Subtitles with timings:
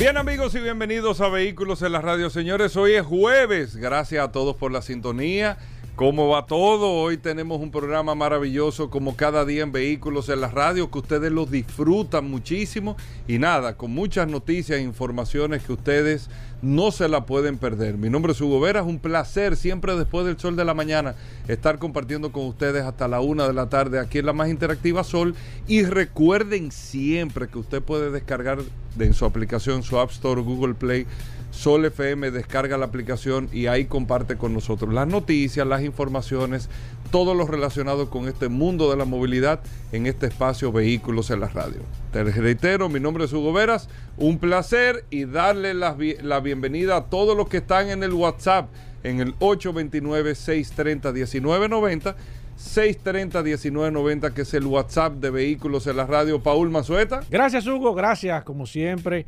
[0.00, 2.30] Bien amigos y bienvenidos a Vehículos en la Radio.
[2.30, 3.76] Señores, hoy es jueves.
[3.76, 5.58] Gracias a todos por la sintonía.
[6.00, 6.92] ¿Cómo va todo?
[6.92, 11.30] Hoy tenemos un programa maravilloso como cada día en Vehículos en la Radio, que ustedes
[11.30, 12.96] los disfrutan muchísimo
[13.28, 16.30] y nada, con muchas noticias e informaciones que ustedes
[16.62, 17.98] no se la pueden perder.
[17.98, 21.16] Mi nombre es Hugo Vera, es un placer siempre después del sol de la mañana
[21.48, 25.04] estar compartiendo con ustedes hasta la una de la tarde aquí en la más interactiva
[25.04, 25.34] Sol
[25.68, 28.60] y recuerden siempre que usted puede descargar
[28.98, 31.06] en su aplicación, su App Store, Google Play,
[31.50, 36.68] Sol FM, descarga la aplicación y ahí comparte con nosotros las noticias, las informaciones,
[37.10, 39.60] todo lo relacionado con este mundo de la movilidad
[39.92, 41.82] en este espacio Vehículos en la Radio.
[42.12, 47.06] Te reitero, mi nombre es Hugo Veras, un placer y darle la, la bienvenida a
[47.06, 48.68] todos los que están en el WhatsApp
[49.02, 52.14] en el 829-630-1990.
[52.60, 56.42] 630-1990, que es el WhatsApp de Vehículos en la Radio.
[56.42, 57.22] Paul Mazueta.
[57.30, 57.94] Gracias, Hugo.
[57.94, 59.24] Gracias, como siempre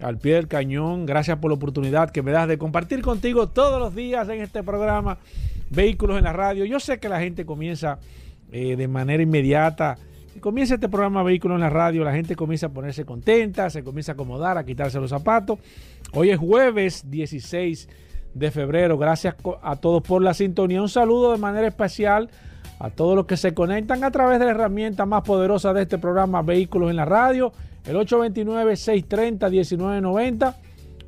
[0.00, 1.06] al pie del cañón.
[1.06, 4.62] Gracias por la oportunidad que me das de compartir contigo todos los días en este
[4.62, 5.18] programa
[5.70, 6.64] Vehículos en la Radio.
[6.64, 7.98] Yo sé que la gente comienza
[8.52, 9.98] eh, de manera inmediata.
[10.40, 14.12] Comienza este programa Vehículos en la Radio, la gente comienza a ponerse contenta, se comienza
[14.12, 15.58] a acomodar, a quitarse los zapatos.
[16.12, 17.88] Hoy es jueves 16
[18.34, 18.98] de febrero.
[18.98, 20.82] Gracias a todos por la sintonía.
[20.82, 22.28] Un saludo de manera especial
[22.78, 25.96] a todos los que se conectan a través de la herramienta más poderosa de este
[25.96, 27.52] programa Vehículos en la Radio
[27.86, 30.54] el 829-630-1990.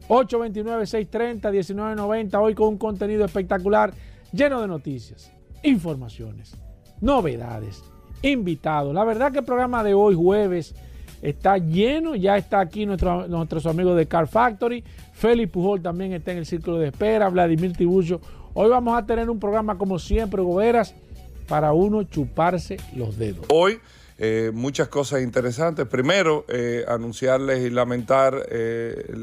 [0.08, 2.40] 829-630-1990.
[2.40, 3.92] Hoy con un contenido espectacular
[4.32, 6.54] lleno de noticias, informaciones,
[7.00, 7.82] novedades,
[8.22, 8.94] invitados.
[8.94, 10.74] La verdad que el programa de hoy, jueves,
[11.22, 12.14] está lleno.
[12.14, 14.84] Ya está aquí nuestro, nuestros amigos de Car Factory.
[15.12, 17.28] Félix Pujol también está en el círculo de espera.
[17.28, 18.20] Vladimir Tiburcio.
[18.54, 20.94] Hoy vamos a tener un programa como siempre, Goberas,
[21.48, 23.44] para uno chuparse los dedos.
[23.50, 23.78] Hoy
[24.20, 25.86] eh, muchas cosas interesantes.
[25.86, 29.14] Primero, eh, anunciarles y lamentar eh,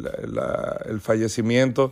[0.85, 1.91] el fallecimiento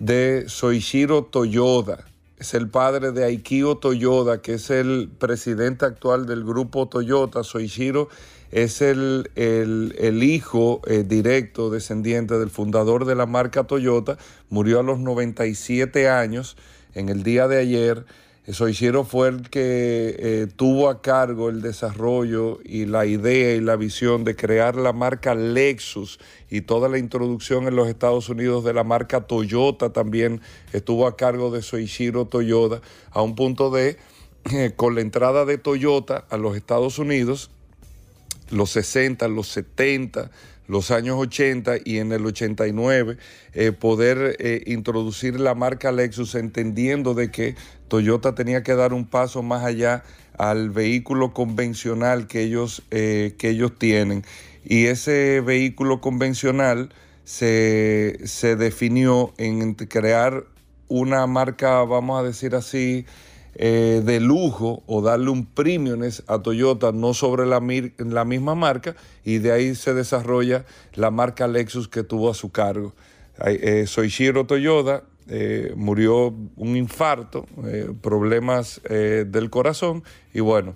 [0.00, 2.04] de Soichiro Toyoda.
[2.38, 7.42] Es el padre de Aikio Toyoda, que es el presidente actual del grupo Toyota.
[7.42, 8.10] Soichiro
[8.50, 14.18] es el, el hijo directo, descendiente del fundador de la marca Toyota.
[14.50, 16.58] Murió a los 97 años
[16.92, 18.04] en el día de ayer.
[18.52, 23.74] Soichiro fue el que eh, tuvo a cargo el desarrollo y la idea y la
[23.74, 28.72] visión de crear la marca Lexus y toda la introducción en los Estados Unidos de
[28.72, 30.40] la marca Toyota también
[30.72, 33.96] estuvo a cargo de Soichiro Toyota, a un punto de,
[34.52, 37.50] eh, con la entrada de Toyota a los Estados Unidos,
[38.50, 40.30] los 60, los 70,
[40.68, 43.18] los años 80 y en el 89
[43.52, 47.54] eh, poder eh, introducir la marca Lexus entendiendo de que
[47.88, 50.02] Toyota tenía que dar un paso más allá
[50.38, 54.24] al vehículo convencional que ellos, eh, que ellos tienen.
[54.64, 56.90] Y ese vehículo convencional
[57.24, 60.44] se, se definió en crear
[60.88, 63.06] una marca, vamos a decir así,
[63.58, 69.38] eh, de lujo o darle un premium a Toyota, no sobre la, misma marca, y
[69.38, 72.94] de ahí se desarrolla la marca Lexus que tuvo a su cargo.
[73.46, 80.02] Eh, Soichiro Toyota eh, murió un infarto, eh, problemas del corazón,
[80.34, 80.74] y bueno.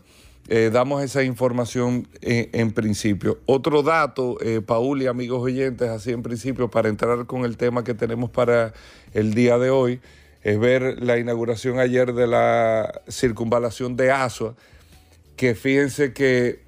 [0.72, 3.38] damos esa información en, principio.
[3.46, 4.36] Otro dato,
[4.66, 8.72] Paul y amigos oyentes, así en principio, para entrar con el tema que tenemos para
[9.12, 10.00] el día de hoy,
[10.42, 14.54] es ver la inauguración ayer de la circunvalación de Asua,
[15.36, 16.62] que fíjense que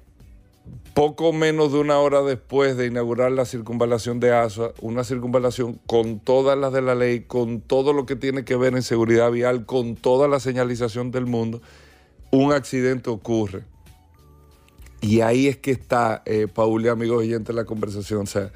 [0.93, 6.19] poco menos de una hora después de inaugurar la circunvalación de Asua, una circunvalación con
[6.19, 9.65] todas las de la ley, con todo lo que tiene que ver en seguridad vial,
[9.65, 11.61] con toda la señalización del mundo,
[12.31, 13.63] un accidente ocurre.
[15.01, 18.21] Y ahí es que está, eh, Paul y amigos oyentes, la conversación.
[18.21, 18.51] O sea,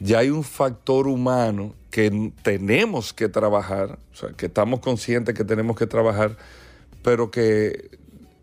[0.00, 5.44] ya hay un factor humano que tenemos que trabajar, o sea, que estamos conscientes que
[5.44, 6.36] tenemos que trabajar,
[7.02, 7.90] pero que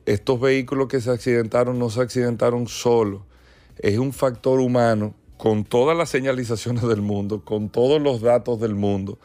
[0.06, 3.22] estos vehículos que se accidentaron no se accidentaron solos.
[3.78, 8.76] Es un factor humano con todas las señalizaciones del mundo, con todos los datos del
[8.76, 9.18] mundo,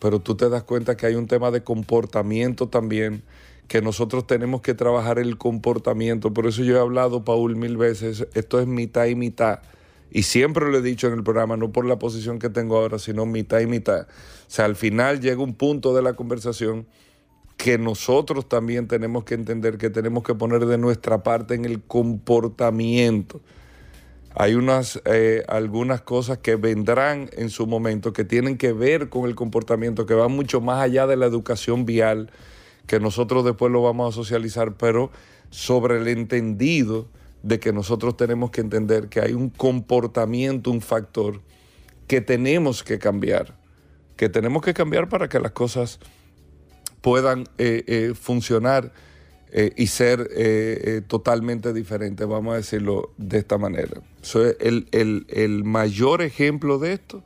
[0.00, 3.22] pero tú te das cuenta que hay un tema de comportamiento también,
[3.68, 6.32] que nosotros tenemos que trabajar el comportamiento.
[6.32, 9.60] Por eso yo he hablado, Paul, mil veces, esto es mitad y mitad
[10.16, 12.98] y siempre lo he dicho en el programa, no por la posición que tengo ahora,
[12.98, 14.04] sino mitad y mitad.
[14.04, 14.06] O
[14.46, 16.86] sea, al final llega un punto de la conversación
[17.58, 21.82] que nosotros también tenemos que entender que tenemos que poner de nuestra parte en el
[21.82, 23.42] comportamiento.
[24.34, 29.26] Hay unas, eh, algunas cosas que vendrán en su momento que tienen que ver con
[29.26, 32.30] el comportamiento, que van mucho más allá de la educación vial,
[32.86, 35.10] que nosotros después lo vamos a socializar, pero
[35.50, 37.06] sobre el entendido
[37.42, 41.40] de que nosotros tenemos que entender que hay un comportamiento, un factor
[42.06, 43.56] que tenemos que cambiar,
[44.16, 45.98] que tenemos que cambiar para que las cosas
[47.00, 48.92] puedan eh, eh, funcionar
[49.52, 54.00] eh, y ser totalmente diferentes, vamos a decirlo de esta manera.
[54.60, 57.22] el, el mayor ejemplo de esto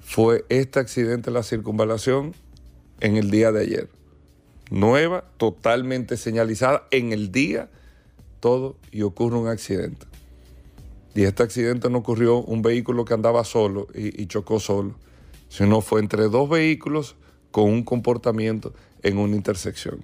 [0.00, 2.34] fue este accidente de la circunvalación
[3.00, 3.88] en el día de ayer.
[4.70, 7.68] Nueva, totalmente señalizada en el día
[8.40, 10.06] todo y ocurre un accidente.
[11.14, 14.94] Y este accidente no ocurrió un vehículo que andaba solo y, chocó solo,
[15.48, 17.16] sino fue entre dos vehículos
[17.50, 20.00] con un comportamiento en una intersección,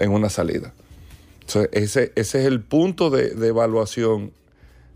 [0.00, 0.74] en una salida.
[1.70, 4.32] ese, ese es el punto de, evaluación,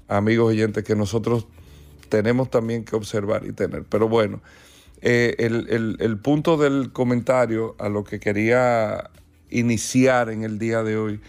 [0.09, 1.47] amigos oyentes, que nosotros
[2.09, 3.85] tenemos también que observar y tener.
[3.85, 4.43] Pero bueno,
[5.01, 9.11] eh, el, el punto del comentario a lo que quería
[9.51, 11.21] iniciar en el día de hoy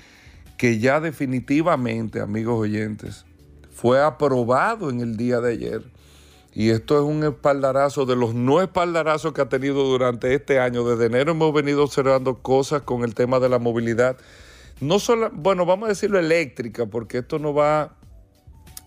[0.57, 3.25] que ya definitivamente, amigos oyentes,
[3.71, 5.83] fue aprobado en el día de ayer.
[6.54, 10.83] Y esto es un espaldarazo de los no espaldarazos que ha tenido durante este año.
[10.83, 14.18] Desde enero hemos venido observando cosas con el tema de la movilidad.
[14.81, 17.95] No solo, bueno, vamos a decirlo eléctrica, porque esto no va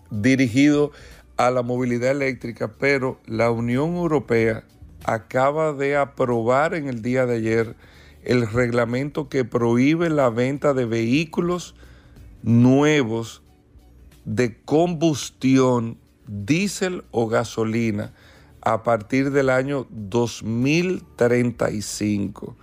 [0.09, 0.91] dirigido
[1.37, 4.65] a la movilidad eléctrica, pero la Unión Europea
[5.05, 7.75] acaba de aprobar en el día de ayer
[8.23, 11.75] el reglamento que prohíbe la venta de vehículos
[12.43, 13.41] nuevos
[14.25, 15.97] de combustión,
[16.27, 18.11] diésel o gasolina
[18.61, 22.55] a partir del año 2035.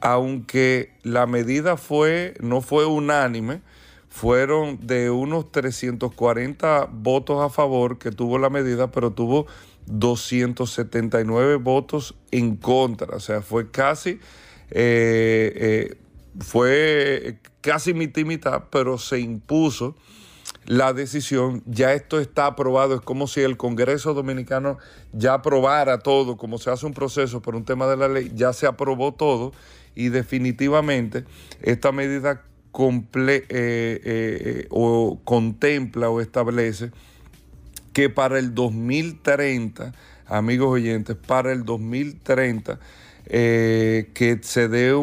[0.00, 3.62] Aunque la medida fue, no fue unánime,
[4.08, 9.46] fueron de unos 340 votos a favor que tuvo la medida, pero tuvo
[9.86, 13.16] 279 votos en contra.
[13.16, 14.18] O sea, fue casi
[14.70, 15.96] eh, eh,
[16.40, 19.96] fue casi mitad y mitad, pero se impuso
[20.64, 24.78] la decisión, ya esto está aprobado, es como si el Congreso Dominicano
[25.12, 28.52] ya aprobara todo, como se hace un proceso por un tema de la ley, ya
[28.52, 29.52] se aprobó todo
[29.94, 31.24] y definitivamente
[31.62, 32.44] esta medida
[33.18, 36.92] eh, o contempla o establece
[37.94, 39.92] que para el 2030,
[40.26, 42.78] amigos oyentes, para el 2030
[43.28, 44.94] eh, que se dé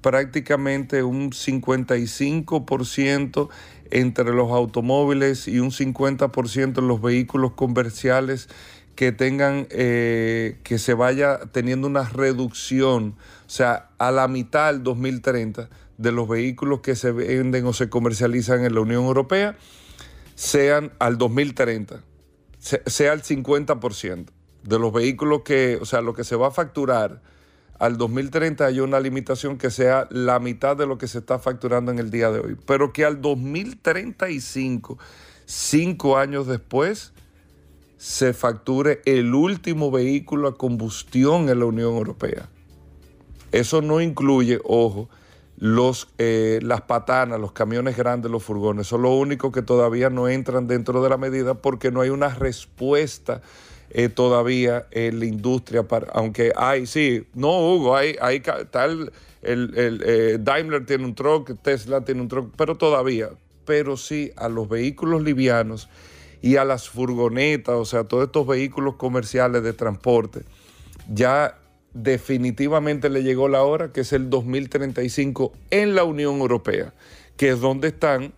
[0.00, 3.48] prácticamente un 55%
[3.90, 8.48] entre los automóviles y un 50% en los vehículos comerciales
[8.96, 13.14] que tengan, eh, que se vaya teniendo una reducción,
[13.46, 17.88] o sea, a la mitad del 2030 de los vehículos que se venden o se
[17.88, 19.56] comercializan en la Unión Europea,
[20.34, 22.02] sean al 2030,
[22.58, 24.26] sea el 50%
[24.62, 27.20] de los vehículos que, o sea, lo que se va a facturar
[27.82, 31.90] al 2030 hay una limitación que sea la mitad de lo que se está facturando
[31.90, 34.98] en el día de hoy, pero que al 2035,
[35.46, 37.12] cinco años después,
[37.96, 42.48] se facture el último vehículo a combustión en la Unión Europea.
[43.50, 45.08] Eso no incluye, ojo,
[45.56, 48.86] los, eh, las patanas, los camiones grandes, los furgones.
[48.86, 52.28] Son lo único que todavía no entran dentro de la medida porque no hay una
[52.28, 53.42] respuesta
[53.94, 59.78] eh, todavía en la industria, para, aunque hay, sí, no, Hugo, hay, hay tal, el,
[59.78, 63.28] el eh, Daimler tiene un truck, Tesla tiene un truck, pero todavía,
[63.66, 65.90] pero sí a los vehículos livianos
[66.40, 70.40] y a las furgonetas, o sea, todos estos vehículos comerciales de transporte,
[71.12, 71.58] ya
[71.92, 76.94] definitivamente le llegó la hora, que es el 2035 en la Unión Europea,
[77.36, 78.32] que es donde están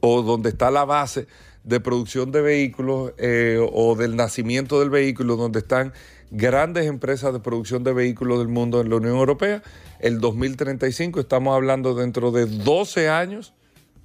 [0.00, 1.28] o donde está la base
[1.64, 5.92] de producción de vehículos eh, o del nacimiento del vehículo, donde están
[6.30, 9.62] grandes empresas de producción de vehículos del mundo en la Unión Europea.
[10.00, 13.54] El 2035 estamos hablando dentro de 12 años,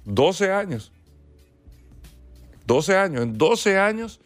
[0.04, 0.92] 12 años,
[2.66, 4.20] 12 años, en 12 años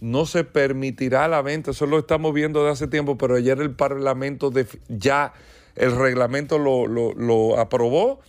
[0.00, 3.70] no se permitirá la venta, eso lo estamos viendo de hace tiempo, pero ayer el
[3.70, 4.52] Parlamento
[4.88, 5.32] ya
[5.76, 8.20] el reglamento lo, lo aprobó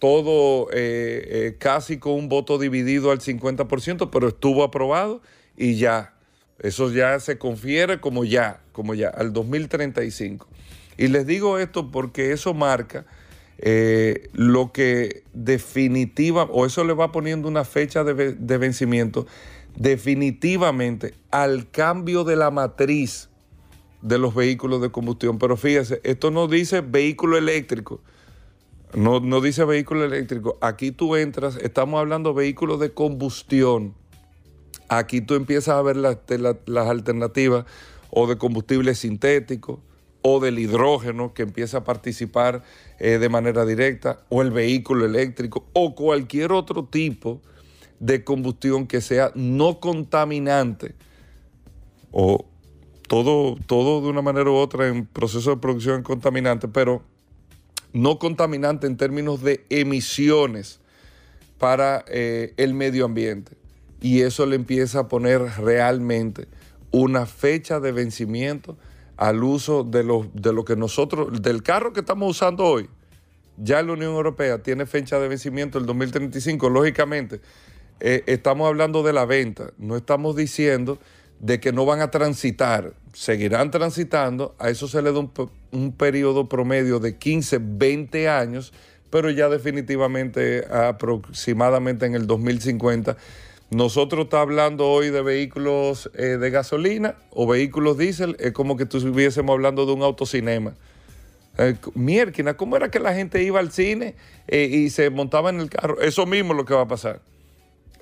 [0.00, 5.20] todo eh, eh, casi con un voto dividido al 50%, pero estuvo aprobado
[5.56, 6.14] y ya,
[6.58, 10.48] eso ya se confiere como ya, como ya, al 2035.
[10.96, 13.06] Y les digo esto porque eso marca
[13.58, 19.26] eh, lo que definitiva, o eso le va poniendo una fecha de, de vencimiento
[19.76, 23.28] definitivamente al cambio de la matriz
[24.00, 25.38] de los vehículos de combustión.
[25.38, 28.00] Pero fíjese, esto no dice vehículo eléctrico,
[28.94, 30.58] no, no dice vehículo eléctrico.
[30.60, 33.94] Aquí tú entras, estamos hablando de vehículos de combustión.
[34.88, 36.18] Aquí tú empiezas a ver las,
[36.88, 37.64] alternativas
[38.10, 39.80] o de combustible sintético
[40.22, 42.62] o del hidrógeno que empieza a participar
[42.98, 47.40] eh, de manera directa, o el vehículo eléctrico, o cualquier otro tipo
[48.00, 50.94] de combustión que sea no contaminante,
[52.10, 52.44] o
[53.08, 57.02] todo, todo de una manera u otra en proceso de producción contaminante, pero
[57.92, 60.80] no contaminante en términos de emisiones
[61.58, 63.52] para eh, el medio ambiente.
[64.00, 66.48] Y eso le empieza a poner realmente
[66.90, 68.76] una fecha de vencimiento
[69.16, 72.88] al uso de lo, de lo que nosotros, del carro que estamos usando hoy.
[73.58, 76.70] Ya la Unión Europea tiene fecha de vencimiento el 2035.
[76.70, 77.42] Lógicamente,
[78.00, 80.98] eh, estamos hablando de la venta, no estamos diciendo
[81.38, 85.18] de que no van a transitar, seguirán transitando, a eso se le da
[85.72, 88.72] un, periodo promedio de 15, 20 años,
[89.10, 93.16] pero ya definitivamente aproximadamente en el 2050
[93.70, 98.82] nosotros está hablando hoy de vehículos eh, de gasolina o vehículos diésel, es como que
[98.82, 100.74] estuviésemos hablando de un autocinema.
[101.56, 101.76] Eh,
[102.56, 104.16] ¿cómo era que la gente iba al cine
[104.48, 106.00] eh, y se montaba en el carro?
[106.00, 107.20] Eso mismo es lo que va a pasar.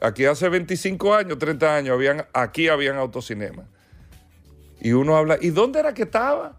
[0.00, 3.64] Aquí hace 25 años, 30 años, habían, aquí habían autocinema.
[4.80, 6.56] Y uno habla, ¿y dónde era que estaba?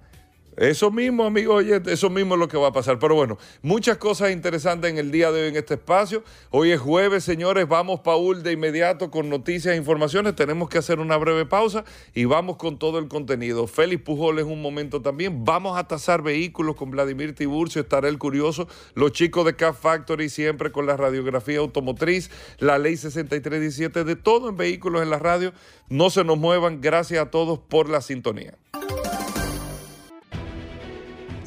[0.60, 3.00] Eso mismo, amigo oye, eso mismo es lo que va a pasar.
[3.00, 6.22] Pero bueno, muchas cosas interesantes en el día de hoy en este espacio.
[6.50, 7.66] Hoy es jueves, señores.
[7.66, 10.36] Vamos, Paul, de inmediato con noticias e informaciones.
[10.36, 13.68] Tenemos que hacer una breve pausa y vamos con todo el contenido.
[13.68, 15.46] Félix Pujol es un momento también.
[15.46, 17.82] Vamos a tasar vehículos con Vladimir Tiburcio.
[17.82, 18.68] Estará el curioso.
[18.96, 22.32] Los chicos de Car Factory siempre con la radiografía automotriz.
[22.58, 25.54] La ley 6317 de todo en vehículos en la radio.
[25.88, 26.82] No se nos muevan.
[26.82, 28.58] Gracias a todos por la sintonía.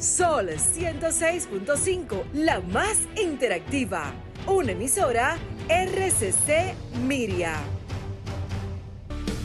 [0.03, 4.11] Sol 106.5, la más interactiva.
[4.45, 5.37] Una emisora
[5.69, 6.75] RCC
[7.07, 7.53] Miria.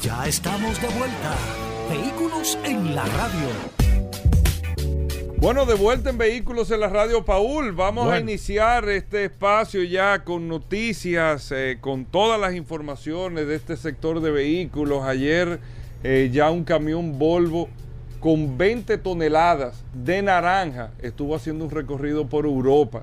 [0.02, 1.36] Ya estamos de vuelta.
[1.88, 3.48] Vehículos en la radio.
[5.36, 7.70] Bueno, de vuelta en Vehículos en la Radio, Paul.
[7.70, 13.76] Vamos a iniciar este espacio ya con noticias, eh, con todas las informaciones de este
[13.76, 15.04] sector de vehículos.
[15.04, 15.60] Ayer
[16.02, 17.68] eh, ya un camión Volvo
[18.20, 23.02] con 20 toneladas de naranja estuvo haciendo un recorrido por Europa.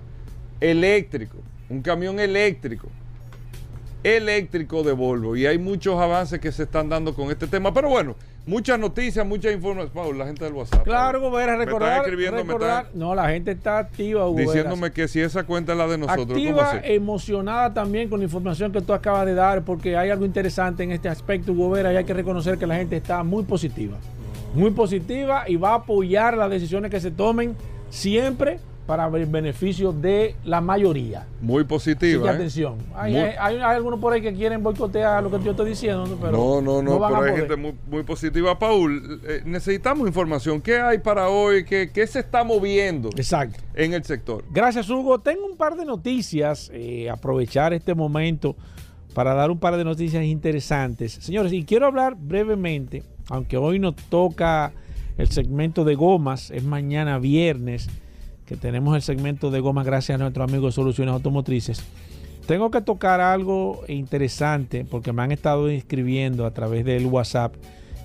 [0.59, 1.37] Eléctrico,
[1.69, 2.87] un camión eléctrico.
[4.03, 5.35] Eléctrico de Volvo.
[5.35, 7.73] Y hay muchos avances que se están dando con este tema.
[7.73, 10.17] Pero bueno, muchas noticias, muchas información.
[10.17, 10.83] la gente del WhatsApp.
[10.83, 12.05] Claro, Gobera, recordar.
[12.05, 16.29] recordar no, la gente está activa, Diciéndome que si esa cuenta es la de nosotros.
[16.29, 20.83] Activa, emocionada también con la información que tú acabas de dar, porque hay algo interesante
[20.83, 23.97] en este aspecto, Gobera, y hay que reconocer que la gente está muy positiva
[24.55, 27.55] muy positiva y va a apoyar las decisiones que se tomen
[27.89, 31.25] siempre para el beneficio de la mayoría.
[31.41, 32.27] Muy positiva.
[32.31, 32.35] ¿eh?
[32.35, 32.77] atención.
[32.95, 33.15] Hay,
[33.59, 37.07] algunos por ahí que quieren boicotear lo que yo estoy diciendo, pero no, no, no,
[37.07, 38.57] pero hay gente muy, positiva.
[38.59, 40.61] Paul, eh, necesitamos información.
[40.61, 41.65] ¿Qué hay para hoy?
[41.65, 43.59] ¿Qué, ¿Qué, se está moviendo Exacto.
[43.73, 44.43] en el sector?
[44.51, 45.19] Gracias, Hugo.
[45.19, 46.69] Tengo un par de noticias.
[46.73, 48.55] Eh, aprovechar este momento
[49.15, 51.13] para dar un par de noticias interesantes.
[51.13, 54.73] Señores, y quiero hablar brevemente aunque hoy nos toca
[55.17, 57.89] el segmento de gomas, es mañana viernes
[58.45, 61.83] que tenemos el segmento de gomas gracias a nuestro amigo de Soluciones Automotrices.
[62.47, 67.55] Tengo que tocar algo interesante porque me han estado escribiendo a través del WhatsApp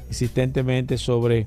[0.08, 1.46] insistentemente sobre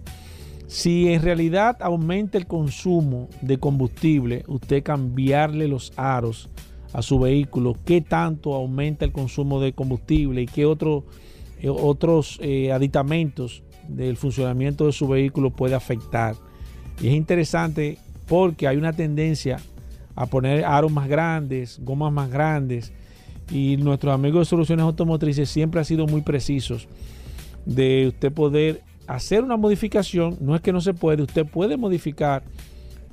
[0.67, 6.49] si en realidad aumenta el consumo de combustible, usted cambiarle los aros
[6.93, 11.03] a su vehículo, qué tanto aumenta el consumo de combustible y qué otro
[11.69, 16.35] otros eh, aditamentos del funcionamiento de su vehículo puede afectar.
[17.01, 19.59] Y es interesante porque hay una tendencia
[20.15, 22.93] a poner aros más grandes, gomas más grandes.
[23.51, 26.87] Y nuestros amigos de soluciones automotrices siempre han sido muy precisos
[27.65, 30.37] de usted poder hacer una modificación.
[30.39, 32.43] No es que no se puede, usted puede modificar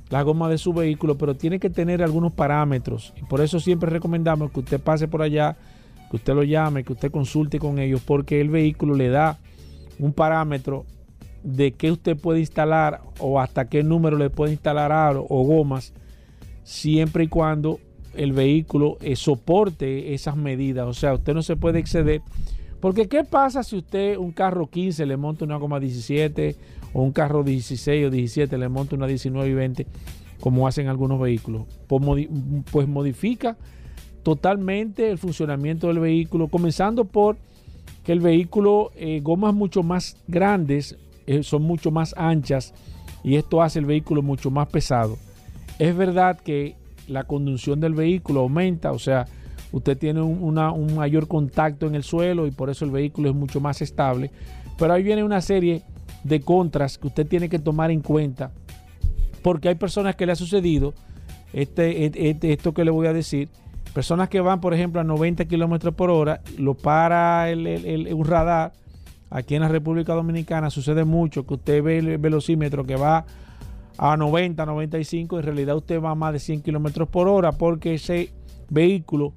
[0.09, 3.13] la goma de su vehículo, pero tiene que tener algunos parámetros.
[3.21, 5.57] Y por eso siempre recomendamos que usted pase por allá
[6.11, 9.39] que usted lo llame, que usted consulte con ellos, porque el vehículo le da
[9.97, 10.85] un parámetro
[11.41, 15.93] de qué usted puede instalar o hasta qué número le puede instalar aro o gomas,
[16.65, 17.79] siempre y cuando
[18.13, 20.85] el vehículo eh, soporte esas medidas.
[20.85, 22.21] O sea, usted no se puede exceder.
[22.81, 26.57] Porque ¿qué pasa si usted un carro 15 le monta una goma 17
[26.91, 29.87] o un carro 16 o 17 le monta una 19 y 20
[30.41, 31.67] como hacen algunos vehículos?
[31.87, 32.27] Pues,
[32.69, 33.55] pues modifica
[34.23, 37.37] totalmente el funcionamiento del vehículo, comenzando por
[38.03, 40.97] que el vehículo, eh, gomas mucho más grandes,
[41.27, 42.73] eh, son mucho más anchas
[43.23, 45.17] y esto hace el vehículo mucho más pesado.
[45.77, 46.75] Es verdad que
[47.07, 49.27] la conducción del vehículo aumenta, o sea,
[49.71, 50.55] usted tiene un,
[50.95, 54.31] mayor contacto en el suelo y por eso el vehículo es mucho más estable.
[54.77, 55.83] Pero ahí viene una serie
[56.23, 58.51] de contras que usted tiene que tomar en cuenta
[59.41, 60.93] porque hay personas que le ha sucedido
[61.53, 63.49] este, este, esto que le voy a decir.
[63.93, 68.73] Personas que van, por ejemplo, a 90 kilómetros por hora, lo para el, un radar.
[69.29, 73.25] Aquí en la República Dominicana sucede mucho que usted ve el velocímetro que va
[73.97, 77.93] a 90, 95, en realidad usted va a más de 100 kilómetros por hora porque
[77.93, 78.31] ese
[78.69, 79.33] vehículo,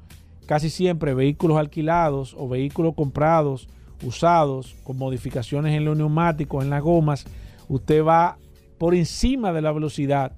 [0.46, 3.68] casi siempre vehículos alquilados o vehículos comprados,
[4.02, 7.26] usados, con modificaciones en los neumáticos, en las gomas,
[7.68, 8.38] usted va
[8.78, 10.32] por encima de la velocidad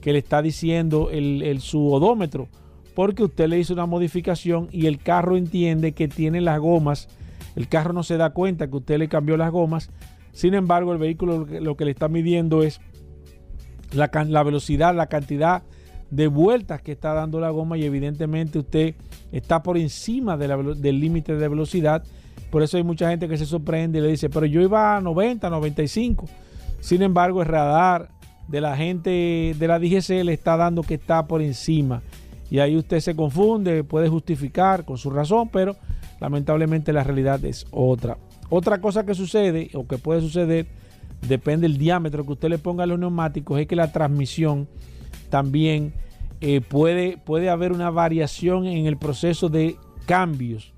[0.00, 2.48] que le está diciendo el, su odómetro,
[2.94, 7.08] porque usted le hizo una modificación y el carro entiende que tiene las gomas,
[7.56, 9.90] el carro no se da cuenta que usted le cambió las gomas,
[10.32, 12.80] sin embargo el vehículo lo que, le está midiendo es
[13.92, 14.08] la,
[14.42, 15.62] velocidad, la cantidad
[16.10, 18.94] de vueltas que está dando la goma y evidentemente usted
[19.32, 22.04] está por encima del límite de velocidad.
[22.50, 25.00] Por eso hay mucha gente que se sorprende y le dice, pero yo iba a
[25.00, 26.26] 90, 95.
[26.78, 28.10] Sin embargo, el radar
[28.46, 32.02] de la gente de la DGC le está dando que está por encima.
[32.50, 35.76] Y ahí usted se confunde, puede justificar con su razón, pero
[36.20, 38.18] lamentablemente la realidad es otra.
[38.50, 40.66] Otra cosa que sucede o que puede suceder,
[41.26, 44.68] depende del diámetro que usted le ponga a los neumáticos, es que la transmisión
[45.30, 45.94] también
[46.40, 50.72] eh, puede, puede haber una variación en el proceso de cambios.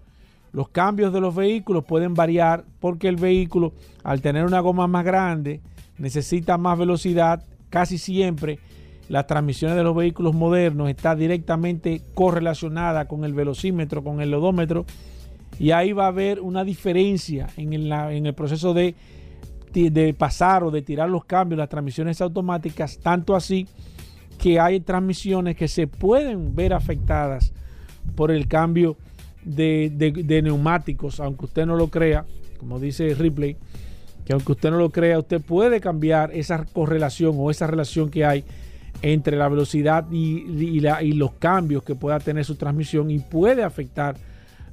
[0.53, 3.73] Los cambios de los vehículos pueden variar porque el vehículo,
[4.05, 5.61] al tener una goma más grande,
[5.99, 7.43] necesita más velocidad.
[7.69, 8.59] Casi siempre
[9.09, 14.85] las transmisiones de los vehículos modernos están directamente correlacionadas con el velocímetro, con el odómetro.
[15.59, 18.95] Y ahí va a haber una diferencia en el, proceso de,
[20.19, 23.67] pasar o de tirar los cambios, las transmisiones automáticas, tanto así
[24.39, 27.53] que hay transmisiones que se pueden ver afectadas
[28.15, 28.97] por el cambio
[29.45, 32.27] de, neumáticos, aunque usted no lo crea,
[32.59, 33.57] como dice Ripley,
[34.27, 38.27] que aunque usted no lo crea, usted puede cambiar esa correlación o esa relación que
[38.27, 38.45] hay
[39.03, 40.81] entre la velocidad y,
[41.15, 44.17] los cambios que pueda tener su transmisión y puede afectar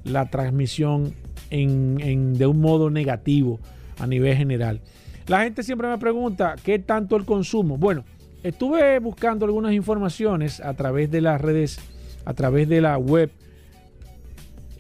[0.04, 1.14] la transmisión
[1.50, 3.60] de un modo negativo
[4.00, 4.82] a nivel general.
[5.28, 7.78] La gente siempre me pregunta qué tanto el consumo.
[7.78, 8.04] Bueno,
[8.44, 11.80] estuve buscando algunas informaciones a través de las redes,
[12.26, 13.32] a través de la web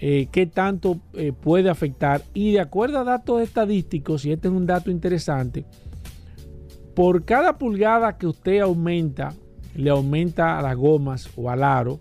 [0.05, 2.23] eh, qué tanto eh, puede afectar.
[2.33, 5.63] Y de acuerdo a datos estadísticos, y este es un dato interesante,
[6.95, 9.33] por cada pulgada que usted aumenta,
[9.75, 11.99] le aumenta a las gomas o al aro,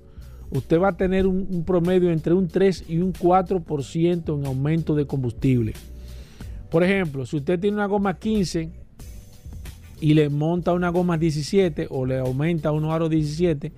[0.50, 5.07] usted va a tener un, promedio entre un 3 y un 4% en aumento de
[5.07, 5.72] combustible.
[6.70, 8.70] Por ejemplo, si usted tiene una goma 15
[10.00, 13.72] y le monta una goma 17 o le aumenta un aro 17,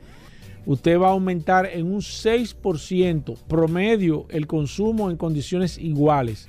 [0.66, 6.48] usted va a aumentar en un 6% promedio el consumo en condiciones iguales.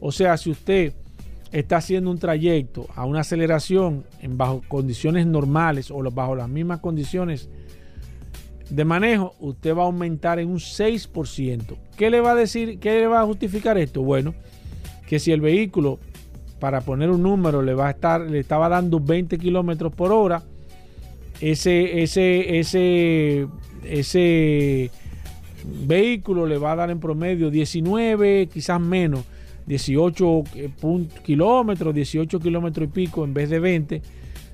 [0.00, 0.94] O sea, si usted
[1.52, 6.80] está haciendo un trayecto a una aceleración en bajo condiciones normales o bajo las mismas
[6.80, 7.48] condiciones
[8.70, 11.76] de manejo, usted va a aumentar en un 6%.
[11.96, 12.78] ¿Qué le va a decir?
[12.78, 14.02] ¿Qué le va a justificar esto?
[14.02, 14.34] Bueno,
[15.08, 15.98] que si el vehículo,
[16.60, 20.44] para poner un número, le va a estar, le estaba dando 20 kilómetros por hora,
[21.40, 23.48] ese, ese, ese,
[23.82, 24.90] ese
[25.86, 29.24] vehículo le va a dar en promedio 19, quizás menos,
[29.70, 30.70] 18 eh,
[31.22, 34.02] kilómetros, 18 kilómetros y pico en vez de 20.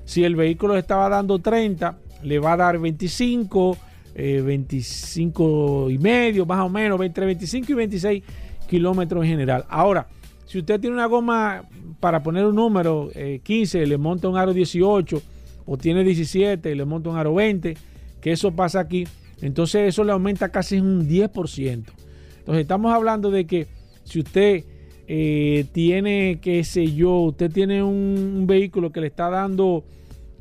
[0.05, 3.77] Si el vehículo estaba dando 30, le va a dar 25,
[4.15, 8.23] 25 eh, y medio, más o menos, entre 25 y 26
[8.69, 9.65] kilómetros en general.
[9.69, 10.07] Ahora,
[10.45, 11.63] si usted tiene una goma,
[11.99, 13.09] para poner un número,
[13.41, 15.19] 15, eh, le monta un aro 18,
[15.65, 17.75] o tiene 17 y le monta un aro 20,
[18.21, 19.07] que eso pasa aquí,
[19.41, 21.65] entonces eso le aumenta casi un 10%.
[21.65, 23.67] Entonces estamos hablando de que
[24.03, 24.63] si usted
[25.09, 29.85] eh, tiene, qué sé yo, usted tiene un, vehículo que le está dando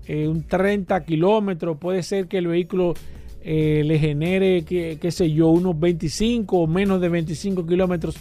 [0.07, 2.95] eh, un 30 kilómetros, puede ser que el vehículo
[3.43, 8.17] eh, le genere, qué, qué sé yo, unos 25 o menos de 25 kilómetros.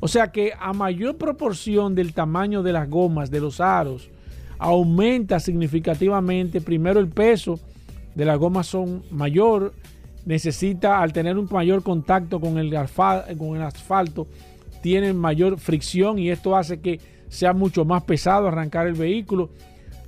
[0.00, 4.10] O sea que a mayor proporción del tamaño de las gomas, de los aros,
[4.58, 6.60] aumenta significativamente.
[6.60, 7.60] Primero el peso
[8.14, 9.72] de las gomas son mayor,
[10.26, 12.74] necesita al tener un mayor contacto con el,
[13.38, 14.26] con el asfalto,
[14.84, 19.48] tienen mayor fricción y esto hace que sea mucho más pesado arrancar el vehículo.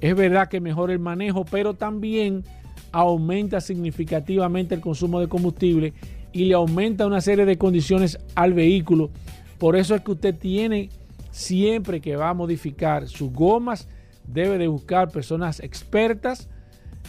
[0.03, 2.45] Es verdad que mejora el manejo, pero también
[2.93, 5.95] aumenta significativamente el consumo de combustible
[6.31, 9.09] y le aumenta una serie de condiciones al vehículo
[9.57, 10.91] Por eso es que usted tiene
[11.31, 13.89] siempre que va a modificar sus gomas,
[14.27, 16.51] debe de buscar personas expertas.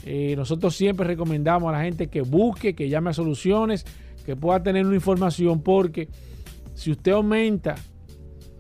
[0.06, 3.86] Eh, nosotros siempre recomendamos a la gente que busque, que llame a soluciones,
[4.26, 6.08] que pueda tener una información, porque
[6.78, 7.76] si usted aumenta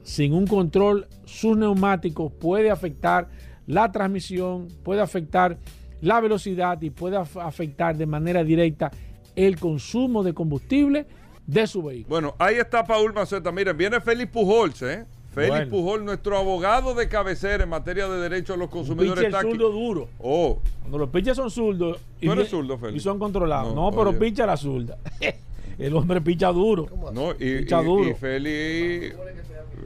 [0.02, 3.30] sin un control sus neumáticos, puede afectar
[3.68, 5.60] la transmisión, puede afectar
[6.02, 8.90] la velocidad y puede afectar de manera directa
[9.36, 11.06] el consumo de combustible
[11.46, 12.10] de su vehículo.
[12.10, 13.52] Bueno, ahí está Paul Maceta.
[13.52, 15.06] Miren, viene Félix Pujols, ¿eh?
[15.30, 19.32] Félix Pujol, nuestro abogado de cabecera en materia de derechos a los consumidores.
[19.32, 20.10] Un zurdo duro.
[20.18, 20.60] Oh.
[20.80, 22.00] Cuando los pinches son zurdos.
[22.20, 22.98] y, eres zurdo, Félix?
[22.98, 23.76] Y son controlados.
[23.76, 24.98] No, pero pincha la zurda.
[25.78, 26.88] El hombre pincha duro.
[27.14, 28.10] No, y, pincha duro.
[28.10, 29.16] y Félix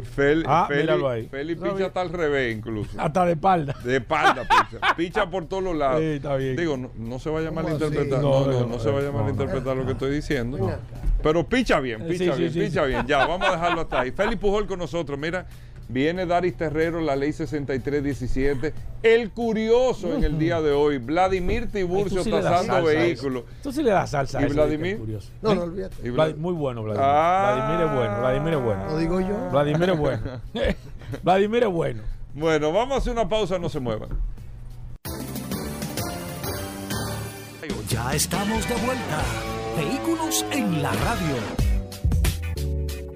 [0.03, 2.89] Fel, ah, Feli, Feli picha hasta al revés incluso.
[2.99, 3.75] Hasta de espalda.
[3.83, 4.93] De espalda picha.
[4.97, 6.01] picha por todos los lados.
[6.01, 6.55] está bien.
[6.55, 8.21] Digo, no, no, se vaya a malinterpretar.
[8.21, 10.71] No, no, no, se vaya a malinterpretar lo que estoy diciendo.
[11.21, 13.05] Pero picha bien, picha bien, picha bien.
[13.05, 14.11] Ya, vamos a dejarlo hasta ahí.
[14.11, 15.19] Feli Pujol con nosotros.
[15.19, 15.45] Mira,
[15.91, 18.73] Viene Daris Terrero, la ley 6317.
[19.03, 23.43] El curioso en el día de hoy, Vladimir Tiburcio tasando vehículos.
[23.61, 24.41] Tú sí le das salsa.
[24.41, 24.99] ¿Y Vladimir?
[25.41, 26.35] No, no olvídate.
[26.35, 27.05] Muy bueno, Vladimir.
[27.05, 27.53] Ah.
[27.55, 28.85] Vladimir es bueno, Vladimir es bueno.
[28.85, 29.49] Lo digo yo.
[29.51, 30.21] Vladimir es bueno.
[31.23, 32.03] Vladimir es bueno.
[32.33, 34.09] Bueno, vamos a hacer una pausa, no se muevan.
[37.89, 39.21] Ya estamos de vuelta.
[39.75, 41.70] Vehículos en la radio.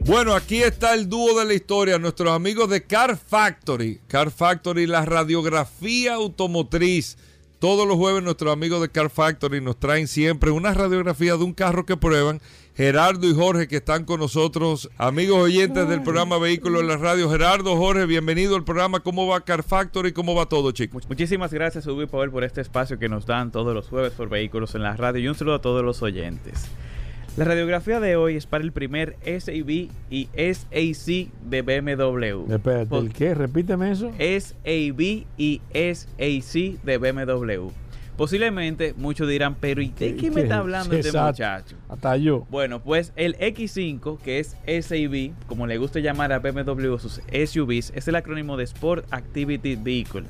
[0.05, 4.01] Bueno, aquí está el dúo de la historia, nuestros amigos de Car Factory.
[4.07, 7.17] Car Factory, la radiografía automotriz.
[7.57, 11.53] Todos los jueves nuestros amigos de Car Factory nos traen siempre una radiografía de un
[11.53, 12.39] carro que prueban.
[12.75, 17.27] Gerardo y Jorge que están con nosotros, amigos oyentes del programa Vehículos en la Radio.
[17.31, 18.99] Gerardo, Jorge, bienvenido al programa.
[18.99, 20.11] ¿Cómo va Car Factory?
[20.11, 21.09] ¿Cómo va todo, chicos?
[21.09, 24.29] Muchísimas gracias, Hugo y Pavel, por este espacio que nos dan todos los jueves por
[24.29, 26.65] Vehículos en la Radio y un saludo a todos los oyentes.
[27.38, 32.50] La radiografía de hoy es para el primer SAV y SAC de BMW.
[32.54, 33.34] Espérate, ¿el qué?
[33.34, 34.13] Repíteme eso.
[34.17, 37.71] SAV y SAC de BMW.
[38.15, 41.76] Posiblemente muchos dirán, pero ¿y de qué, me está hablando este muchacho?
[41.89, 42.48] Hasta yo.
[42.50, 47.91] Bueno, pues el X5, que es SAV, como le gusta llamar a BMW sus SUVs,
[47.93, 50.24] es el acrónimo de Sport Activity Vehicle.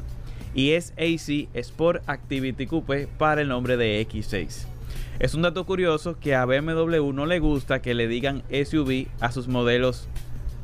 [0.56, 4.66] Y SAC, Sport Activity Coupe, para el nombre de X6.
[5.18, 9.32] Es un dato curioso que a BMW no le gusta que le digan SUV a
[9.32, 10.10] sus modelos,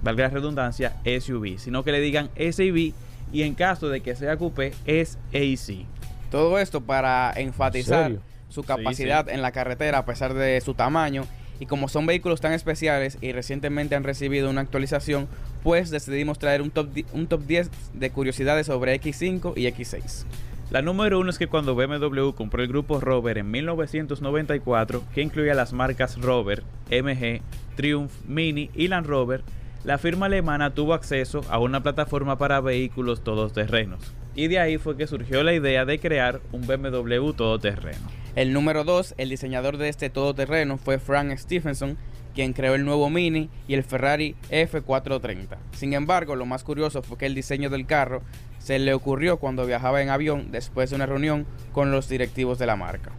[0.03, 2.93] valga la redundancia, SUV, sino que le digan SUV
[3.31, 5.85] y en caso de que sea coupé es AC.
[6.29, 8.17] Todo esto para enfatizar
[8.49, 11.23] su capacidad en la carretera a pesar de su tamaño
[11.61, 15.29] y como son vehículos tan especiales y recientemente han recibido una actualización,
[15.63, 20.25] pues decidimos traer un top, un top 10 de curiosidades sobre X5 y X6.
[20.71, 25.53] La número uno es que cuando BMW compró el grupo Rover en 1994, que incluía
[25.53, 27.41] las marcas Rover, MG,
[27.75, 29.43] Triumph, Mini y Land Rover,
[29.83, 34.15] la firma alemana tuvo acceso a una plataforma para vehículos todoterrenos.
[34.33, 38.07] Y de ahí fue que surgió la idea de crear un BMW todoterreno.
[38.37, 41.97] El número 2, el diseñador de este todoterreno fue Frank Stephenson,
[42.33, 45.57] quien creó el nuevo Mini y el Ferrari F430.
[45.73, 48.21] Sin embargo, lo más curioso fue que el diseño del carro
[48.59, 52.67] se le ocurrió cuando viajaba en avión después de una reunión con los directivos de
[52.67, 53.11] la marca.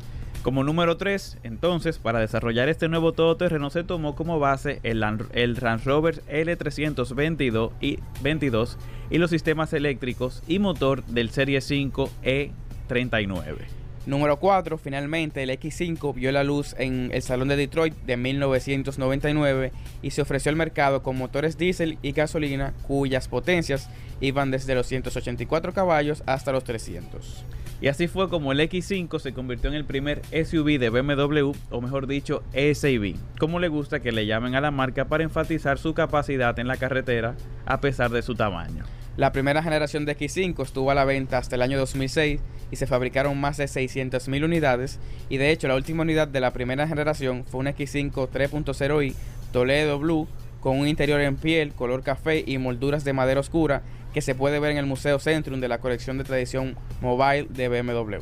[0.43, 5.57] Como número 3, entonces, para desarrollar este nuevo todoterreno se tomó como base el, el
[5.57, 8.77] Range Rover L322 y, 22
[9.11, 13.82] y los sistemas eléctricos y motor del Serie 5 E39.
[14.05, 19.71] Número 4, finalmente el X5 vio la luz en el Salón de Detroit de 1999
[20.03, 23.89] y se ofreció al mercado con motores diésel y gasolina cuyas potencias
[24.21, 27.45] iban desde los 184 caballos hasta los 300.
[27.81, 31.81] Y así fue como el X5 se convirtió en el primer SUV de BMW, o
[31.81, 35.95] mejor dicho, SUV, como le gusta que le llamen a la marca para enfatizar su
[35.95, 37.37] capacidad en la carretera
[37.67, 38.85] a pesar de su tamaño.
[39.17, 42.41] La primera generación de X5 estuvo a la venta hasta el año 2006
[42.73, 46.53] y se fabricaron más de 600.000 unidades y de hecho la última unidad de la
[46.53, 49.15] primera generación fue un X5 3.0i
[49.53, 50.27] Toledo Blue
[50.61, 53.83] con un interior en piel, color café y molduras de madera oscura
[54.15, 57.69] que se puede ver en el Museo Centrum de la colección de tradición mobile de
[57.69, 58.17] BMW.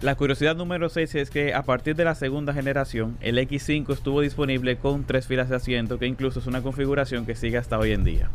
[0.00, 4.20] La curiosidad número 6 es que a partir de la segunda generación, el X5 estuvo
[4.20, 7.92] disponible con tres filas de asiento, que incluso es una configuración que sigue hasta hoy
[7.92, 8.30] en día.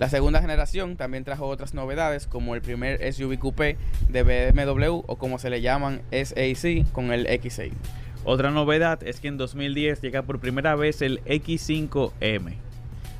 [0.00, 3.76] La segunda generación también trajo otras novedades como el primer SUV coupé
[4.08, 7.70] de BMW o como se le llaman SAC con el X6.
[8.24, 12.54] Otra novedad es que en 2010 llega por primera vez el X5M.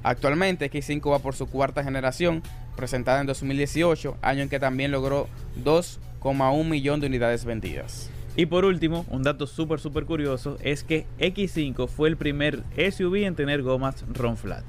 [0.03, 2.43] Actualmente X5 va por su cuarta generación,
[2.77, 5.29] presentada en 2018, año en que también logró
[5.63, 8.09] 2,1 millón de unidades vendidas.
[8.37, 13.17] Y por último, un dato súper súper curioso es que X5 fue el primer SUV
[13.27, 14.65] en tener gomas Ron Flat.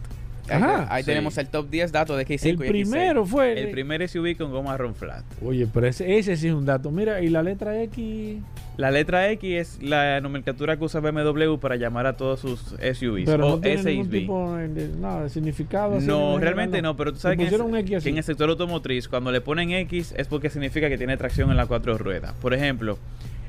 [0.49, 0.87] Ahí, Ajá.
[0.93, 1.07] ahí Sí.
[1.11, 2.69] tenemos el top 10 datos de X5 El y X6.
[2.69, 3.59] primero fue.
[3.59, 5.23] El primer SUV con goma Ron Flat.
[5.43, 6.91] Oye, pero ese, ese sí es un dato.
[6.91, 8.37] Mira, y la letra X.
[8.77, 13.25] La letra X es la nomenclatura que usa BMW para llamar a todos sus SUVs
[13.25, 14.09] Pero o no SUV.
[14.09, 15.97] tipo de, nada, de significado.
[15.97, 19.07] así, No, realmente no, pero tú sabes que en, X que en el sector automotriz,
[19.07, 22.33] cuando le ponen X es porque significa que tiene tracción en las cuatro ruedas.
[22.41, 22.97] Por ejemplo,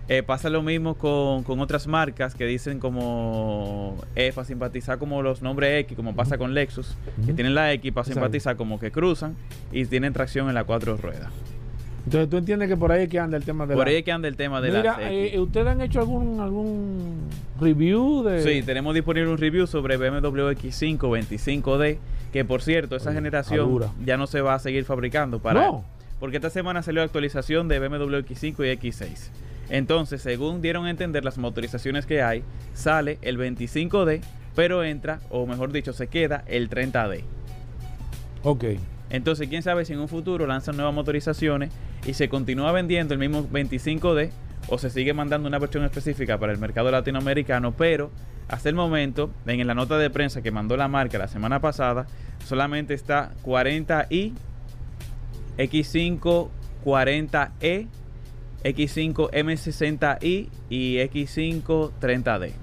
[0.09, 5.23] eh, pasa lo mismo con, con otras marcas que dicen como eh, para simpatizar como
[5.23, 8.21] los nombres X, como pasa con Lexus, que tienen la X para Exacto.
[8.21, 9.37] simpatizar como que cruzan
[9.71, 11.31] y tienen tracción en las cuatro ruedas.
[12.05, 13.99] Entonces tú entiendes que por ahí es que anda el tema de Por la- ahí
[13.99, 17.21] es que anda el tema de Mira, eh, ¿ustedes han hecho algún algún
[17.61, 18.43] review de...?
[18.43, 21.99] Sí, tenemos disponible un review sobre BMW X5 25D,
[22.33, 25.85] que por cierto, esa Oye, generación ya no se va a seguir fabricando para No.
[26.19, 29.31] porque esta semana salió la actualización de BMW X5 y X6.
[29.73, 34.21] Entonces, según dieron a entender las motorizaciones que hay, sale el 25D,
[34.55, 37.23] pero entra, o mejor dicho, se queda el 30D.
[38.43, 38.65] Ok.
[39.09, 41.73] Entonces, quién sabe si en un futuro lanzan nuevas motorizaciones
[42.07, 44.29] y se continúa vendiendo el mismo 25D
[44.69, 48.11] o se sigue mandando una versión específica para el mercado latinoamericano, pero
[48.49, 52.07] hasta el momento, en la nota de prensa que mandó la marca la semana pasada,
[52.45, 54.35] solamente está 40i,
[55.57, 56.51] X5
[56.85, 57.87] 40e,
[58.65, 62.62] X5 M60i y X5 30D.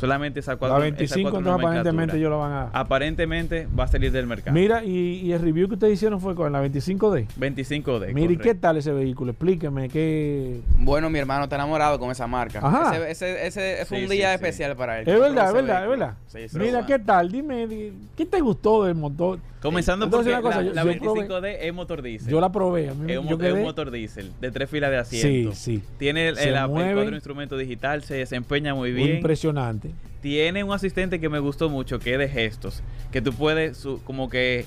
[0.00, 2.62] Solamente esas cuatro La esas 25 cuatro entonces aparentemente ellos la van a...
[2.72, 4.54] Aparentemente va a salir del mercado.
[4.54, 7.26] Mira, y, y el review que ustedes hicieron fue con la 25D.
[7.38, 8.12] 25D.
[8.14, 9.32] Mira, ¿y qué tal ese vehículo?
[9.32, 10.60] Explíqueme qué...
[10.78, 12.60] Bueno, mi hermano está enamorado con esa marca.
[12.62, 12.96] Ajá.
[13.08, 13.10] Ese,
[13.46, 14.34] ese, ese fue Sí, un sí, día sí.
[14.36, 15.08] especial para él.
[15.08, 16.14] Es verdad, es verdad, es verdad.
[16.28, 16.86] Sí, sí, Mira, sí.
[16.86, 17.30] ¿qué tal?
[17.30, 19.38] Dime, di- ¿qué te gustó del motor?
[19.60, 22.30] Comenzando porque una cosa, la, yo- la yo probé- 25D es motor diésel.
[22.32, 22.88] Yo la probé.
[22.88, 25.52] A mí, es un, yo es un motor diésel de tres filas de Sí, asiento.
[25.54, 25.82] sí.
[25.98, 26.56] Tiene el, el-
[26.98, 29.16] el instrumento digital, se desempeña muy bien.
[29.16, 29.89] Impresionante.
[30.20, 34.02] Tiene un asistente que me gustó mucho, que es de gestos, que tú puedes su-
[34.04, 34.66] como que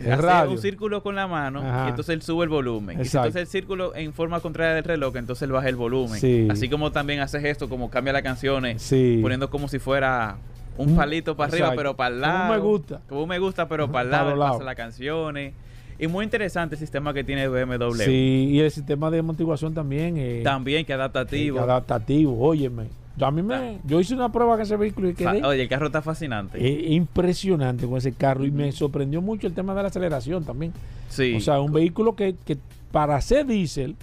[0.00, 1.86] hacer un círculo con la mano Ajá.
[1.86, 3.00] y entonces él sube el volumen.
[3.00, 6.20] Y si entonces el círculo en forma contraria del reloj, entonces él baja el volumen.
[6.20, 6.46] Sí.
[6.50, 9.18] Así como también hace gesto, como cambia las canciones, Sí.
[9.22, 10.36] poniendo como si fuera
[10.76, 11.78] un Mm, palito para arriba, exacto.
[11.78, 12.52] pero para el Como un lado.
[12.52, 13.00] me gusta.
[13.08, 15.54] Como un me gusta, pero para el lado, él pasa las canciones.
[15.98, 18.04] Y muy interesante el sistema que tiene BMW.
[18.04, 20.16] Sí, y el sistema de amortiguación también.
[20.18, 21.58] eh, También que adaptativo.
[21.58, 22.88] eh, adaptativo, óyeme.
[23.16, 25.68] Yo, a mí me, yo hice una prueba con ese vehículo y quedé Oye, el
[25.68, 26.58] carro está fascinante.
[26.60, 30.72] eh, impresionante con ese carro y me sorprendió mucho el tema de la aceleración también.
[31.08, 31.34] sí.
[31.34, 32.58] O sea, un vehículo que, que
[32.92, 33.96] para ser diésel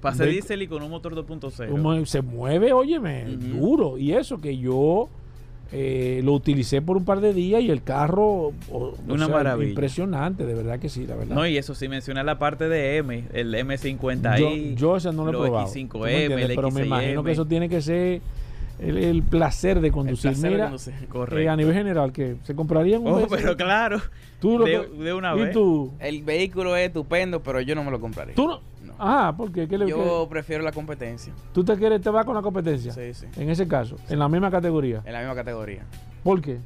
[0.00, 1.68] Pase ve- diésel y con un motor 2.0.
[1.70, 3.98] como se mueve, óyeme, duro.
[3.98, 5.08] Y eso que yo
[5.72, 9.34] eh, lo utilicé por un par de días y el carro, o- o Una sea,
[9.34, 9.70] maravilla.
[9.70, 11.34] impresionante, de verdad que sí, la verdad.
[11.34, 14.38] No, y eso sí menciona la parte de M, el M50i.
[14.38, 15.66] yo, yo ese no lo he probado.
[15.66, 16.50] X5M, ¿tú me entiendes?
[16.50, 17.32] el pero me imagino que X6M.
[17.32, 18.20] eso tiene que ser
[18.78, 20.30] el, el placer de El conducir.
[20.32, 20.94] placer de Mira, conducir,
[21.38, 23.36] eh, a nivel general, que se comprarían un Oh, vehículo?
[23.40, 24.00] pero claro.
[24.40, 25.52] Tú lo de, que- de una ¿Y vez.
[25.52, 25.92] tú?
[25.98, 28.34] El vehículo es estupendo, pero yo no me lo compraría.
[28.34, 28.60] ¿Tú no?
[28.84, 28.94] No.
[28.98, 29.66] Ah, ¿por qué?
[29.66, 31.32] ¿Qué le- Yo prefiero la competencia.
[31.52, 32.92] ¿Tú te quieres, te vas con la competencia?
[32.92, 33.26] Sí, sí.
[33.36, 35.02] En ese caso, en la misma categoría.
[35.04, 35.82] En la misma categoría.
[36.22, 36.58] ¿Por qué?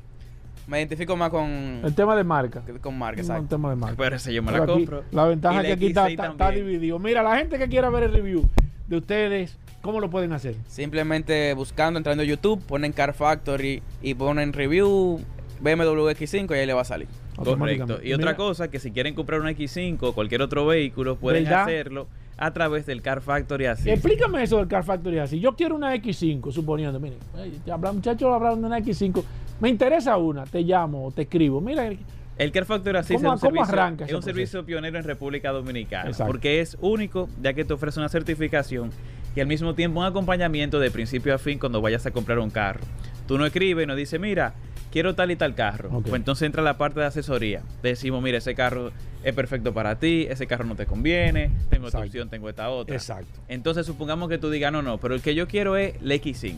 [0.66, 1.48] Me identifico más con,
[1.84, 2.62] El tema de marca.
[2.80, 3.56] con marca, No, el exacto.
[3.56, 3.96] tema de marca.
[3.98, 5.02] Pero ese yo me la aquí- compro.
[5.10, 6.98] la ventaja es que aquí está, X6 está- dividido.
[7.00, 8.44] Mira, la gente que quiera ver el review
[8.86, 10.54] de ustedes, ¿cómo lo pueden hacer?
[10.66, 15.20] Simplemente buscando, entrando a YouTube, ponen Car Factory y ponen review
[15.60, 17.08] BMW X5 y ahí le va a salir.
[17.36, 18.00] Correcto.
[18.02, 21.62] Y otra cosa, que si quieren comprar un X5 o cualquier otro vehículo, pueden ¿Verdad?
[21.62, 23.90] hacerlo a través del Car Factory así.
[23.90, 25.40] Explícame eso del Car Factory así.
[25.40, 27.16] Yo quiero una X5, suponiendo, mire,
[27.64, 29.22] te habla- muchachos hablaron de una X5.
[29.60, 31.60] Me interesa una, te llamo o te escribo.
[31.60, 31.90] Mira,
[32.38, 35.50] El Car Factory Assist ¿Cómo- es un, cómo servicio, es un servicio pionero en República
[35.50, 36.30] Dominicana Exacto.
[36.32, 38.90] porque es único ya que te ofrece una certificación
[39.34, 42.50] y al mismo tiempo un acompañamiento de principio a fin cuando vayas a comprar un
[42.50, 42.80] carro.
[43.26, 44.54] Tú no escribes y nos dices, mira,
[44.90, 45.90] quiero tal y tal carro.
[46.02, 47.62] Pues entonces entra la parte de asesoría.
[47.80, 51.86] Te decimos, mira, ese carro es perfecto para ti, ese carro no te conviene, tengo
[51.86, 52.94] esta opción, tengo esta otra.
[52.94, 53.40] exacto.
[53.48, 56.56] Entonces supongamos que tú digas, no, no, pero el que yo quiero es el X5.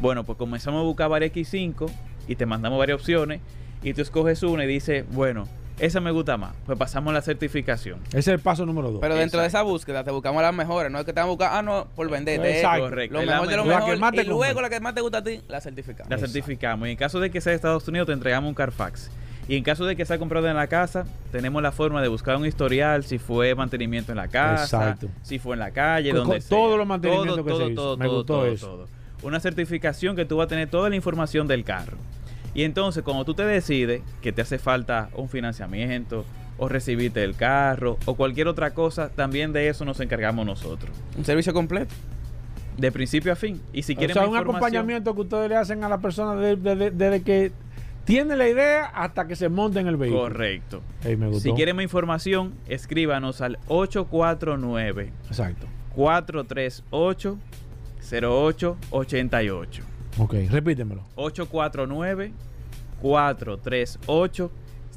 [0.00, 1.90] Bueno, pues comenzamos a buscar varias X5
[2.26, 3.40] y te mandamos varias opciones
[3.82, 5.46] y tú escoges una y dices, bueno,
[5.80, 6.54] esa me gusta más.
[6.66, 7.98] Pues pasamos la certificación.
[8.08, 9.00] Ese es el paso número dos.
[9.00, 10.92] Pero dentro de esa búsqueda te buscamos las mejores.
[10.92, 12.56] No es que te vamos a buscar, ah, no, por venderte.
[12.56, 12.84] Exacto.
[12.84, 13.18] Correcto.
[13.18, 13.80] Lo la mejor de lo mejor.
[13.80, 14.00] La que mejor.
[14.00, 16.10] más te y luego la que más te gusta a ti, la certificamos.
[16.10, 16.32] La Exacto.
[16.34, 16.88] certificamos.
[16.88, 19.10] Y en caso de que sea de Estados Unidos, te entregamos un Carfax.
[19.48, 22.36] Y en caso de que sea comprado en la casa, tenemos la forma de buscar
[22.36, 25.08] un historial, si fue mantenimiento en la casa, Exacto.
[25.22, 26.50] si fue en la calle, Con- donde sea.
[26.56, 27.82] todos los mantenimientos Todo, que todo, se hizo.
[27.82, 28.66] todo, Me todo, gustó todo, eso.
[28.66, 28.88] todo.
[29.22, 31.96] Una certificación que tú vas a tener toda la información del carro.
[32.54, 36.24] Y entonces, cuando tú te decides que te hace falta un financiamiento,
[36.58, 40.90] o recibirte el carro, o cualquier otra cosa, también de eso nos encargamos nosotros.
[41.16, 41.94] Un servicio completo.
[42.76, 43.60] De principio a fin.
[43.72, 46.34] Y si o quieren sea, más un acompañamiento que ustedes le hacen a la persona
[46.34, 47.52] de- de- de- desde que
[48.04, 50.22] tiene la idea hasta que se monte en el vehículo.
[50.24, 50.82] Correcto.
[51.04, 51.40] Ey, me gustó.
[51.42, 55.66] Si quieren más información, escríbanos al 849 Exacto.
[55.94, 57.38] 438
[58.02, 59.82] 0888.
[60.18, 61.02] Ok, repítemelo.
[61.16, 62.32] 849
[63.00, 64.50] 438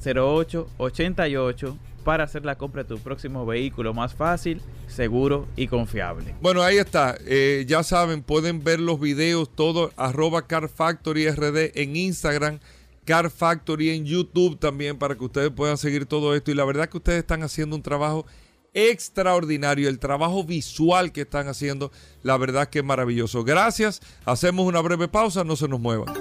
[0.05, 6.35] 0888 para hacer la compra de tu próximo vehículo más fácil, seguro y confiable.
[6.41, 7.17] Bueno, ahí está.
[7.25, 12.59] Eh, ya saben, pueden ver los videos todo arroba Car Factory RD en Instagram,
[13.05, 16.51] Car Factory en YouTube también para que ustedes puedan seguir todo esto.
[16.51, 18.25] Y la verdad que ustedes están haciendo un trabajo
[18.73, 19.89] extraordinario.
[19.89, 23.43] El trabajo visual que están haciendo, la verdad que es maravilloso.
[23.43, 24.01] Gracias.
[24.25, 26.13] Hacemos una breve pausa, no se nos muevan.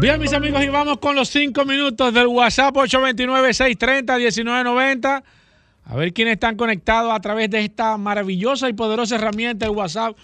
[0.00, 5.24] Bien, mis amigos, y vamos con los cinco minutos del WhatsApp 829-630-1990.
[5.86, 10.16] A ver quiénes están conectados a través de esta maravillosa y poderosa herramienta del WhatsApp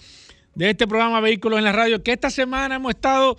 [0.53, 3.35] de este programa Vehículos en la Radio, que esta semana hemos estado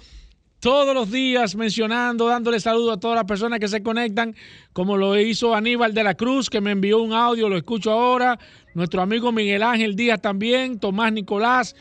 [0.66, 4.34] todos los días mencionando, dándole saludos a todas las personas que se conectan,
[4.72, 8.36] como lo hizo Aníbal de la Cruz, que me envió un audio, lo escucho ahora,
[8.74, 11.76] nuestro amigo Miguel Ángel Díaz también, Tomás Nicolás,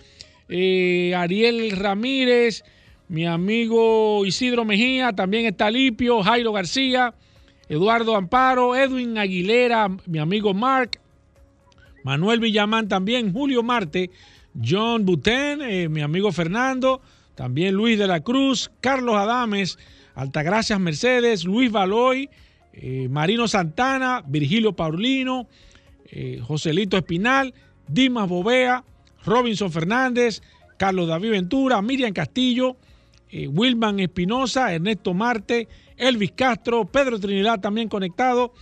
[0.49, 2.63] eh, Ariel Ramírez,
[3.07, 7.15] mi amigo Isidro Mejía, también está Lipio, Jairo García,
[7.67, 10.99] Eduardo Amparo, Edwin Aguilera, mi amigo Mark,
[12.03, 14.11] Manuel Villamán también, Julio Marte,
[14.63, 17.01] John Butén, eh, mi amigo Fernando,
[17.35, 19.77] también Luis de la Cruz, Carlos Adames,
[20.15, 22.29] Altagracias Mercedes, Luis Baloy,
[22.73, 25.47] eh, Marino Santana, Virgilio Paulino,
[26.09, 27.53] eh, Joselito Espinal,
[27.87, 28.83] Dimas Bovea,
[29.25, 30.41] Robinson Fernández,
[30.77, 32.77] Carlos David Ventura, Miriam Castillo,
[33.29, 35.67] eh, Wilman Espinosa, Ernesto Marte,
[35.97, 38.53] Elvis Castro, Pedro Trinidad también conectado.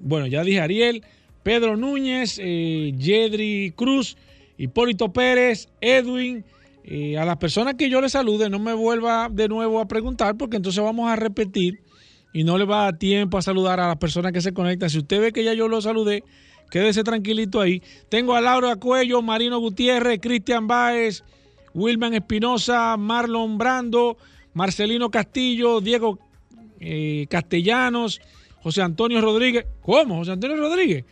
[0.00, 1.02] Bueno, ya dije Ariel,
[1.42, 4.18] Pedro Núñez, Yedri Cruz,
[4.58, 6.44] Hipólito Pérez, Edwin.
[6.88, 10.36] Eh, a las personas que yo les salude, no me vuelva de nuevo a preguntar,
[10.36, 11.80] porque entonces vamos a repetir
[12.32, 14.88] y no le va a dar tiempo a saludar a las personas que se conectan.
[14.88, 16.22] Si usted ve que ya yo lo saludé,
[16.70, 17.82] quédese tranquilito ahí.
[18.08, 21.24] Tengo a Laura Cuello, Marino Gutiérrez, Cristian Báez,
[21.74, 24.16] Wilman Espinosa, Marlon Brando,
[24.54, 26.20] Marcelino Castillo, Diego
[26.78, 28.20] eh, Castellanos,
[28.62, 29.66] José Antonio Rodríguez.
[29.82, 30.18] ¿Cómo?
[30.18, 31.04] José Antonio Rodríguez.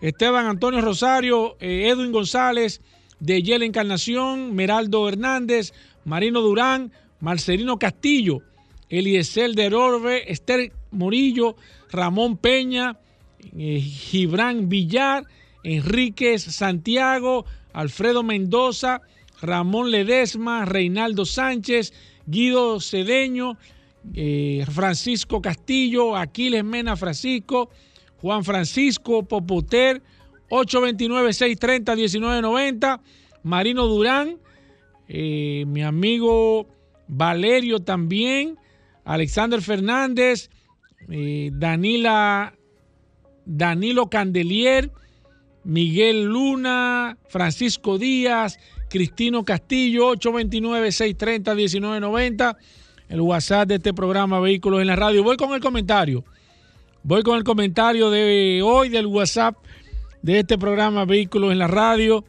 [0.00, 2.80] Esteban Antonio Rosario, eh, Edwin González,
[3.22, 5.72] de Yela Encarnación, Meraldo Hernández,
[6.04, 8.42] Marino Durán, Marcelino Castillo,
[8.88, 11.54] Eliezer de Orbe, Esther Morillo,
[11.92, 12.98] Ramón Peña,
[13.56, 15.24] eh, Gibran Villar,
[15.62, 19.02] Enríquez Santiago, Alfredo Mendoza,
[19.40, 21.92] Ramón Ledesma, Reinaldo Sánchez,
[22.26, 23.56] Guido Cedeño,
[24.14, 27.70] eh, Francisco Castillo, Aquiles Mena Francisco,
[28.20, 30.02] Juan Francisco Popoter,
[30.52, 33.00] 829-630-1990,
[33.42, 34.36] Marino Durán,
[35.08, 36.68] eh, mi amigo
[37.08, 38.58] Valerio también,
[39.04, 40.50] Alexander Fernández,
[41.08, 42.52] eh, Danila,
[43.46, 44.92] Danilo Candelier,
[45.64, 48.58] Miguel Luna, Francisco Díaz,
[48.90, 52.58] Cristino Castillo, 829-630-1990,
[53.08, 55.22] el WhatsApp de este programa Vehículos en la Radio.
[55.22, 56.26] Voy con el comentario.
[57.04, 59.56] Voy con el comentario de hoy del WhatsApp
[60.22, 62.24] de este programa Vehículos en la Radio.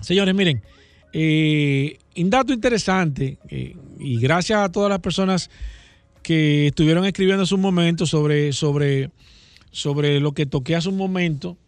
[0.00, 0.62] Señores, miren,
[1.12, 5.50] eh, un dato interesante, eh, y gracias a todas las personas
[6.22, 9.10] que estuvieron escribiendo hace un momento sobre, sobre,
[9.70, 11.58] sobre lo que toqué hace un momento,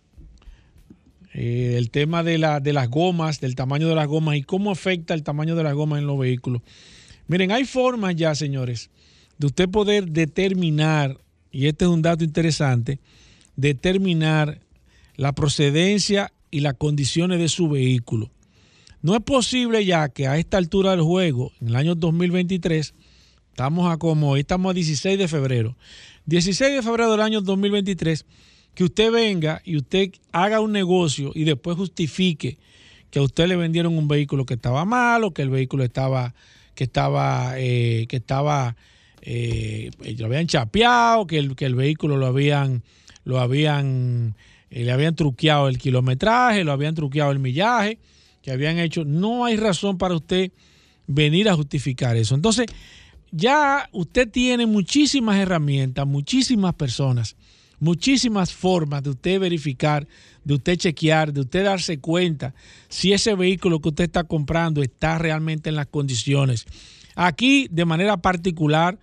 [1.35, 4.70] eh, el tema de, la, de las gomas, del tamaño de las gomas y cómo
[4.70, 6.62] afecta el tamaño de las gomas en los vehículos.
[7.26, 8.90] Miren, hay formas ya, señores,
[9.38, 11.18] de usted poder determinar,
[11.50, 13.00] y este es un dato interesante,
[13.57, 14.63] determinar
[15.16, 18.31] la procedencia y las condiciones de su vehículo.
[19.03, 22.94] No es posible ya que a esta altura del juego, en el año 2023,
[23.50, 25.77] estamos a como, estamos a 16 de febrero,
[26.27, 28.24] 16 de febrero del año 2023,
[28.74, 32.59] que usted venga y usted haga un negocio y después justifique
[33.11, 36.35] que a usted le vendieron un vehículo que estaba malo, que el vehículo estaba,
[36.74, 38.74] que estaba, eh, que estaba,
[39.22, 42.83] eh, lo habían chapeado, que el, que el vehículo lo habían,
[44.83, 47.98] le habían truqueado el kilometraje, lo habían truqueado el millaje,
[48.42, 49.04] que habían hecho.
[49.04, 50.50] No hay razón para usted
[51.06, 52.35] venir a justificar eso.
[52.35, 52.66] Entonces,
[53.31, 57.37] ya usted tiene muchísimas herramientas, muchísimas personas,
[57.79, 60.06] muchísimas formas de usted verificar,
[60.44, 62.54] de usted chequear, de usted darse cuenta
[62.88, 66.64] si ese vehículo que usted está comprando está realmente en las condiciones.
[67.14, 68.98] Aquí, de manera particular,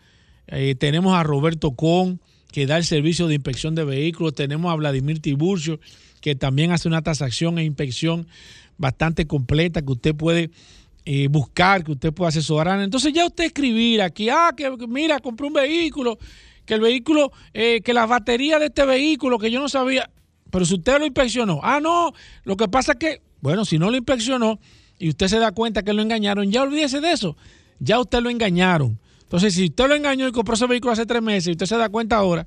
[0.47, 2.19] eh, tenemos a Roberto Con,
[2.51, 4.35] que da el servicio de inspección de vehículos.
[4.35, 5.79] Tenemos a Vladimir Tiburcio,
[6.19, 8.27] que también hace una tasación e inspección
[8.77, 10.51] bastante completa, que usted puede
[11.05, 12.79] eh, buscar, que usted pueda asesorar.
[12.81, 16.17] Entonces ya usted escribir aquí, ah, que que mira, compré un vehículo,
[16.65, 20.09] que el vehículo, eh, que la batería de este vehículo, que yo no sabía,
[20.51, 23.89] pero si usted lo inspeccionó, ah, no, lo que pasa es que, bueno, si no
[23.89, 24.59] lo inspeccionó
[24.99, 27.35] y usted se da cuenta que lo engañaron, ya olvídese de eso,
[27.79, 28.99] ya usted lo engañaron.
[29.31, 31.77] Entonces, si usted lo engañó y compró ese vehículo hace tres meses y usted se
[31.77, 32.45] da cuenta ahora,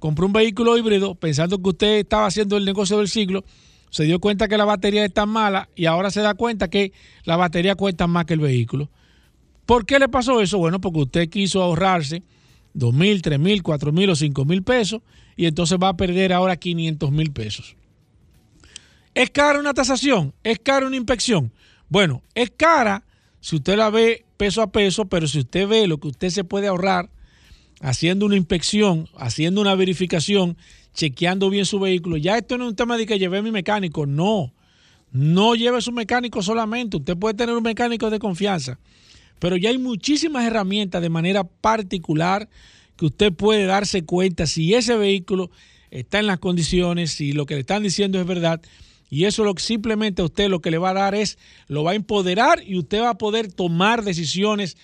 [0.00, 3.44] compró un vehículo híbrido pensando que usted estaba haciendo el negocio del siglo,
[3.90, 6.92] se dio cuenta que la batería es tan mala y ahora se da cuenta que
[7.22, 8.90] la batería cuesta más que el vehículo.
[9.66, 10.58] ¿Por qué le pasó eso?
[10.58, 12.24] Bueno, porque usted quiso ahorrarse
[12.74, 15.02] dos mil, tres mil, cuatro mil o cinco mil pesos
[15.36, 17.76] y entonces va a perder ahora 500 mil pesos.
[19.14, 20.34] ¿Es cara una tasación?
[20.42, 21.52] ¿Es cara una inspección?
[21.88, 23.05] Bueno, es cara
[23.46, 26.42] si usted la ve peso a peso, pero si usted ve lo que usted se
[26.42, 27.10] puede ahorrar
[27.80, 30.56] haciendo una inspección, haciendo una verificación,
[30.94, 34.04] chequeando bien su vehículo, ya esto no es un tema de que lleve mi mecánico,
[34.04, 34.52] no.
[35.12, 38.80] No lleve su mecánico solamente, usted puede tener un mecánico de confianza,
[39.38, 42.48] pero ya hay muchísimas herramientas de manera particular
[42.96, 45.52] que usted puede darse cuenta si ese vehículo
[45.92, 48.60] está en las condiciones, si lo que le están diciendo es verdad.
[49.08, 51.38] Y eso lo simplemente a usted lo que le va a dar es,
[51.68, 54.76] lo va a empoderar y usted va a poder tomar decisiones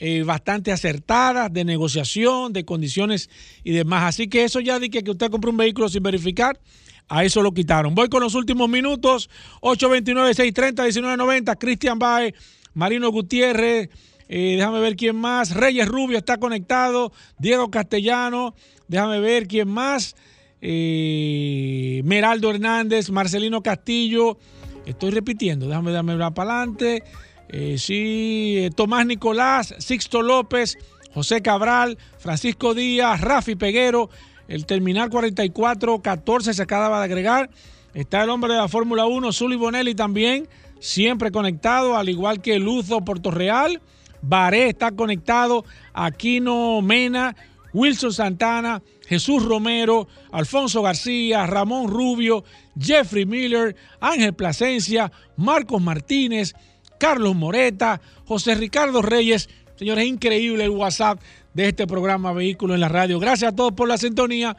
[0.00, 3.28] eh, bastante acertadas de negociación, de condiciones
[3.64, 4.04] y demás.
[4.04, 6.60] Así que eso ya de que, usted compre un vehículo sin verificar,
[7.08, 7.96] a eso lo quitaron.
[7.96, 9.28] Voy con los últimos minutos.
[9.62, 11.58] 829-630-1990.
[11.58, 12.32] Cristian Bae,
[12.74, 13.90] Marino Gutiérrez.
[14.28, 15.54] eh, déjame ver quién más.
[15.54, 17.12] Reyes Rubio está conectado.
[17.38, 18.54] Diego Castellano.
[18.86, 20.14] Déjame ver quién más.
[20.60, 24.38] Eh, Meraldo Hernández, Marcelino Castillo.
[24.86, 25.68] Estoy repitiendo.
[25.68, 27.02] Déjame darme una para adelante.
[27.48, 30.76] Eh, sí, eh, Tomás Nicolás, Sixto López,
[31.14, 34.10] José Cabral, Francisco Díaz, Rafi Peguero,
[34.48, 37.50] el terminal 4414 se acaba de agregar.
[37.94, 40.46] Está el hombre de la Fórmula 1, Zully Bonelli también,
[40.78, 43.80] siempre conectado, al igual que Luzo Puerto Real.
[44.20, 47.36] Baré está conectado, Aquino Mena,
[47.72, 52.44] Wilson Santana, Jesús Romero, Alfonso García, Ramón Rubio,
[52.78, 56.54] Jeffrey Miller, Ángel Plasencia, Marcos Martínez,
[56.98, 59.48] Carlos Moreta, José Ricardo Reyes.
[59.76, 61.20] Señores, es increíble el WhatsApp
[61.54, 63.18] de este programa Vehículo en la Radio.
[63.18, 64.54] Gracias a todos por la sintonía.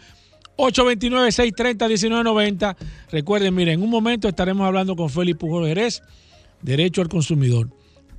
[0.57, 2.75] 829-630-1990.
[3.11, 6.01] Recuerden, miren, en un momento estaremos hablando con Félix Pujol Jerez,
[6.61, 7.69] Derecho al Consumidor.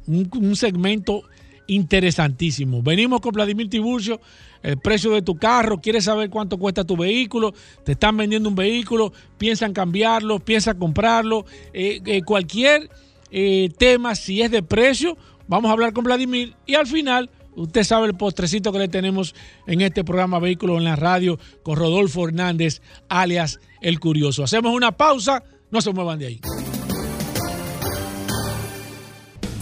[0.07, 1.23] Un, un segmento
[1.67, 2.83] interesantísimo.
[2.83, 4.19] Venimos con Vladimir Tiburcio,
[4.63, 7.55] el precio de tu carro, quieres saber cuánto cuesta tu vehículo,
[7.85, 12.91] te están vendiendo un vehículo, piensan cambiarlo, piensan comprarlo, eh, eh, cualquier
[13.31, 15.17] eh, tema, si es de precio,
[15.49, 19.35] vamos a hablar con Vladimir y al final usted sabe el postrecito que le tenemos
[19.67, 24.45] en este programa Vehículos en la Radio con Rodolfo Hernández, alias El Curioso.
[24.45, 26.41] Hacemos una pausa, no se muevan de ahí.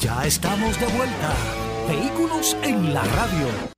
[0.00, 1.34] Ya estamos de vuelta.
[1.88, 3.77] Vehículos en la radio.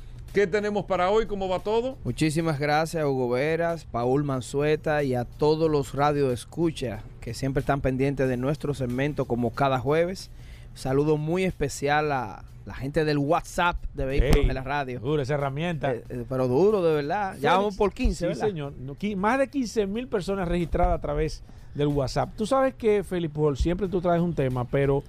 [0.33, 1.25] ¿Qué tenemos para hoy?
[1.25, 1.97] ¿Cómo va todo?
[2.05, 7.59] Muchísimas gracias a Hugo Veras, Paul Manzueta y a todos los radios escucha que siempre
[7.59, 10.31] están pendientes de nuestro segmento como cada jueves.
[10.73, 15.01] Saludo muy especial a la gente del WhatsApp de Vehículos en la Radio.
[15.01, 15.91] Dura esa herramienta.
[15.93, 17.35] Eh, eh, pero duro, de verdad.
[17.41, 18.47] Ya vamos por 15, Sí, ¿verdad?
[18.47, 18.73] señor.
[18.79, 21.43] No, qui- más de 15 mil personas registradas a través
[21.75, 22.29] del WhatsApp.
[22.37, 25.03] Tú sabes que, Felipe siempre tú traes un tema, pero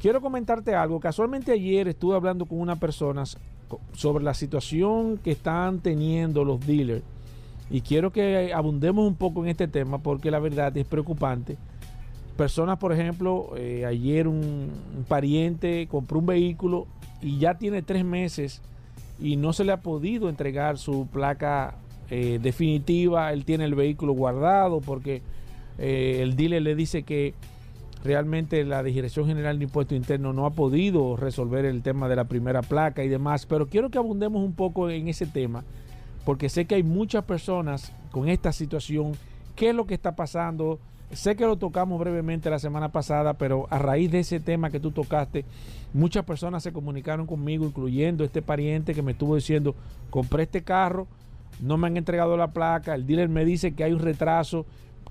[0.00, 1.00] quiero comentarte algo.
[1.00, 3.42] Casualmente ayer estuve hablando con una persona s- co-
[3.92, 7.02] sobre la situación que están teniendo los dealers.
[7.70, 11.56] Y quiero que abundemos un poco en este tema porque la verdad es preocupante.
[12.36, 14.70] Personas, por ejemplo, eh, ayer un,
[15.08, 16.86] pariente compró un vehículo
[17.20, 18.62] y ya tiene tres meses
[19.20, 21.76] y no se le ha podido entregar su placa
[22.10, 23.32] eh, definitiva.
[23.32, 25.22] Él tiene el vehículo guardado porque
[25.78, 27.34] eh, el dealer le dice que
[28.04, 32.24] realmente la Dirección General de Impuesto Interno no ha podido resolver el tema de la
[32.24, 33.46] primera placa y demás.
[33.46, 35.64] Pero quiero que abundemos un poco en ese tema
[36.24, 39.14] porque sé que hay muchas personas con esta situación
[39.56, 40.78] ¿Qué es lo que está pasando?
[41.12, 44.80] Sé que lo tocamos brevemente la semana pasada, pero a raíz de ese tema que
[44.80, 45.44] tú tocaste,
[45.92, 49.74] muchas personas se comunicaron conmigo, incluyendo este pariente que me estuvo diciendo,
[50.08, 51.06] compré este carro,
[51.60, 54.64] no me han entregado la placa, el dealer me dice que hay un retraso.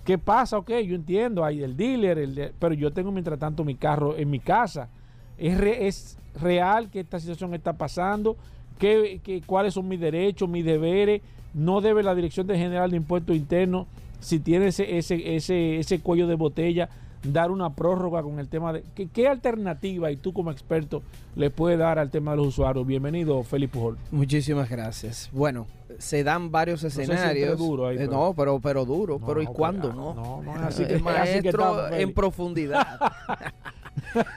[0.05, 0.57] ¿Qué pasa?
[0.57, 4.29] Ok, yo entiendo, hay el dealer, el pero yo tengo mientras tanto mi carro en
[4.29, 4.89] mi casa.
[5.37, 8.35] ¿Es, es real que esta situación está pasando?
[8.79, 11.21] ¿Qué, qué- cuáles son mis derechos, mis deberes?
[11.53, 13.85] ¿No debe la Dirección General de Impuestos Internos,
[14.19, 16.89] si tiene ese, ese, ese, ese cuello de botella,
[17.23, 18.83] dar una prórroga con el tema de...
[18.95, 21.03] ¿Qué, qué alternativa y tú como experto
[21.35, 22.85] le puedes dar al tema de los usuarios?
[22.87, 23.97] Bienvenido, Felipe Pujol.
[24.11, 25.29] Muchísimas gracias.
[25.31, 25.67] Bueno,
[25.99, 27.49] se dan varios sé si escenarios.
[27.51, 29.19] entré duro ahí, Eh, no, pero, pero duro.
[29.19, 30.13] No, pero ¿y cuándo pero- no?
[30.15, 32.99] no, no es así que- así maestro en profundidad.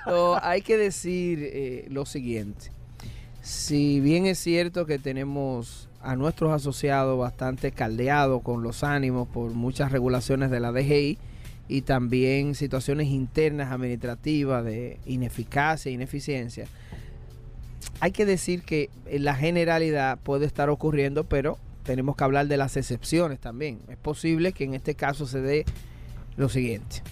[0.07, 2.71] No, hay que decir eh, lo siguiente.
[3.41, 9.51] Si bien es cierto que tenemos a nuestros asociados bastante caldeados con los ánimos por
[9.53, 11.19] muchas regulaciones de la DGI
[11.69, 16.67] y también situaciones internas administrativas de ineficacia ineficiencia,
[18.01, 22.57] hay que decir que en la generalidad puede estar ocurriendo, pero tenemos que hablar de
[22.57, 23.81] las excepciones también.
[23.89, 25.65] Es posible que en este caso se dé
[26.37, 27.03] lo siguiente.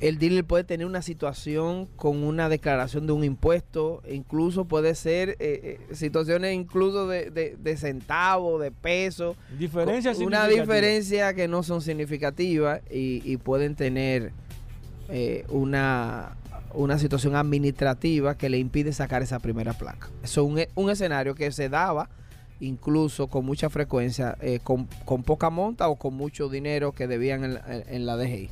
[0.00, 5.30] El dealer puede tener una situación con una declaración de un impuesto, incluso puede ser
[5.30, 5.36] eh,
[5.90, 11.62] eh, situaciones incluso de, de, de centavo, de peso, Diferencia con una diferencia que no
[11.64, 14.30] son significativas y, y pueden tener
[15.08, 16.36] eh, una,
[16.74, 20.08] una situación administrativa que le impide sacar esa primera placa.
[20.22, 22.08] Eso es un, e- un escenario que se daba
[22.60, 27.42] incluso con mucha frecuencia, eh, con, con poca monta o con mucho dinero que debían
[27.44, 28.48] en, la- en la DGI.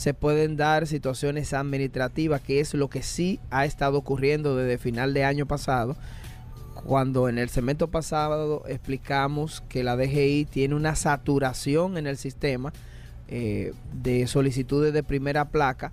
[0.00, 5.12] Se pueden dar situaciones administrativas, que es lo que sí ha estado ocurriendo desde final
[5.12, 5.94] de año pasado,
[6.86, 12.72] cuando en el segmento pasado explicamos que la DGI tiene una saturación en el sistema
[13.28, 15.92] eh, de solicitudes de primera placa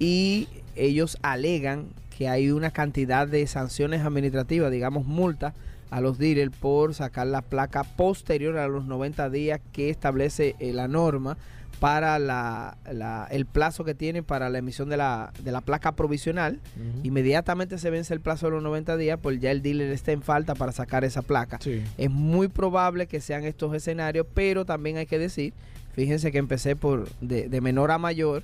[0.00, 5.54] y ellos alegan que hay una cantidad de sanciones administrativas, digamos multas,
[5.90, 10.72] a los dealers por sacar la placa posterior a los 90 días que establece eh,
[10.72, 11.38] la norma
[11.80, 15.92] para la, la- el plazo que tiene para la emisión de la, de la placa
[15.92, 16.58] provisional.
[17.04, 20.22] Inmediatamente se vence el plazo de los 90 días, pues ya el dealer está en
[20.22, 21.58] falta para sacar esa placa.
[21.60, 21.82] Sí.
[21.96, 25.52] Es muy probable que sean estos escenarios, pero también hay que decir,
[25.94, 28.42] fíjense que empecé por de, de menor a mayor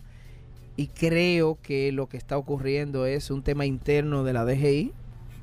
[0.76, 4.92] y creo que lo que está ocurriendo es un tema interno de la DGI.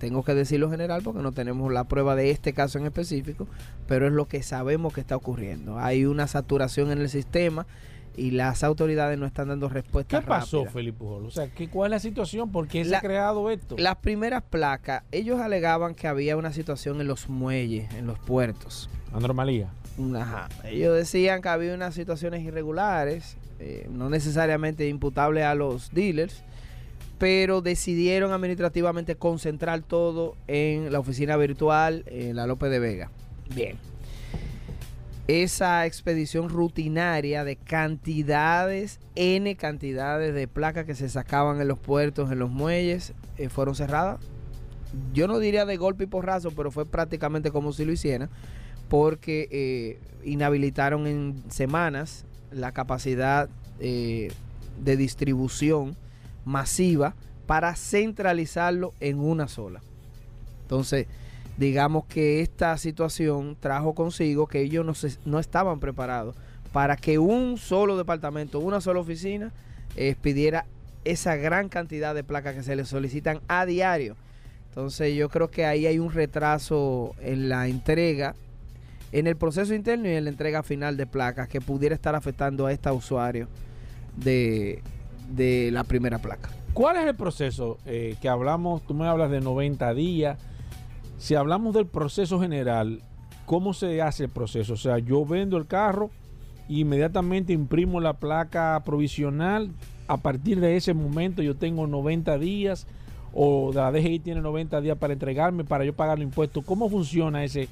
[0.01, 3.47] Tengo que decirlo general porque no tenemos la prueba de este caso en específico,
[3.87, 5.77] pero es lo que sabemos que está ocurriendo.
[5.77, 7.67] Hay una saturación en el sistema
[8.17, 10.65] y las autoridades no están dando ¿Qué respuestas pasó.
[10.65, 11.27] Felipe Pujol?
[11.27, 12.51] O sea, ¿qué, ¿cuál es la situación?
[12.51, 13.75] ¿Por qué se ha creado esto?
[13.77, 18.89] Las primeras placas, ellos alegaban que había una situación en los muelles, en los puertos.
[19.13, 19.69] Anormalía.
[20.15, 20.49] Ajá.
[20.63, 26.43] Ellos decían que había unas situaciones irregulares, eh, no necesariamente imputables a los dealers,
[27.21, 33.11] pero decidieron administrativamente concentrar todo en la oficina virtual en la López de Vega.
[33.53, 33.77] Bien.
[35.27, 42.31] Esa expedición rutinaria de cantidades, N cantidades de placas que se sacaban en los puertos,
[42.31, 44.19] en los muelles, eh, fueron cerradas.
[45.13, 48.31] Yo no diría de golpe y porrazo, pero fue prácticamente como si lo hicieran
[48.89, 53.47] porque eh, inhabilitaron en semanas la capacidad
[53.79, 54.31] eh,
[54.83, 55.95] de distribución
[56.45, 57.15] masiva
[57.47, 59.81] para centralizarlo en una sola.
[60.61, 61.07] Entonces,
[61.57, 66.35] digamos que esta situación trajo consigo que ellos no, se- no estaban preparados
[66.71, 69.51] para que un solo departamento, una sola oficina,
[69.97, 70.65] eh, expidiera
[71.03, 74.15] esa gran cantidad de placas que se les solicitan a diario.
[74.69, 78.35] Entonces yo creo que ahí hay un retraso en la entrega,
[79.11, 82.65] en el proceso interno y en la entrega final de placas que pudiera estar afectando
[82.65, 83.49] a este usuario
[84.15, 84.81] de,
[85.35, 86.49] de la primera placa.
[86.73, 88.81] ¿Cuál es el proceso eh, que hablamos?
[88.83, 90.37] Tú me hablas de 90 días.
[91.17, 93.01] Si hablamos del proceso general,
[93.45, 94.73] ¿cómo se hace el proceso?
[94.73, 96.09] O sea, yo vendo el carro,
[96.69, 99.71] inmediatamente imprimo la placa provisional.
[100.07, 102.87] A partir de ese momento yo tengo 90 días
[103.33, 106.63] o la DGI tiene 90 días para entregarme, para yo pagar los impuestos.
[106.65, 107.67] ¿Cómo funciona ese,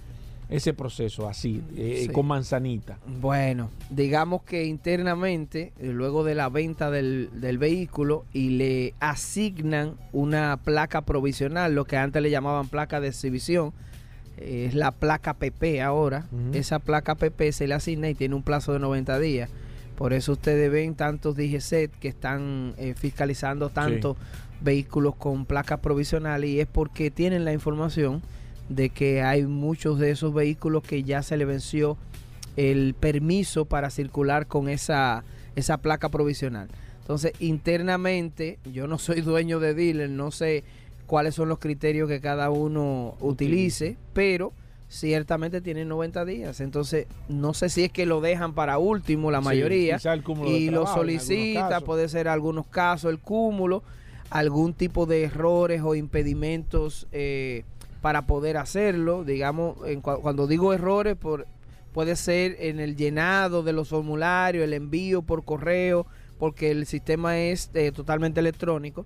[0.50, 2.12] ese proceso así, eh, Sí.
[2.12, 2.98] con manzanita?
[3.22, 9.94] Bueno, digamos que internamente, eh, luego de la venta del, del vehículo y le asignan
[10.12, 13.74] una placa provisional, lo que antes le llamaban placa de exhibición,
[14.38, 16.26] eh, es la placa PP ahora.
[16.54, 19.50] Esa placa PP se le asigna y tiene un plazo de 90 días.
[19.98, 24.16] Por eso ustedes ven tantos DGCET que están eh, fiscalizando tantos
[24.62, 28.22] vehículos con placas provisionales y es porque tienen la información
[28.70, 31.98] de que hay muchos de esos vehículos que ya se le venció
[32.56, 35.24] el permiso para circular con esa,
[35.56, 36.70] esa placa provisional.
[37.02, 40.64] Entonces, internamente, yo no soy dueño de dealer, no sé
[41.08, 44.54] cuáles son los criterios que cada uno utilice, pero
[44.90, 46.60] ciertamente tienen 90 días.
[46.60, 50.00] Entonces, no sé si es que lo dejan para último la mayoría
[50.46, 53.84] y lo trabajo solicita, puede ser algunos casos el cúmulo,
[54.30, 57.64] algún tipo de errores o impedimentos eh,
[58.02, 59.24] para poder hacerlo.
[59.24, 61.46] Digamos, en cua- cuando digo errores, por,
[61.94, 66.06] puede ser en el llenado de los formularios, el envío por correo,
[66.38, 69.06] porque el sistema es eh, totalmente electrónico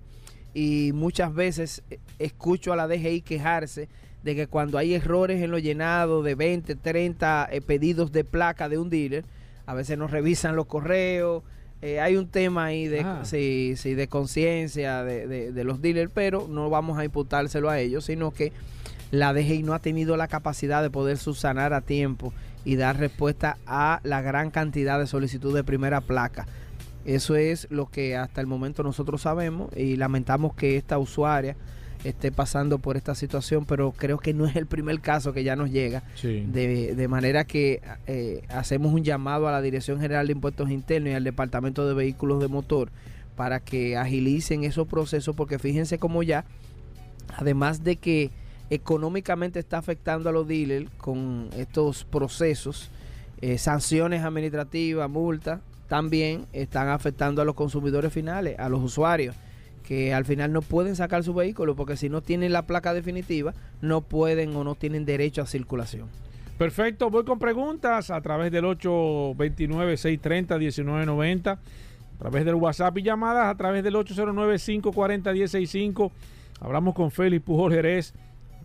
[0.54, 3.88] y muchas veces eh, escucho a la DGI quejarse
[4.22, 8.68] de que cuando hay errores en lo llenado de 20, 30 eh, pedidos de placa
[8.68, 9.24] de un dealer,
[9.66, 11.42] a veces no revisan los correos.
[11.82, 13.20] eh, hay un tema ahí de, Ah.
[13.24, 17.78] sí, sí, de conciencia de, de- de los dealers, pero no vamos a imputárselo a
[17.80, 18.52] ellos, sino que
[19.18, 22.32] la DGI no ha tenido la capacidad de poder subsanar a tiempo
[22.64, 26.46] y dar respuesta a la gran cantidad de solicitudes de primera placa.
[27.04, 31.56] Eso es lo que hasta el momento nosotros sabemos y lamentamos que esta usuaria
[32.02, 35.56] esté pasando por esta situación, pero creo que no es el primer caso que ya
[35.56, 36.02] nos llega.
[36.14, 36.46] Sí.
[36.50, 41.10] De, de manera que eh, hacemos un llamado a la Dirección General de Impuestos Internos
[41.10, 42.90] y al Departamento de Vehículos de Motor
[43.36, 46.44] para que agilicen esos procesos, porque fíjense cómo ya,
[47.36, 48.30] además de que
[48.74, 52.90] económicamente está afectando a los dealers con estos procesos,
[53.40, 59.36] eh, sanciones administrativas, multas, también están afectando a los consumidores finales, a los usuarios,
[59.86, 63.54] que al final no pueden sacar su vehículo porque si no tienen la placa definitiva,
[63.82, 66.08] no pueden o no tienen derecho a circulación.
[66.58, 71.58] Perfecto, voy con preguntas a través del 829-630-1990, a
[72.18, 76.12] través del WhatsApp y llamadas a través del 809-540-165.
[76.60, 78.14] Hablamos con Félix Pujol Jerez,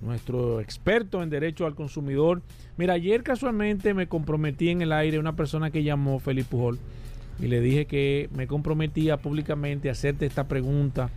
[0.01, 2.41] nuestro experto en derecho al consumidor.
[2.77, 6.79] Mira, ayer casualmente me comprometí en el aire una persona que llamó Félix Pujol
[7.41, 11.09] y le dije que me comprometía públicamente a hacerte esta pregunta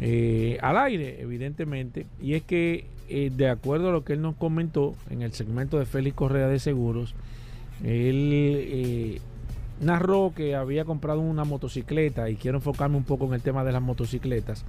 [0.00, 4.36] eh, al aire, evidentemente, y es que eh, de acuerdo a lo que él nos
[4.36, 7.14] comentó en el segmento de Félix Correa de Seguros,
[7.84, 9.20] él eh,
[9.82, 13.72] narró que había comprado una motocicleta y quiero enfocarme un poco en el tema de
[13.72, 14.64] las motocicletas,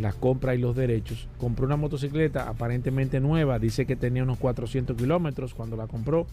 [0.00, 1.26] las compras y los derechos.
[1.38, 6.26] Compró una motocicleta aparentemente nueva, dice que tenía unos 400 kilómetros cuando la compró.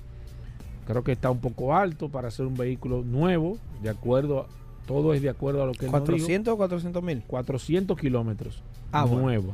[0.86, 4.48] Creo que está un poco alto para ser un vehículo nuevo, de acuerdo, a-
[4.86, 6.12] todo es de acuerdo a lo que él nos dijo.
[6.18, 7.24] 400 o 400 mil.
[7.26, 8.62] 400 kilómetros.
[8.92, 9.22] Ah, bueno.
[9.22, 9.54] nuevo.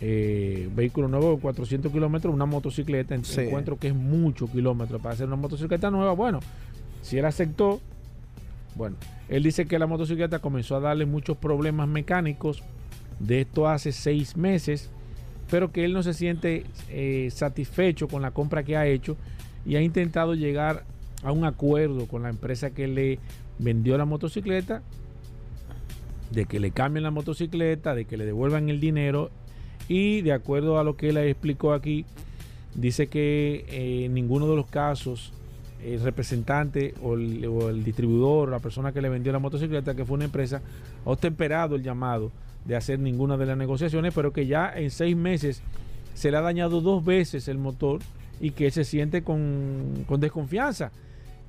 [0.00, 3.18] Eh, vehículo nuevo de 400 kilómetros, una motocicleta.
[3.24, 3.40] Sí.
[3.40, 6.12] Encuentro que es mucho kilómetros para hacer una motocicleta nueva.
[6.12, 6.38] Bueno,
[7.02, 7.80] si él aceptó,
[8.76, 8.94] bueno,
[9.28, 12.62] él dice que la motocicleta comenzó a darle muchos problemas mecánicos
[13.20, 14.90] de esto hace seis meses,
[15.50, 19.16] pero que él no se siente eh, satisfecho con la compra que ha hecho
[19.64, 20.84] y ha intentado llegar
[21.22, 23.18] a un acuerdo con la empresa que le
[23.58, 24.82] vendió la motocicleta
[26.30, 29.30] de que le cambien la motocicleta, de que le devuelvan el dinero
[29.88, 32.04] y de acuerdo a lo que él explicó aquí,
[32.74, 35.32] dice que eh, en ninguno de los casos
[35.82, 40.16] el representante o el, o distribuidor, la persona que le vendió la motocicleta, que fue
[40.16, 40.60] una empresa,
[41.06, 42.30] ha temperado el llamado
[42.68, 45.62] de hacer ninguna de las negociaciones, pero que ya en seis meses
[46.14, 48.00] se le ha dañado dos veces el motor
[48.40, 50.92] y que se siente con, con desconfianza.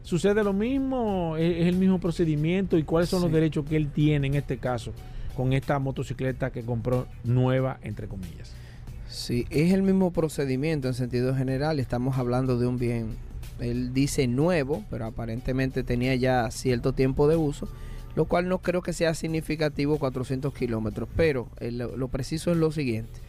[0.02, 1.36] ¿Sucede lo mismo?
[1.38, 2.78] ¿Es, es el mismo procedimiento?
[2.78, 4.94] ¿Y cuáles son los derechos que él tiene en este caso
[5.36, 8.54] con esta motocicleta que compró nueva, entre comillas?
[9.10, 11.80] Sí, es el mismo procedimiento en sentido general.
[11.80, 13.18] Estamos hablando de un bien,
[13.60, 17.68] él dice nuevo, pero aparentemente tenía ya cierto tiempo de uso,
[18.20, 21.08] lo cual no creo que sea significativo 400 kilómetros.
[21.16, 23.22] Pero eh, lo, lo preciso es lo siguiente.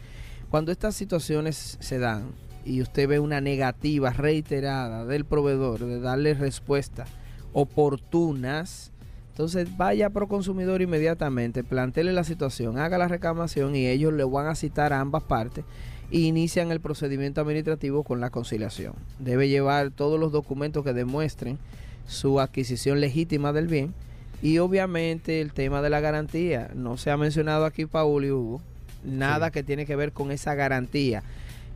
[0.49, 2.33] Cuando estas situaciones se dan
[2.65, 7.07] y usted ve una negativa reiterada del proveedor de darle respuestas
[7.53, 8.91] oportunas,
[9.29, 14.47] entonces vaya a Proconsumidor inmediatamente, plantele la situación, haga la reclamación y ellos le van
[14.47, 15.63] a citar a ambas partes
[16.11, 18.95] e inician el procedimiento administrativo con la conciliación.
[19.19, 21.59] Debe llevar todos los documentos que demuestren
[22.07, 23.93] su adquisición legítima del bien
[24.41, 26.69] y obviamente el tema de la garantía.
[26.75, 28.61] No se ha mencionado aquí, Paul y Hugo,
[29.03, 29.51] nada Sí.
[29.53, 31.23] que tiene que ver con esa garantía.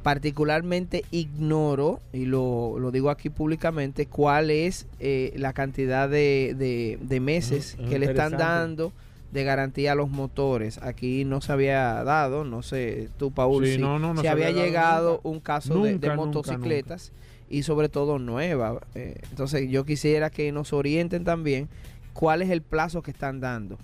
[0.05, 6.99] Particularmente ignoro, y lo, lo digo aquí públicamente, cuál es eh, la cantidad de, de-
[7.01, 8.93] de meses que le están dando
[9.31, 10.77] de garantía a los motores.
[10.83, 14.27] Aquí no se había dado, no sé, tú, Paul, Sí, si, no, no, no si
[14.27, 15.29] se había llegado nunca.
[15.29, 17.11] un caso de- de, Nunca, nunca, motocicletas
[17.49, 18.75] y sobre todo nuevas.
[18.93, 21.67] Eh, entonces yo quisiera que nos orienten también
[22.15, 23.77] cuál es el plazo que están dando.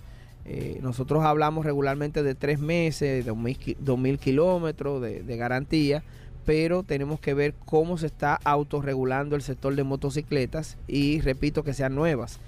[0.45, 3.23] Eh, nosotros hablamos regularmente de tres meses,
[3.59, 6.01] ki- dos mil kilómetros de, de garantía,
[6.45, 11.75] pero tenemos que ver cómo se está autorregulando el sector de motocicletas y repito que
[11.75, 12.39] sean nuevas.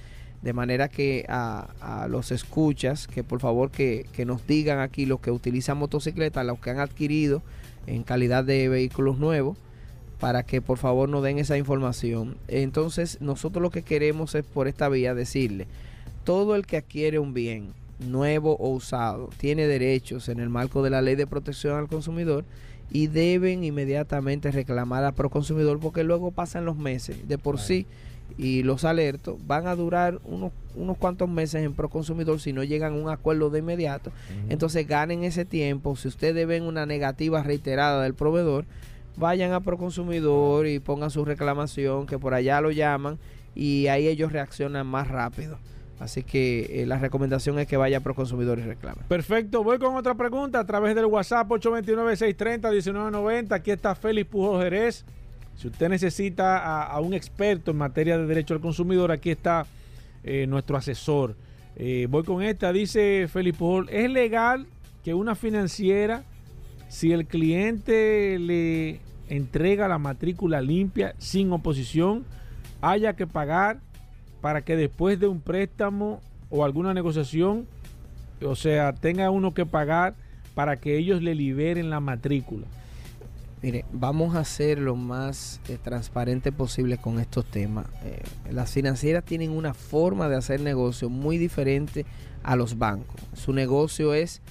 [0.42, 5.32] De manera que a, los escuchas, que por favor que nos digan aquí los que
[5.32, 7.42] utilizan motocicletas, los que han adquirido
[7.86, 9.58] en calidad de vehículos nuevos,
[10.24, 12.38] para que por favor nos den esa información.
[12.48, 15.68] Entonces nosotros lo que queremos es por esta vía decirle,
[16.24, 20.92] todo el que adquiere un bien nuevo o usado tiene derechos en el marco de
[20.92, 22.46] la ley de protección al consumidor
[22.90, 27.86] y deben inmediatamente reclamar a Proconsumidor porque luego pasan los meses de por sí
[28.38, 32.94] y los alertos van a durar unos, unos cuantos meses en Proconsumidor si no llegan
[32.94, 34.14] a un acuerdo de inmediato.
[34.48, 35.98] Entonces ganen ese tiempo.
[35.98, 38.64] Si ustedes ven una negativa reiterada del proveedor,
[39.16, 43.18] vayan a Proconsumidor y pongan su reclamación, que por allá lo llaman
[43.56, 45.58] y ahí ellos reaccionan más rápido.
[46.00, 49.02] Así que eh, la recomendación es que vaya a Proconsumidor y reclame.
[49.08, 53.54] Perfecto, voy con otra pregunta a través del WhatsApp 829-630-1990.
[53.54, 55.06] Aquí está Félix Pujol Jerez.
[55.56, 59.68] Si usted necesita a, a, un experto en materia de derecho al consumidor, aquí está
[60.24, 61.36] eh, nuestro asesor.
[61.76, 64.68] Eh, voy con esta, dice Félix Pujol, ¿es legal
[65.04, 66.24] que una financiera,
[66.94, 72.24] si el cliente le entrega la matrícula limpia sin oposición,
[72.82, 73.80] haya que pagar
[74.42, 76.22] para que después de un préstamo
[76.52, 77.66] o alguna negociación,
[78.46, 80.14] o sea, tenga uno que pagar
[80.54, 82.68] para que ellos le liberen la matrícula?
[83.64, 87.88] Mire, vamos a ser lo más eh, transparente posible con estos temas.
[88.04, 88.22] Eh,
[88.52, 92.06] las financieras tienen una forma de hacer negocio muy diferente
[92.44, 93.20] a los bancos.
[93.34, 94.44] Su negocio es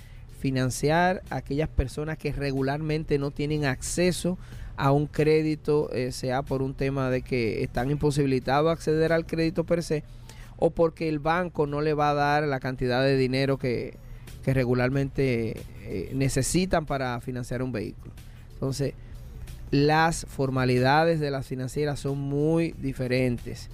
[0.42, 4.38] financiar a aquellas personas que regularmente no tienen acceso
[4.76, 9.24] a un crédito, eh, sea por un tema de que están imposibilitados a acceder al
[9.24, 10.02] crédito per se,
[10.56, 13.96] o porque el banco no le va a dar la cantidad de dinero que,
[14.44, 18.12] que regularmente eh, necesitan para financiar un vehículo.
[18.54, 18.94] Entonces,
[19.70, 23.70] las formalidades de las financieras son muy diferentes.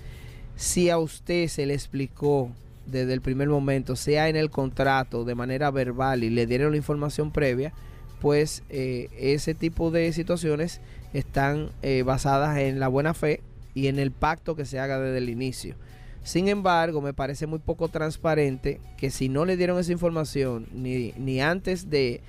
[0.55, 2.51] Si a usted se le explicó
[2.91, 6.77] desde el primer momento, sea en el contrato, de manera verbal y le dieron la
[6.77, 7.73] información previa,
[8.21, 10.81] pues eh, ese tipo de situaciones
[11.13, 13.41] están eh, basadas en la buena fe
[13.75, 15.77] y en el pacto que se haga desde el inicio.
[16.25, 21.13] Sin embargo, me parece muy poco transparente que si no le dieron esa información ni,
[21.17, 22.21] ni antes de,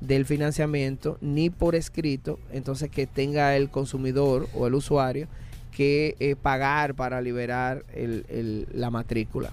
[0.00, 5.28] del financiamiento ni por escrito, entonces que tenga el consumidor o el usuario
[5.72, 7.84] que eh, pagar para liberar
[8.72, 9.52] la matrícula.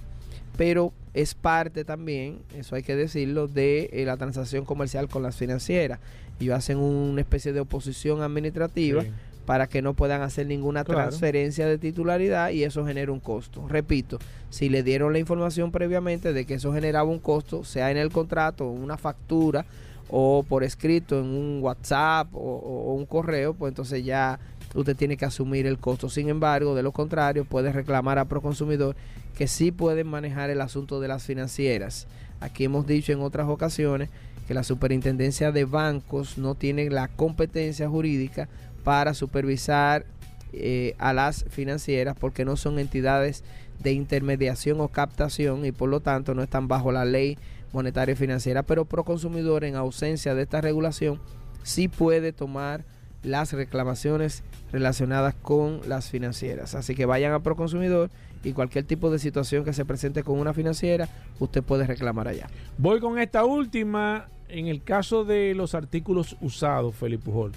[0.57, 5.35] Pero es parte también, eso hay que decirlo, de eh, la transacción comercial con las
[5.35, 5.99] financieras.
[6.39, 9.11] Ellos hacen una especie de oposición administrativa sí.
[9.45, 11.01] para que no puedan hacer ninguna claro.
[11.01, 13.67] transferencia de titularidad y eso genera un costo.
[13.67, 17.97] Repito, si le dieron la información previamente de que eso generaba un costo, sea en
[17.97, 19.65] el contrato, una factura,
[20.09, 24.39] o por escrito en un WhatsApp o, o, un correo, pues entonces ya
[24.75, 26.09] usted tiene que asumir el costo.
[26.09, 28.95] Sin embargo, de lo contrario, puede reclamar a Proconsumidor
[29.35, 32.07] que sí pueden manejar el asunto de las financieras.
[32.39, 34.09] Aquí hemos dicho en otras ocasiones
[34.47, 38.47] que la superintendencia de bancos no tiene la competencia jurídica
[38.83, 40.05] para supervisar
[40.53, 43.43] eh, a las financieras porque no son entidades
[43.81, 47.37] de intermediación o captación y por lo tanto no están bajo la ley
[47.73, 51.19] monetaria y financiera, pero Proconsumidor en ausencia de esta regulación
[51.63, 52.85] sí puede tomar
[53.21, 54.43] las reclamaciones
[54.75, 56.75] relacionadas con las financieras.
[56.75, 58.09] Así que vayan a Proconsumidor
[58.43, 61.07] y cualquier tipo de situación que se presente con una financiera,
[61.39, 62.47] usted puede reclamar allá.
[62.77, 64.27] Voy con esta última.
[64.47, 67.51] En el caso de los artículos usados, Felipe Pujol,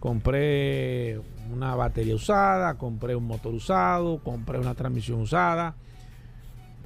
[0.00, 1.20] compré
[1.52, 5.76] una batería usada, compré un motor usado, compré una transmisión usada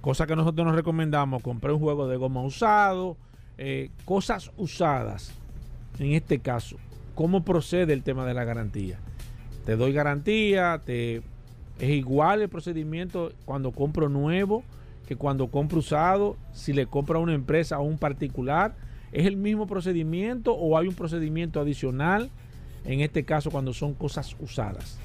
[0.00, 3.16] cosa que nosotros nos recomendamos, compré un juego de goma usado,
[3.56, 5.32] eh, cosas usadas,
[5.98, 6.76] en este caso,
[7.14, 8.98] ¿cómo procede el tema de la garantía?
[9.64, 11.22] Te doy garantía, te,
[11.78, 14.64] es igual el procedimiento cuando compro nuevo
[15.08, 18.74] que cuando compro usado, si le compro a una empresa o a un particular,
[19.10, 22.28] ¿es el mismo procedimiento o hay un procedimiento adicional?
[22.84, 24.98] En este caso, cuando son cosas usadas.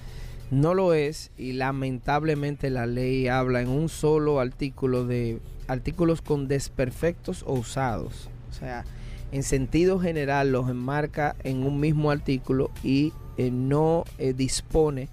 [0.52, 5.40] No lo es y lamentablemente la ley habla en un solo artículo de
[5.70, 8.30] artículos con desperfectos o usados.
[8.52, 8.84] O sea,
[9.32, 15.10] en sentido general los enmarca en un mismo artículo y eh, no eh, dispone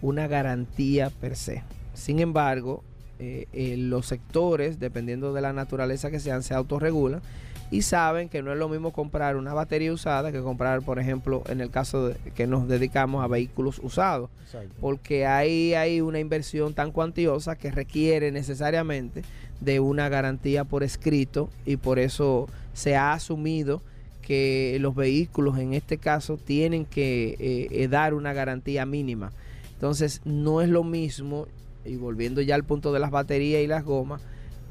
[0.00, 1.62] una garantía per se.
[1.94, 2.82] Sin embargo,
[3.18, 7.22] eh, los sectores, dependiendo de la naturaleza que sean, se autorregulan
[7.70, 11.42] y saben que no es lo mismo comprar una batería usada que comprar, por ejemplo,
[11.48, 14.28] en el caso de que nos dedicamos a vehículos usados.
[14.44, 14.74] Exacto.
[14.80, 19.22] Porque ahí hay una inversión tan cuantiosa que requiere necesariamente
[19.60, 23.80] de una garantía por escrito y por eso se ha asumido
[24.22, 29.32] que los vehículos en este caso tienen que eh, eh, dar una garantía mínima.
[29.74, 31.46] Entonces no es lo mismo,
[31.84, 34.22] y volviendo ya al punto de las baterías y las gomas,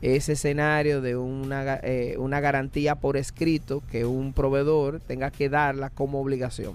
[0.01, 5.89] ese escenario de una, eh, una garantía por escrito que un proveedor tenga que darla
[5.89, 6.73] como obligación.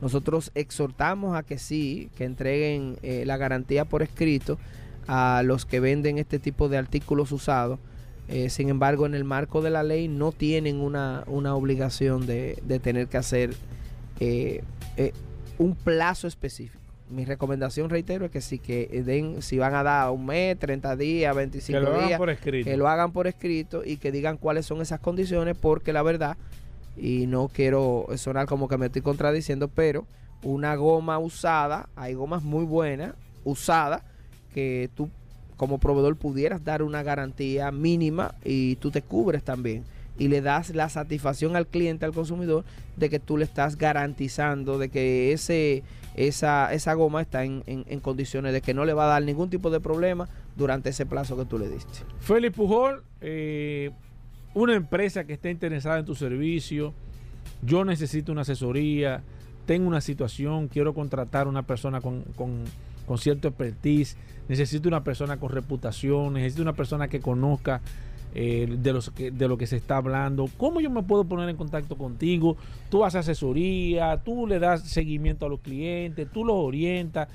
[0.00, 4.56] Nosotros exhortamos a que sí, que entreguen la garantía por escrito
[5.08, 7.80] a los que venden este tipo de artículos usados,
[8.28, 13.08] eh, sin embargo, en el marco de la ley no tienen una, obligación de, tener
[13.08, 13.54] que hacer
[14.20, 14.62] eh,
[14.96, 15.12] eh,
[15.56, 16.78] un plazo específico.
[17.08, 20.94] Mi recomendación, reitero, es que si, que den, si van a dar un mes, 30
[20.96, 25.56] días, 25 días, que lo hagan por escrito y que digan cuáles son esas condiciones,
[25.56, 26.36] porque la verdad,
[26.98, 30.06] y no quiero sonar como que me estoy contradiciendo, pero
[30.42, 33.14] una goma usada, hay gomas muy buenas,
[33.44, 34.02] usadas,
[34.52, 35.08] que tú
[35.58, 39.84] como proveedor pudieras dar una garantía mínima y tú te cubres también
[40.18, 42.64] y le das la satisfacción al cliente, al consumidor,
[42.96, 45.84] de que tú le estás garantizando de que ese,
[46.16, 47.62] esa, esa goma está en,
[48.00, 51.36] condiciones de que no le va a dar ningún tipo de problema durante ese plazo
[51.36, 52.00] que tú le diste.
[52.20, 53.90] Félix Pujol, eh,
[54.54, 56.92] una empresa que esté interesada en tu servicio,
[57.62, 59.22] yo necesito una asesoría,
[59.66, 62.64] tengo una situación, quiero contratar una persona con, con,
[63.08, 64.16] con cierto expertise
[64.48, 67.80] necesito una persona con reputación, necesito una persona que conozca
[68.34, 70.48] eh, de, los de lo que se está hablando.
[70.58, 72.56] ¿Cómo yo me puedo poner en contacto contigo?
[72.90, 77.28] Tú haces asesoría, tú le das seguimiento a los clientes, tú los orientas.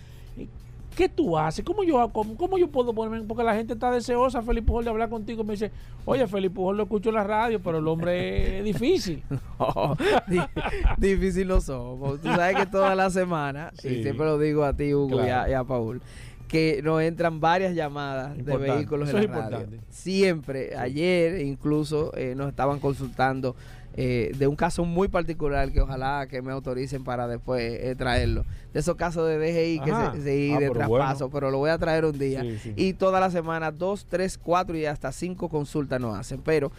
[0.95, 1.65] ¿Qué tú haces?
[1.65, 3.25] ¿Cómo yo, cómo, yo puedo ponerme?
[3.27, 5.43] Porque la gente está deseosa, Felipe Pujol, de hablar contigo.
[5.43, 5.71] Me dice,
[6.05, 9.23] oye, Felipe Pujol lo escucho en la radio, pero el hombre es difícil.
[10.97, 12.21] difícil no somos.
[12.21, 15.63] Tú sabes que toda la semana, y siempre lo digo a ti, Hugo, y, a,
[15.63, 16.01] Paul,
[16.47, 19.67] que nos entran varias llamadas de vehículos en la radio.
[19.89, 23.55] Siempre, ayer incluso eh, nos estaban consultando
[23.95, 28.45] eh, de un caso muy particular que ojalá que me autoricen para después eh, traerlo.
[28.73, 29.91] De esos casos de DGI que
[30.21, 32.43] se, ah, de traspaso, pero lo voy a traer un día.
[32.75, 36.41] Y toda la semana, dos, tres, cuatro y hasta cinco consultas nos hacen.
[36.41, 36.71] Pero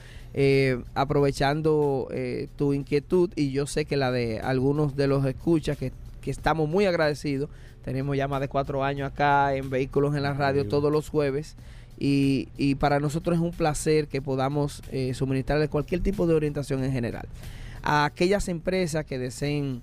[0.95, 2.09] aprovechando
[2.57, 6.69] tu inquietud y yo sé que la de algunos de los escuchas que, que estamos
[6.69, 7.49] muy agradecidos
[7.85, 11.55] tenemos ya más de cuatro años acá en Vehículos en la Radio todos los jueves.
[11.99, 16.83] Y, y, para nosotros es un placer que podamos eh, suministrarles cualquier tipo de orientación
[16.83, 17.29] en general.
[17.83, 19.81] A aquellas empresas que deseen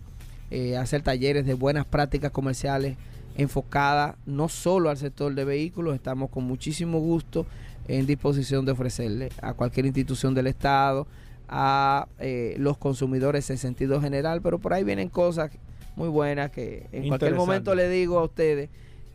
[0.50, 2.98] eh, hacer talleres de buenas prácticas comerciales
[3.38, 7.46] enfocadas no solo al sector de vehículos, estamos con muchísimo gusto
[7.88, 11.08] en disposición de ofrecerle a cualquier institución del Estado,
[11.48, 15.52] a eh, los consumidores en sentido general, pero por ahí vienen cosas
[15.96, 18.70] muy buena que en cualquier momento le digo a ustedes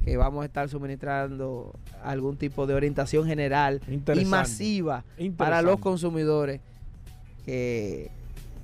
[0.07, 5.05] que vamos a estar suministrando algún tipo de orientación general y masiva
[5.37, 6.61] para los consumidores
[7.45, 8.13] que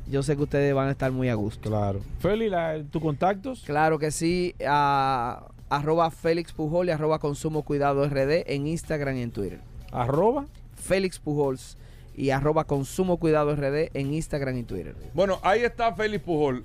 [0.08, 1.68] yo sé que ustedes van a estar muy a gusto.
[1.68, 2.00] Claro.
[2.20, 2.54] Félix,
[2.92, 3.64] ¿tus contactos?
[3.66, 4.54] Claro que sí.
[4.64, 9.60] A, arroba Félix Pujol y arroba Consumo Cuidado RD en Instagram y en Twitter.
[9.90, 11.76] Arroba Félix Pujols
[12.14, 14.94] y arroba Consumo Cuidado RD en Instagram y Twitter.
[15.12, 16.64] Bueno, ahí está Félix Pujol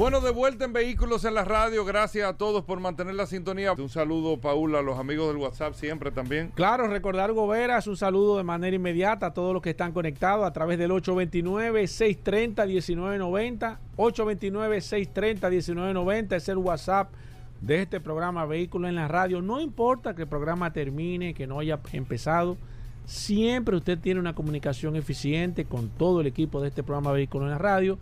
[0.00, 1.84] Bueno, de vuelta en Vehículos en la Radio.
[1.84, 3.74] Gracias a todos por mantener la sintonía.
[3.74, 6.52] Un saludo, Paul, a los amigos del WhatsApp siempre también.
[6.54, 10.54] Claro, recordar Goberas, un saludo de manera inmediata a todos los que están conectados a
[10.54, 13.76] través del 829-630-1990.
[13.98, 17.10] 829-630-1990 es el WhatsApp
[17.60, 19.42] de este programa Vehículos en la Radio.
[19.42, 22.56] No importa que el programa termine, que no haya empezado.
[23.04, 27.50] Siempre usted tiene una comunicación eficiente con todo el equipo de este programa Vehículos en
[27.50, 27.98] la Radio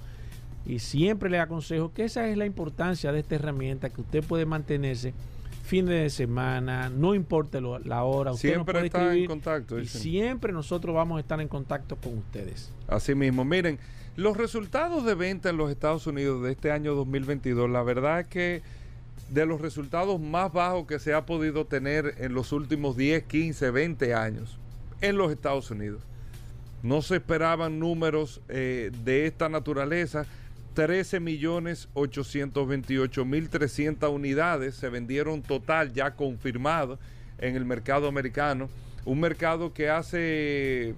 [0.69, 4.45] y siempre le aconsejo que esa es la importancia de esta herramienta, que usted puede
[4.45, 5.15] mantenerse
[5.65, 8.33] fines de semana, no importa la hora.
[8.33, 9.79] Usted siempre está en contacto.
[9.79, 12.71] Y siempre nosotros vamos a estar en contacto con ustedes.
[12.87, 13.79] Así mismo, miren,
[14.17, 18.27] los resultados de venta en los Estados Unidos de este año 2022, la verdad es
[18.27, 18.63] que
[19.31, 23.71] de los resultados más bajos que se ha podido tener en los últimos 10, 15,
[23.71, 24.59] 20 años
[25.01, 26.03] en los Estados Unidos.
[26.83, 30.27] No se esperaban números eh, de esta naturaleza
[30.79, 37.01] 13 millones 828 mil 300 unidades se vendieron total ya confirmado
[37.39, 38.69] en el mercado americano.
[39.05, 40.95] Un mercado que hace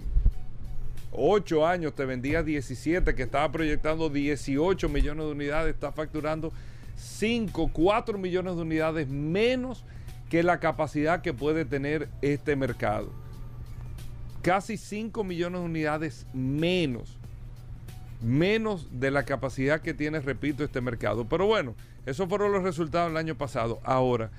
[1.11, 6.53] 8 años te vendía 17, que estaba proyectando 18 millones de unidades, está facturando
[6.97, 9.83] 5, 4 millones de unidades menos
[10.29, 13.11] que la capacidad que puede tener este mercado.
[14.43, 17.17] Casi 5 millones de unidades menos.
[18.21, 21.25] Menos de la capacidad que tiene, repito, este mercado.
[21.25, 23.79] Pero bueno, esos fueron los resultados del año pasado.
[23.83, 24.29] Ahora,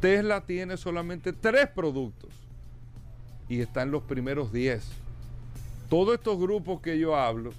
[0.00, 2.30] Tesla tiene solamente tres productos
[3.50, 4.82] y está en los primeros 10.
[5.90, 7.52] Todos estos grupos que yo hablo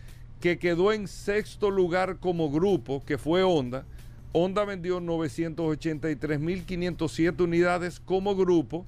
[0.44, 3.86] que quedó en sexto lugar como grupo, que fue Honda.
[4.32, 8.84] Honda vendió 983.507 unidades como grupo,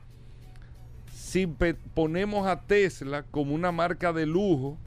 [1.13, 1.47] si
[1.93, 4.77] ponemos a Tesla como una marca de lujo,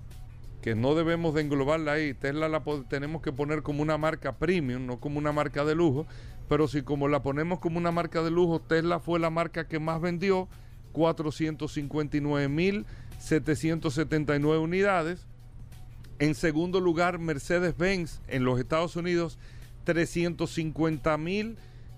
[0.60, 4.86] que no debemos de englobarla ahí, Tesla la tenemos que poner como una marca premium,
[4.86, 6.06] no como una marca de lujo,
[6.48, 9.78] pero si como la ponemos como una marca de lujo, Tesla fue la marca que
[9.78, 10.48] más vendió,
[10.92, 12.86] 459 mil
[13.24, 15.26] 779 unidades.
[16.18, 19.38] En segundo lugar, Mercedes-Benz en los Estados Unidos,
[19.84, 21.56] 350 mil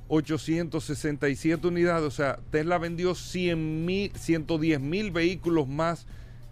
[0.08, 2.06] 867 unidades.
[2.06, 6.06] O sea, Tesla vendió 100 mil, 110 mil vehículos más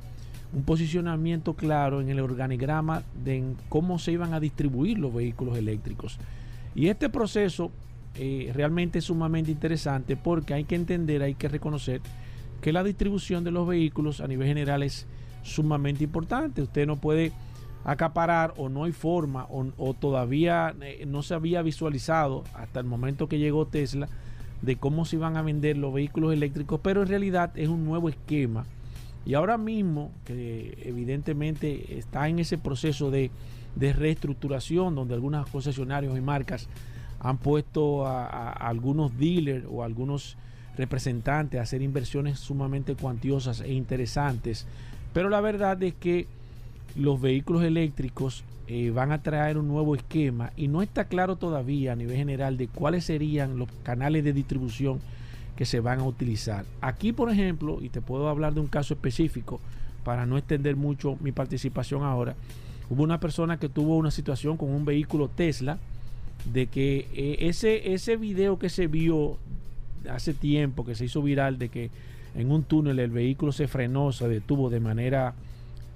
[0.53, 6.19] un posicionamiento claro en el organigrama de cómo se iban a distribuir los vehículos eléctricos.
[6.75, 7.71] Y este proceso
[8.15, 12.01] eh, realmente es sumamente interesante porque hay que entender, hay que reconocer
[12.61, 15.07] que la distribución de los vehículos a nivel general es
[15.41, 16.61] sumamente importante.
[16.61, 17.31] Usted no puede
[17.83, 23.27] acaparar o no hay forma o todavía eh, no se había visualizado hasta el momento
[23.27, 24.07] que llegó Tesla
[24.61, 28.09] de cómo se iban a vender los vehículos eléctricos, pero en realidad es un nuevo
[28.09, 28.65] esquema.
[29.25, 33.31] Y ahora mismo, que evidentemente está en ese proceso de,
[33.75, 36.67] reestructuración, donde algunos concesionarios y marcas
[37.19, 40.37] han puesto a, algunos dealers o algunos
[40.75, 44.65] representantes a hacer inversiones sumamente cuantiosas e interesantes.
[45.13, 46.27] Pero la verdad es que
[46.95, 51.93] los vehículos eléctricos eh, van a traer un nuevo esquema y no está claro todavía
[51.93, 54.99] a nivel general de cuáles serían los canales de distribución
[55.55, 56.65] que se van a utilizar.
[56.79, 59.59] Aquí, por ejemplo, y te puedo hablar de un caso específico
[60.03, 62.35] para no extender mucho mi participación ahora,
[62.89, 65.77] hubo una persona que tuvo una situación con un vehículo Tesla
[66.51, 69.37] de que eh, ese, ese video que se vio
[70.09, 71.91] hace tiempo, que se hizo viral, de que
[72.35, 75.33] en un túnel el vehículo se frenó, se detuvo de manera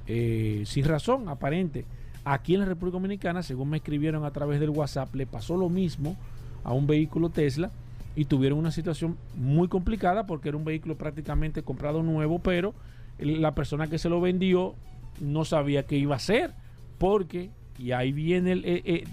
[0.07, 1.85] eh, sin razón aparente
[2.27, 5.69] Aquí en la República Dominicana, según me escribieron a través del WhatsApp, le pasó lo
[5.69, 6.17] mismo
[6.63, 7.69] a un vehículo Tesla
[8.15, 12.73] y tuvieron una situación muy complicada porque era un vehículo prácticamente comprado nuevo, pero
[13.19, 14.73] la persona que se lo vendió
[15.21, 16.55] no sabía qué iba a hacer
[16.97, 19.03] porque y ahí viene eh, eh,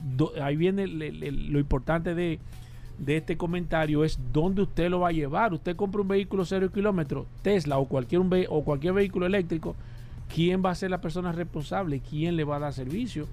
[0.41, 2.39] ahí viene lo importante de,
[2.99, 5.53] de, este comentario es dónde usted lo va a llevar.
[5.53, 9.77] Usted compra un vehículo cero kilómetros Tesla o cualquier un o cualquier vehículo eléctrico
[10.33, 13.27] quién va a ser la persona responsable, quién le va a dar servicio,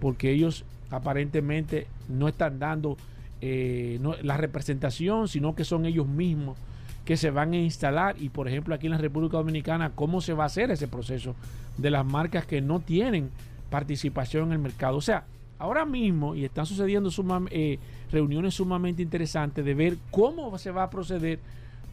[0.00, 2.96] porque ellos aparentemente no están dando
[3.40, 6.58] eh, la representación, sino que son ellos mismos
[7.04, 8.16] que se van a instalar.
[8.20, 11.34] Y por ejemplo aquí en la República Dominicana, ¿cómo se va a hacer ese proceso
[11.78, 13.30] de las marcas que no tienen
[13.70, 14.96] participación en el mercado?
[14.96, 15.24] O sea,
[15.58, 17.10] ahora mismo, y están sucediendo
[17.50, 17.78] eh,
[18.10, 21.38] reuniones sumamente interesantes de ver cómo se va a proceder,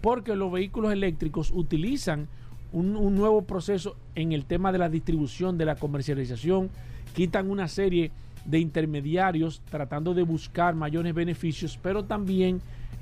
[0.02, 2.28] porque los vehículos eléctricos utilizan
[2.72, 6.70] un, nuevo proceso en el tema de la distribución, de la comercialización,
[7.14, 8.12] quitan una serie
[8.46, 12.62] de intermediarios tratando de buscar mayores beneficios, pero también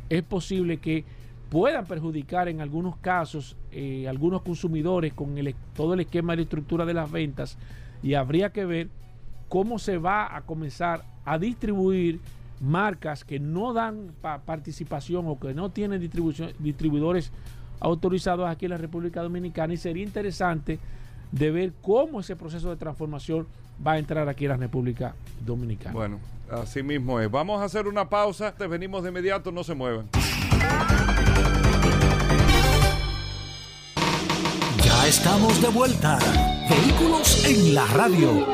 [0.09, 1.03] es posible que
[1.49, 6.85] puedan perjudicar en algunos casos eh, algunos consumidores con el, todo el esquema de estructura
[6.85, 7.57] de las ventas.
[8.01, 8.89] Y habría que ver
[9.47, 12.19] cómo se va a comenzar a distribuir
[12.61, 14.11] marcas que no dan
[14.45, 16.01] participación o que no tienen
[16.59, 17.31] distribuidores
[17.79, 20.79] autorizados aquí en la República Dominicana y sería interesante
[21.31, 23.47] de ver cómo ese proceso de transformación
[23.85, 25.15] va a entrar aquí en la República
[25.45, 25.93] Dominicana.
[25.93, 26.19] Bueno,
[26.51, 27.29] así mismo es.
[27.29, 30.09] Vamos a hacer una pausa, te venimos de inmediato, no se muevan.
[34.83, 36.19] Ya estamos de vuelta.
[36.69, 38.45] Vehículos en la radio.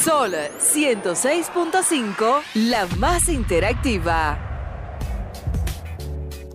[0.04, 4.50] Sol 106.5, la más interactiva.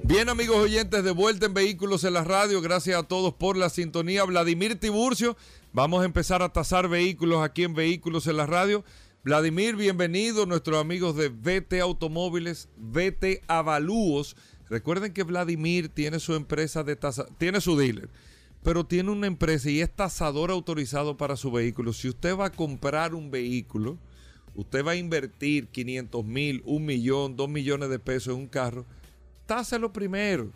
[0.06, 2.60] Bien, amigos oyentes, de vuelta en Vehículos en la Radio.
[2.60, 4.22] Gracias a todos por la sintonía.
[4.24, 5.34] Vladimir Tiburcio,
[5.72, 8.84] vamos a empezar a tasar vehículos aquí en Vehículos en la Radio.
[9.22, 14.36] Vladimir, bienvenido, nuestros amigos de VT Automóviles, VT Avalúos.
[14.68, 18.08] Recuerden que Vladimir tiene su empresa de tasa, tiene su dealer,
[18.62, 21.92] pero tiene una empresa y es tasador autorizado para su vehículo.
[21.92, 23.98] Si usted va a comprar un vehículo,
[24.54, 28.84] usted va a invertir 500 mil, un millón, dos millones de pesos en un carro,
[29.46, 30.50] táselo primero.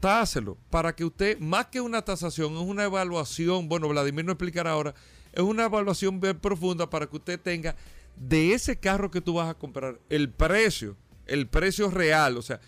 [0.00, 3.68] Táselo para que usted, más que una tasación, es una evaluación.
[3.68, 4.94] Bueno, Vladimir no explicará ahora
[5.36, 7.76] es una evaluación bien profunda para que usted tenga
[8.16, 10.96] de ese carro que tú vas a comprar el precio,
[11.26, 12.58] el precio real, o sea,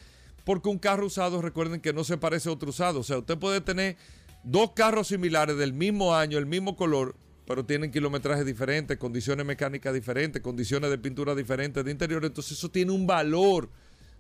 [0.49, 3.37] porque un carro usado, recuerden que no se parece a otro usado, o sea, usted
[3.37, 3.99] puede tener
[4.43, 7.17] dos carros similares del mismo año, el mismo color,
[7.47, 12.71] pero tienen kilometrajes diferentes, condiciones mecánicas diferentes, condiciones de pintura diferentes de interior, entonces eso
[12.71, 13.69] tiene un valor.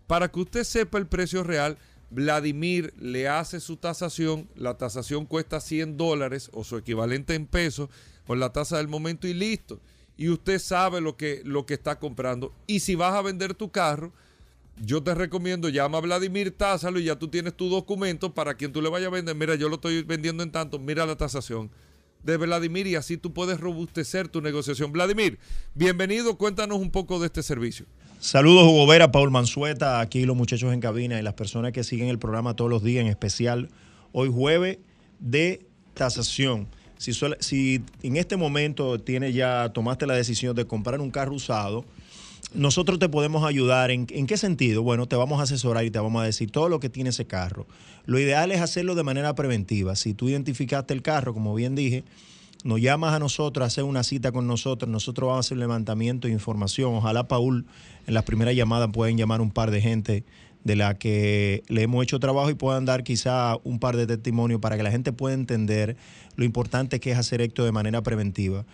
[0.06, 1.78] Para que usted sepa el precio real,
[2.10, 7.88] Vladimir le hace su tasación, la tasación cuesta 100 dólares o su equivalente en pesos,
[8.26, 9.80] con la tasa del momento y listo.
[10.18, 12.52] Y usted sabe lo que, lo que está comprando.
[12.66, 14.12] Y si vas a vender tu carro,
[14.84, 18.72] yo te recomiendo, llama a Vladimir, tásalo y ya tú tienes tu documento para quien
[18.72, 19.34] tú le vayas a vender.
[19.34, 21.70] Mira, yo lo estoy vendiendo en tanto, mira la tasación
[22.22, 24.92] de Vladimir y así tú puedes robustecer tu negociación.
[24.92, 25.38] Vladimir,
[25.74, 27.86] bienvenido, cuéntanos un poco de este servicio.
[28.20, 32.08] Saludos, Hugo Vera, Paul Mansueta, aquí los muchachos en cabina y las personas que siguen
[32.08, 33.68] el programa todos los días, en especial
[34.12, 34.78] hoy jueves
[35.20, 36.66] de tasación.
[36.96, 41.84] Si, si en este momento tiene ya, tomaste la decisión de comprar un carro usado,
[42.54, 43.90] nosotros te podemos ayudar.
[43.90, 44.82] ¿En, ¿En, qué sentido?
[44.82, 47.26] Bueno, te vamos a asesorar y te vamos a decir todo lo que tiene ese
[47.26, 47.66] carro.
[48.06, 49.96] Lo ideal es hacerlo de manera preventiva.
[49.96, 52.04] Si tú identificaste el carro, como bien dije,
[52.64, 56.34] nos llamas a nosotros, hacer una cita con nosotros, nosotros vamos a hacer levantamiento de
[56.34, 56.94] información.
[56.94, 57.66] Ojalá Paul
[58.06, 60.24] en las primeras llamadas pueden llamar un par de gente
[60.64, 64.60] de la que le hemos hecho trabajo y puedan dar quizá un par de testimonios
[64.60, 65.96] para que la gente pueda entender
[66.36, 68.64] lo importante que es hacer esto de manera preventiva.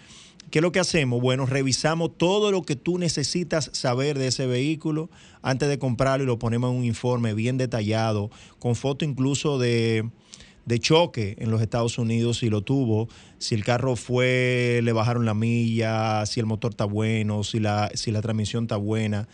[0.51, 1.21] ¿Qué es lo que hacemos?
[1.21, 5.11] Bueno, revisamos todo lo que tú necesitas saber de ese vehículo
[5.43, 10.09] antes de comprarlo y lo ponemos en un informe bien detallado, con foto incluso de,
[10.65, 13.09] de choque en los Estados Unidos si lo tuvo,
[13.39, 17.91] si el carro fue, le bajaron la milla, si el motor está bueno, si la,
[17.95, 19.29] si la transmisión está buena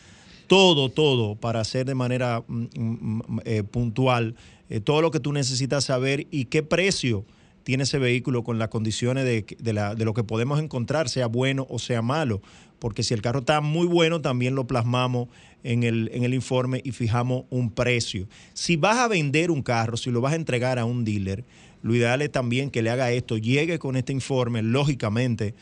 [0.51, 4.35] todo, todo, para hacer de manera mm, mm, mm, eh, puntual
[4.69, 7.25] eh, todo lo que tú necesitas saber y qué precio
[7.71, 11.79] tiene ese vehículo con las condiciones de, de, lo que podemos encontrar, sea bueno o
[11.79, 12.43] sea malo.
[12.81, 15.29] Porque si el carro está muy bueno, también lo plasmamos
[15.63, 18.27] en el, en el informe y fijamos un precio.
[18.55, 21.45] Si vas a vender un carro, si lo vas a entregar a un dealer,
[21.81, 25.55] lo ideal es también que le haga esto, llegue con este informe, lógicamente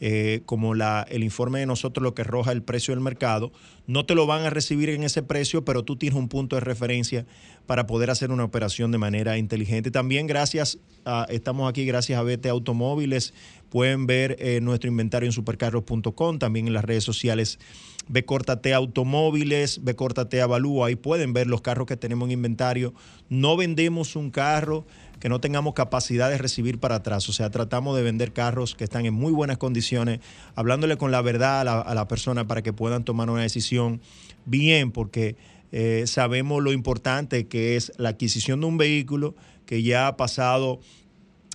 [0.00, 3.52] eh, como la, el informe de nosotros lo que arroja el precio del mercado,
[3.86, 6.60] no te lo van a recibir en ese precio, pero tú tienes un punto de
[6.60, 7.26] referencia
[7.66, 9.90] para poder hacer una operación de manera inteligente.
[9.90, 13.34] También gracias, a, estamos aquí gracias a BT Automóviles,
[13.70, 17.58] pueden ver eh, nuestro inventario en supercarros.com, también en las redes sociales
[18.08, 22.94] Becórtate Automóviles, Becórtate Avalúo, ahí pueden ver los carros que tenemos en inventario.
[23.28, 24.86] No vendemos un carro
[25.20, 27.28] que no tengamos capacidad de recibir para atrás.
[27.28, 30.20] O sea, tratamos de vender carros que están en muy buenas condiciones,
[30.54, 34.00] hablándole con la verdad a la, persona para que puedan tomar una decisión
[34.44, 35.36] bien, porque
[35.72, 39.34] eh, sabemos lo importante que es la adquisición de un vehículo
[39.66, 40.80] que ya ha pasado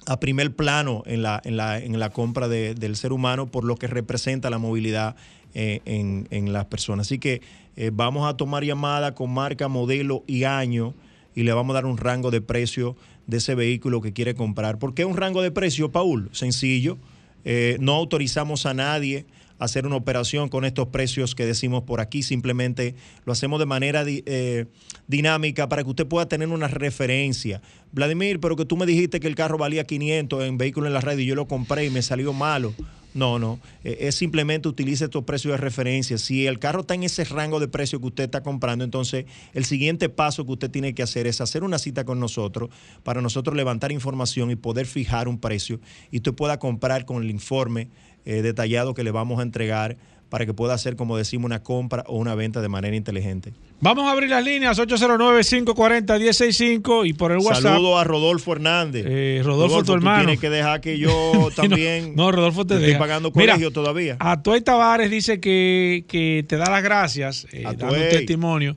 [0.06, 3.78] a primer plano en la, en la, en la compra del ser humano por lo
[3.78, 5.16] que representa la movilidad
[5.56, 7.08] eh, en, las personas.
[7.08, 7.42] Así que
[7.76, 10.94] eh, vamos a tomar llamada con marca, modelo y año
[11.36, 12.96] y le vamos a dar un rango de precio
[13.28, 14.80] de ese vehículo que quiere comprar.
[14.80, 16.30] ¿Por qué un rango de precio, Paul?
[16.32, 16.98] Sencillo.
[17.46, 19.26] Eh, no autorizamos a nadie
[19.60, 24.04] hacer una operación con estos precios que decimos por aquí, simplemente lo hacemos de manera
[24.08, 24.66] eh,
[25.08, 27.62] dinámica para que usted pueda tener una referencia.
[27.92, 31.02] Vladimir, pero que tú me dijiste que el carro valía 500 en vehículo en la
[31.02, 32.74] red y yo lo compré y me salió malo.
[33.14, 33.60] No, no.
[33.84, 36.18] Eh, es simplemente utilice estos precios de referencia.
[36.18, 39.66] Si el carro está en ese rango de precio que usted está comprando, entonces el
[39.66, 42.70] siguiente paso que usted tiene que hacer es hacer una cita con nosotros
[43.04, 45.80] para nosotros levantar información y poder fijar un precio
[46.12, 47.90] y usted pueda comprar con el informe
[48.26, 49.98] eh, detallado que le vamos a entregar
[50.34, 53.54] para que pueda hacer, como decimos, una compra o una venta de manera inteligente.
[53.82, 57.62] Vamos a abrir las líneas 809-540-165 y por el WhatsApp.
[57.62, 59.06] Saludo a Rodolfo Hernández.
[59.08, 60.24] Eh, Rodolfo, tu hermano.
[60.24, 62.16] Tiene que dejar que yo también.
[62.16, 64.18] no, Rodolfo te estoy pagando colegio todavía.
[64.20, 68.76] A Tuey Tavares dice que, que te da las gracias, eh, dando un testimonio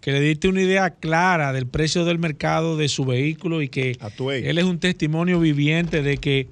[0.00, 3.96] que le diste una idea clara del precio del mercado de su vehículo y que
[4.42, 6.48] él es un testimonio viviente de que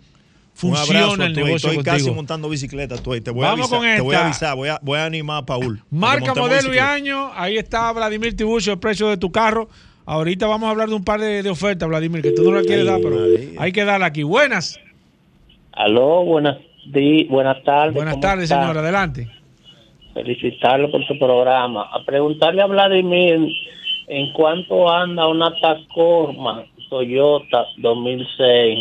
[0.57, 3.21] Abrazo funciona el negocio Estoy casi montando bicicleta, Tuey.
[3.21, 3.89] Te voy Vamos a avisar.
[3.91, 4.57] con Te voy a avisar.
[4.57, 5.81] Voy a, voy a animar a Paul.
[5.91, 7.31] Marca, modelo y año.
[7.35, 9.69] Ahí está Vladimir Tiburcio, el precio de tu carro.
[10.07, 12.61] Ahorita vamos a hablar de un par de, de ofertas, Vladimir, que tú no la
[12.63, 13.49] quieres Ay, dar, pero María.
[13.59, 14.23] hay que darla aquí.
[14.23, 14.79] Buenas.
[15.73, 16.59] Aló, buenas,
[16.93, 17.95] di- buenas tardes.
[17.95, 18.61] Buenas ¿cómo tardes, está?
[18.61, 18.79] señor.
[18.79, 19.29] Adelante.
[20.13, 21.89] Felicitarlo por su programa.
[21.93, 23.49] A preguntarle a Vladimir
[24.07, 28.79] en cuánto anda una Tacoma Toyota 2006.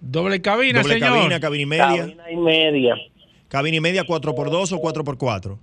[0.00, 1.08] Doble cabina, Doble señor.
[1.16, 1.86] cabina, cabina y media.
[1.88, 2.94] Cabina y media.
[3.48, 5.58] Cabina y media 4x2 o 4x4.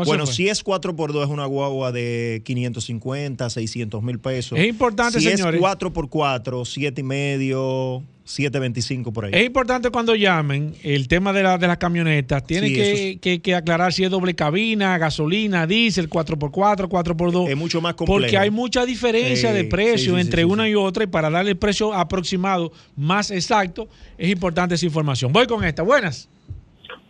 [0.00, 4.58] No Bueno, si es 4x2 es una guagua de 550, 600 mil pesos.
[4.58, 5.60] Es importante, si señores.
[5.60, 9.32] es 4x4, 7 y medio, 7.25 por ahí.
[9.34, 12.42] Es importante cuando llamen el tema de, la, de las camionetas.
[12.46, 17.48] Tienen Sí, que, eso que- que aclarar si es doble cabina, gasolina, diésel, 4x4, 4x2.
[17.50, 18.20] Es mucho más complejo.
[18.20, 20.70] Porque hay mucha diferencia Sí, de precio sí, sí, entre sí, sí, una sí.
[20.70, 21.04] y otra.
[21.04, 25.32] Y para darle el precio aproximado más exacto, es importante esa información.
[25.32, 25.82] Voy con esta.
[25.82, 26.28] Buenas.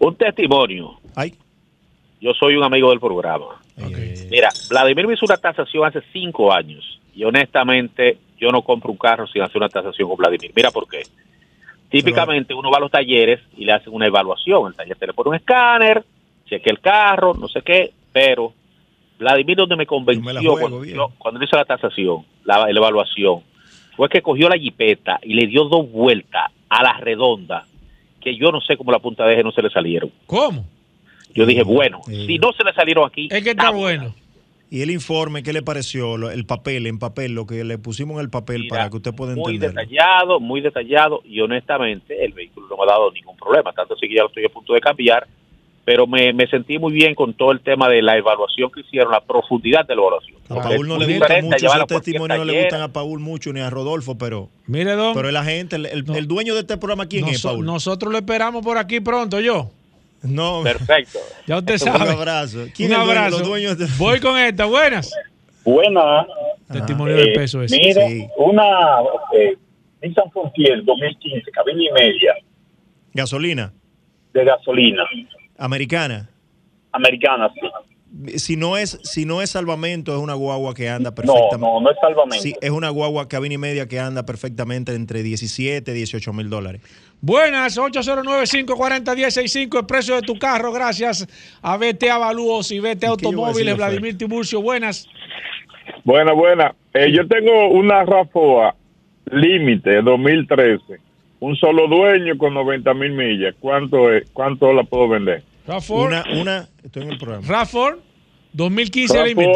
[0.01, 1.01] Un testimonio.
[1.15, 1.35] Ay.
[2.25, 3.61] Yo soy un amigo del programa.
[4.31, 8.97] Mira, Vladimir me hizo una tasación hace cinco años y honestamente yo no compro un
[8.97, 10.51] carro sin hacer una tasación con Vladimir.
[10.57, 11.03] Mira por qué.
[11.91, 14.69] Típicamente uno va a los talleres y le hacen una evaluación.
[14.69, 16.03] El taller te le pone un escáner,
[16.47, 18.55] cheque el carro, no sé qué, pero
[19.19, 20.23] Vladimir donde me convenció
[20.61, 23.41] cuando, yo- cuando le hizo la tasación, la, la evaluación,
[23.97, 27.67] fue que cogió la jipeta y le dio dos vueltas a la redonda
[28.21, 30.11] que yo no sé cómo la punta de eje no se le salieron.
[30.27, 30.65] ¿Cómo?
[31.35, 34.15] Yo dije, bueno, si no se le salieron aquí, Es que está bueno.
[34.71, 36.17] Y el informe, ¿qué le pareció?
[36.17, 39.15] Lo- El papel, en papel, lo que le pusimos en el papel para que usted
[39.15, 39.81] pueda muy entenderlo.
[39.83, 44.09] detallado, muy detallado y honestamente el vehículo no me ha dado ningún problema, tanto así
[44.09, 45.29] que ya lo estoy a punto de cambiar,
[45.85, 49.13] pero me, me sentí muy bien con todo el tema de la evaluación que hicieron,
[49.13, 50.39] la profundidad de la evaluación.
[50.49, 53.53] A Paul no Muy le gusta mucho, esos testimonios no le gustan a Paul mucho
[53.53, 55.15] ni a Rodolfo, pero, Mire, don.
[55.15, 57.67] pero la gente, el, el- el dueño de este programa, ¿quién es, Noso- Paul?
[57.67, 59.71] Nosotros lo esperamos por aquí pronto, yo.
[60.25, 60.63] No.
[60.63, 61.19] Perfecto.
[61.47, 62.11] Ya usted Un sabe.
[62.11, 62.67] abrazo.
[62.75, 63.39] ¿Quién Un es el dueño- abrazo.
[63.39, 64.65] los dueños de- Voy con esta.
[64.65, 65.13] Buenas.
[65.65, 66.27] Buena.
[66.73, 67.79] Testimonio del Eh, peso ese.
[67.79, 68.27] Mira, Sí.
[68.39, 68.65] una
[69.39, 69.57] eh,
[70.03, 72.35] Nissan Frontier 2015, cabina y media
[73.13, 73.73] Gasolina.
[74.33, 75.05] de gasolina,
[75.59, 76.29] Americana.
[76.93, 78.39] americana, sí.
[78.39, 81.59] Si no es, si no es salvamento, es una guagua que anda No, perfectamente.
[81.59, 82.43] no, no es salvamento.
[82.43, 86.49] Sí, es una guagua cabina y media que anda perfectamente entre 17 y 18 mil
[86.49, 86.81] dólares.
[87.35, 91.27] Buenas, 809-540-1065, el precio de tu carro, gracias
[91.63, 95.09] a BT Avalúos y BT Automóviles, la Vladimir Tiburcio, buenas.
[96.05, 96.75] Buena, buena.
[96.93, 98.75] Eh, yo tengo una Rafoa
[99.33, 100.99] Límite 2013.
[101.41, 103.55] Un solo dueño con 90 mil millas.
[103.59, 104.29] ¿Cuánto es?
[104.35, 105.43] ¿Cuánto la puedo vender?
[105.67, 106.09] Rafford.
[106.09, 107.47] Una, una, estoy en el programa.
[107.49, 108.01] Rafford,
[108.53, 109.51] 2015 Rafoa- límite.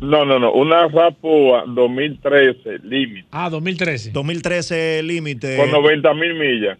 [0.00, 0.52] No, no, no.
[0.52, 3.26] Una Rafoa 2013 Límite.
[3.32, 4.12] Ah, 2013.
[4.12, 5.56] 2013 límite.
[5.56, 6.78] Con 90 mil millas.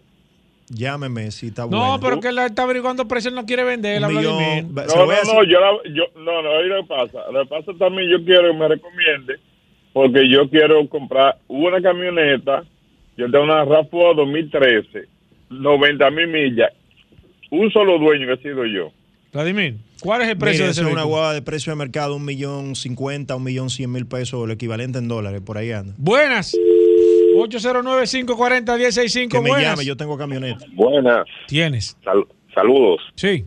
[0.69, 1.99] Llámeme si está No, bueno.
[2.01, 5.93] pero que él está averiguando precio, él no quiere vender, No, no, no, yo, la-
[5.93, 7.19] yo, no, no, ahí lo que pasa.
[7.31, 9.35] Lo que pasa también, yo quiero que me recomiende,
[9.93, 12.63] porque yo quiero comprar una camioneta,
[13.15, 15.07] yo tengo una RAV4 2013,
[15.51, 16.71] 90 mil millas,
[17.51, 18.91] un solo dueño que he sido yo.
[19.31, 21.75] Vladimir, ¿cuál es el precio Mire, de esa ese es una guagua de precio de
[21.75, 25.71] mercado, un millón cincuenta, un millón cien mil pesos, lo equivalente en dólares, por ahí
[25.71, 25.93] anda.
[25.97, 26.55] Buenas.
[27.35, 29.71] 809-540-1065, Que me buenas.
[29.71, 30.65] llame, yo tengo camioneta.
[30.73, 31.25] Buenas.
[31.47, 31.97] Tienes.
[32.03, 33.01] Sal- saludos.
[33.15, 33.45] Sí.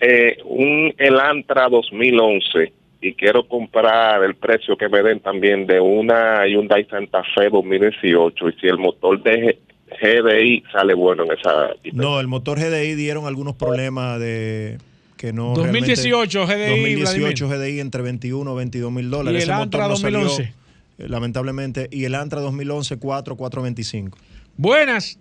[0.00, 6.46] Eh, un Elantra 2011 y quiero comprar el precio que me den también de una
[6.46, 9.58] Hyundai Santa Fe 2018 y si el motor de G-
[10.00, 14.78] GDI sale bueno en esa No, el motor GDI dieron algunos problemas de
[15.16, 19.40] que no 2018 realmente- GDI, 2018 GDI entre 21 y 22 mil dólares.
[19.40, 20.42] ¿Y el Ese Antra motor no salió, 2011?
[20.42, 20.54] eh,
[20.98, 21.88] lamentablemente.
[21.90, 24.18] Y el Antra 2011 4 425.
[24.56, 25.18] Buenas.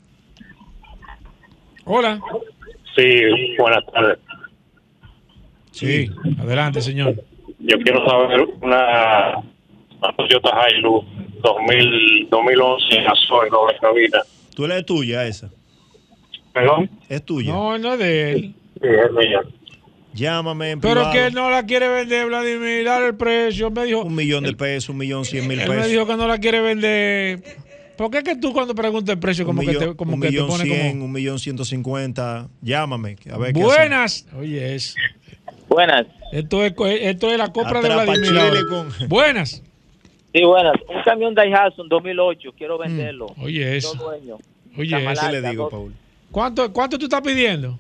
[1.86, 2.20] Hola.
[2.96, 3.22] Sí,
[3.58, 4.18] buenas tardes.
[5.72, 7.16] Sí, adelante, señor.
[7.60, 11.06] Yo quiero saber una, una Toyota Hilux
[11.42, 14.20] 2000, 2011 Azul doble cabina.
[14.56, 15.52] ¿Tú eres tuya esa?
[16.54, 16.90] ¿Perdón?
[17.10, 17.52] Es tuya.
[17.52, 18.56] No, no es de él.
[18.82, 19.42] Sí, es mía.
[20.16, 21.12] Llámame en Pero privado.
[21.14, 22.86] que él no la quiere vender, Vladimir.
[22.86, 23.70] Dale el precio.
[23.70, 25.92] Me dijo, Un millón de pesos, un millón cien mil él me pesos.
[25.92, 27.44] dijo que no la quiere vender.
[27.98, 30.14] ¿Por qué es que tú cuando preguntas el precio como un que millón, te, como
[30.16, 31.06] un que te millón pone cien, como...
[31.06, 32.48] un millón ciento cincuenta.
[32.62, 33.18] Llámame.
[33.32, 34.26] A ver qué Buenas.
[34.38, 34.96] Oye, es.
[35.70, 36.06] Buenas.
[36.32, 38.30] Esto es, esto es la compra de Atrapa Vladimir.
[38.30, 38.60] Chile ahora.
[38.70, 39.62] con- Buenas.
[40.34, 40.74] Sí, buenas.
[40.90, 43.28] Un camión Daihatsu 2008, quiero venderlo.
[43.38, 43.94] Mm, Oye, eso.
[44.78, 45.74] Oye, Cama eso larga, dos-
[46.32, 47.80] ¿Cuánto, ¿Cuánto tú estás pidiendo?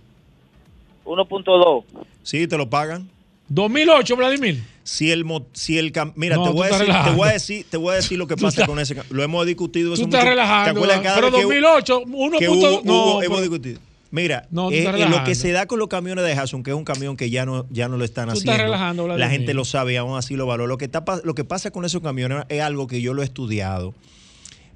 [1.05, 1.83] 1.2.
[2.23, 3.09] Sí, te lo pagan.
[3.49, 4.63] 2008, Vladimir.
[4.83, 7.11] Si el, mo- si el cam- mira, No, te, tú voy a estás decir, te
[7.15, 9.05] voy a decir, te voy a decir lo que Tú pasa estás- con ese cam-
[9.09, 10.29] Lo hemos discutido Tú eso estás mucho.
[10.31, 10.65] relajando.
[10.65, 13.41] ¿Te acuerdas cada Pero vez que- 2008, uno que punto- hubo- no, hubo- pero- hemos
[13.41, 13.79] discutido.
[14.11, 16.63] Mira, No, tú eh, estás eh, lo que se da con los camiones de Jason,
[16.63, 18.63] que es un camión que ya no, ya no lo están Tú estás haciendo.
[18.73, 20.67] relajando, la gente lo sabe y aún así lo valora.
[20.69, 23.25] Lo que, está lo que pasa con esos camiones es algo que yo lo he
[23.25, 23.93] estudiado.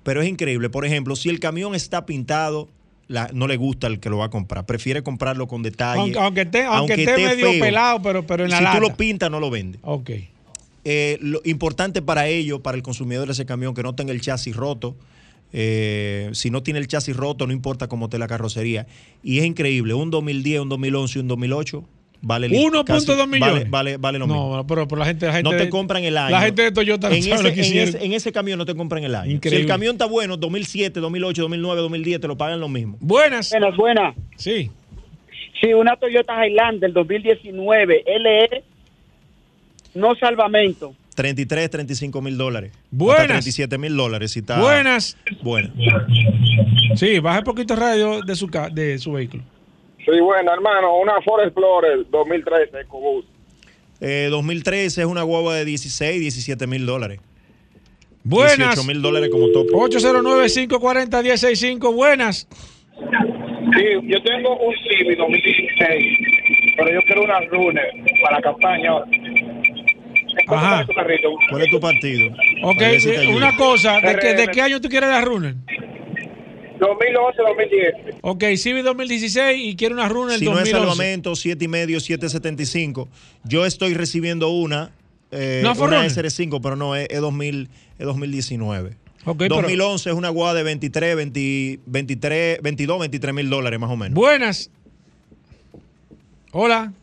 [0.03, 0.69] Pero es increíble.
[0.69, 2.67] Por ejemplo, si el camión está pintado,
[3.09, 4.65] la- no le gusta el que lo va a comprar.
[4.65, 5.99] Prefiere comprarlo con detalle.
[5.99, 7.59] Aunque, aunque esté, aunque esté medio feo.
[7.59, 8.77] pelado, pero, pero en la si lata.
[8.79, 9.79] tú lo pintas, no lo vende.
[9.81, 10.11] Ok.
[10.85, 14.21] Eh, lo importante para ellos, para el consumidor de ese camión, que no tenga el
[14.21, 14.95] chasis roto.
[15.51, 18.87] Eh, si no tiene el chasis roto, no importa cómo esté la carrocería.
[19.23, 21.83] Y es increíble, un 2010, un 2011 y un 2008
[22.21, 23.39] vale li- 1.2 casi- millones.
[23.39, 24.67] Vale, vale, vale lo No, mismo.
[24.67, 26.31] pero, pero la gente, la gente No te de- compran el año.
[26.31, 28.75] La gente de Toyota en, ese, lo que en, ese, en ese camión no te
[28.75, 29.31] compran el año.
[29.31, 29.57] Increíble.
[29.57, 32.97] Si el camión está bueno, 2007, 2008, 2009, 2010, te lo pagan lo mismo.
[32.99, 33.49] Buenas.
[33.51, 34.15] Buenas, buenas.
[34.37, 34.69] Sí.
[35.61, 38.63] Sí, una Toyota Highlander 2019 LE,
[39.93, 40.93] no salvamento.
[41.15, 42.71] 33, 35 mil dólares.
[42.91, 43.21] Buenas.
[43.23, 44.31] Hasta 37 mil dólares.
[44.31, 45.17] Si está Buenas.
[45.43, 45.69] Bueno.
[46.95, 49.43] Sí, baja un poquito el radio de su, ca- de su vehículo.
[50.11, 53.27] Sí, bueno, hermano, una Ford Explorer 2013 EcoBoost.
[54.01, 57.19] Eh, 2013 es una guagua de 16, 17 mil dólares.
[58.23, 58.57] Buenas.
[58.57, 59.71] 18 mil dólares como tope.
[59.71, 61.93] 809-540-165.
[61.93, 62.47] Buenas.
[63.75, 66.17] Sí, yo tengo un Civic 2016,
[66.77, 67.91] pero yo quiero una Runner
[68.23, 68.91] para la campaña.
[70.47, 70.87] Ajá.
[71.49, 72.29] ¿Cuál es tu partido?
[72.63, 72.81] Ok,
[73.35, 73.99] una cosa.
[73.99, 74.33] ¿De, qué.
[74.33, 75.53] ¿De qué año tú quieres la Runner?
[76.79, 77.93] 2011, 2010.
[78.21, 80.71] Ok, Civic 2016 y quiere una Runner Si no es 2011.
[80.71, 83.07] salvamento, 7 y medio, 775.
[83.43, 84.91] Yo estoy recibiendo una,
[85.31, 86.11] eh, ¿Una una Forerunner?
[86.11, 87.69] SR5, pero no, es, es 2000,
[87.99, 88.95] es 2019.
[89.25, 93.91] Ok, pero- 2011 es una guagua de 23, 20, 23, 22, 23 mil dólares más
[93.91, 94.15] o menos.
[94.15, 94.71] Buenas.
[96.51, 96.93] Hola.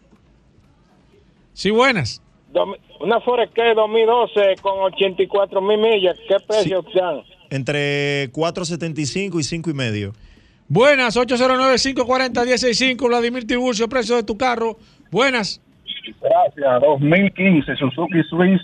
[1.52, 2.20] Sí, buenas.
[3.00, 6.16] Una Ford Escape 2012 con 84 mil millas.
[6.26, 7.22] ¿Qué precio dan?
[7.56, 10.12] Entre 4.75 y 5 y medio.
[10.68, 13.08] Buenas, 809-540-165.
[13.08, 14.76] Vladimir Tiburcio, precio de tu carro.
[15.10, 15.62] Buenas.
[16.20, 16.82] Gracias.
[16.82, 18.60] 2015 Suzuki Swiss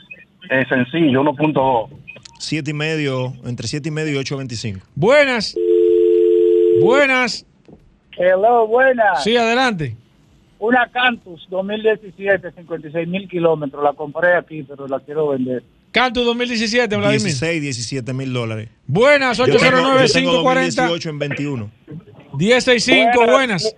[0.51, 1.89] eh, sencillo 1.2.
[2.39, 4.83] 7 y medio, entre 7 y medio y 8.25.
[4.95, 5.57] Buenas.
[6.83, 7.47] Buenas.
[8.19, 9.25] Hello, buenas.
[9.25, 9.97] Sí, adelante.
[10.59, 13.83] Una Cantus 2017, 56 mil kilómetros.
[13.83, 15.63] La compré aquí, pero la quiero vender.
[15.93, 17.23] Canto 2017, Vladimir.
[17.23, 18.69] 16, 17 mil dólares.
[18.87, 20.83] Buenas, Yo tengo- yo tengo 809-540.
[20.83, 21.71] 2018 en 21.
[22.39, 23.77] 165, buenas.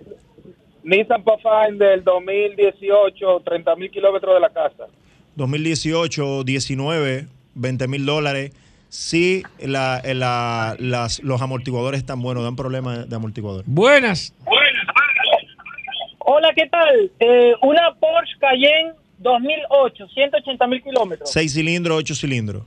[0.83, 4.85] Nissan Pathfinder 2018, 30 mil kilómetros de la casa.
[5.35, 8.51] 2018, 19, 20 mil dólares.
[8.87, 13.63] Sí, la, la- las, los amortiguadores están buenos, dan problemas de amortiguador.
[13.67, 14.33] Buenas.
[16.19, 17.11] Hola, ¿qué tal?
[17.19, 21.31] Eh, una Porsche Cayenne 2008, 180 mil kilómetros.
[21.31, 22.63] 6 cilindros, 8 cilindros.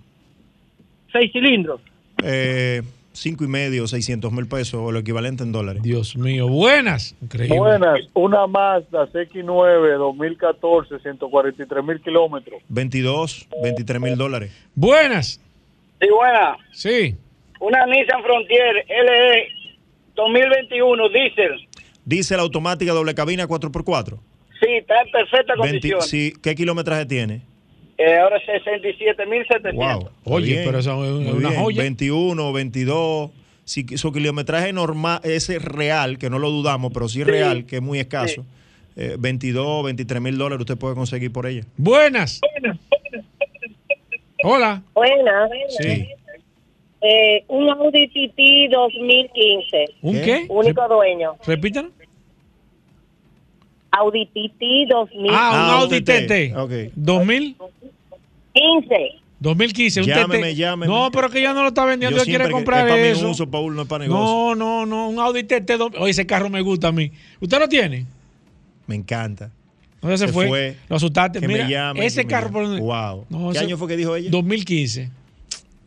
[1.13, 1.81] Seis cilindros.
[2.23, 5.83] Eh, 5 y medio, 600 mil pesos o lo equivalente en dólares.
[5.83, 7.17] Dios mío, buenas.
[7.21, 7.59] Increíble.
[7.59, 12.63] Buenas, una Mazda CX9 2014, 143 mil kilómetros.
[12.69, 14.53] 22, 23 mil dólares.
[14.75, 15.41] Buenas.
[16.01, 16.57] Sí, buena.
[16.73, 17.17] Sí.
[17.61, 19.49] Una Nissan Frontier LE
[20.15, 21.69] 2021, diésel.
[22.05, 24.19] Diésel automática doble cabina 4x4.
[24.61, 25.61] Sí, está en perfecta 20
[25.91, 26.03] condición.
[26.03, 27.43] sí, ¿Qué kilometraje tiene?
[27.99, 29.75] Eh, ahora 67 mil 700.
[29.75, 30.11] Wow.
[30.25, 31.61] Oye, Bien, pero eso es una bien.
[31.63, 31.83] joya.
[31.83, 33.31] 21, 22.
[33.65, 37.31] Si su kilometraje normal, ese es real, que no lo dudamos, pero sí es Sí.
[37.33, 38.47] real, que es muy escaso.
[38.97, 41.63] Eh, 22, 23 mil dólares usted puede conseguir por ella.
[41.77, 42.41] Buenas.
[44.45, 44.83] Hola.
[44.95, 45.51] Buenas.
[45.79, 46.09] Sí.
[47.01, 49.85] Eh, un Audi TT 2015.
[50.03, 50.47] ¿Un qué?
[50.49, 51.37] Único dueño.
[51.47, 51.93] Repítanlo.
[53.99, 55.29] Audi TT 2015.
[55.31, 56.27] Ah, un Ah, Audi un TT.
[56.27, 56.57] TT.
[56.57, 56.73] Ok.
[56.95, 57.57] 2000,
[59.41, 60.01] 2015.
[60.01, 60.55] Un Llámeme, TT.
[60.57, 60.93] llámeme.
[60.93, 62.17] No, pero que ya no lo está vendiendo.
[62.19, 63.31] Yo Yo quiere que- comprar es eso.
[63.31, 64.25] uso, Paul, no es para negocio.
[64.25, 65.09] No, no, no.
[65.09, 65.75] Un Audi TT.
[65.99, 67.13] Oye, ese carro me gusta a mí.
[67.41, 68.07] ¿Usted lo tiene?
[68.87, 69.51] Me encanta.
[70.01, 70.49] ¿Dónde se, Se fue?
[70.49, 70.77] fue.
[70.89, 71.41] Lo asustaste.
[71.41, 72.63] Que me Mira, llamen, ese que me carro.
[72.63, 72.79] llamen.
[72.79, 73.27] por- Wow.
[73.31, 74.31] No, ¿Qué ese- año fue que dijo ella?
[74.31, 75.11] 2015.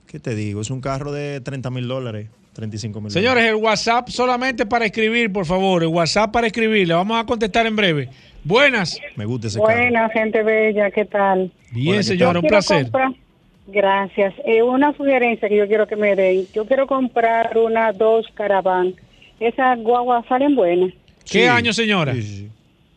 [0.08, 0.62] ¿Qué te digo?
[0.62, 2.28] Es un carro de 30 mil dólares,
[2.62, 5.82] 35 mil Señores, el WhatsApp solamente para escribir, por favor.
[5.82, 6.88] El WhatsApp para escribir.
[6.88, 8.10] Le vamos a contestar en breve.
[8.44, 9.00] Buenas.
[9.16, 9.74] Me gusta ese carro.
[9.80, 11.52] Buena, gente bella, ¿qué tal?
[11.72, 12.84] Bien, Hola, ¿qué señora, un placer.
[12.84, 13.16] comprar-
[13.68, 14.34] gracias.
[14.46, 16.46] Eh, una sugerencia que yo quiero que me den.
[16.54, 18.94] Yo quiero comprar una dos Caravan.
[19.40, 20.94] Esas guaguas salen buenas.
[21.30, 22.14] ¿Qué año, señora?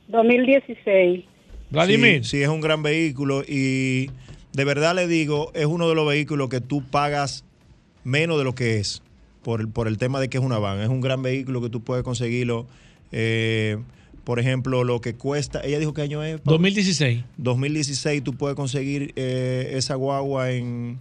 [0.08, 1.24] 2016.
[1.70, 2.22] Vladimir.
[2.24, 4.10] Sí, sí, es un gran vehículo y
[4.52, 7.44] de verdad le digo, es uno de los vehículos que tú pagas
[8.04, 9.02] menos de lo que es
[9.44, 10.80] por el, por el tema de que es una van.
[10.80, 12.66] Es un gran vehículo que tú puedes conseguirlo
[13.12, 13.78] eh,
[14.24, 16.40] Por ejemplo, lo que cuesta, ella dijo qué año es.
[16.40, 16.54] Pablo?
[16.54, 17.22] 2016.
[17.36, 20.98] 2016 tú puedes conseguir eh, esa guagua en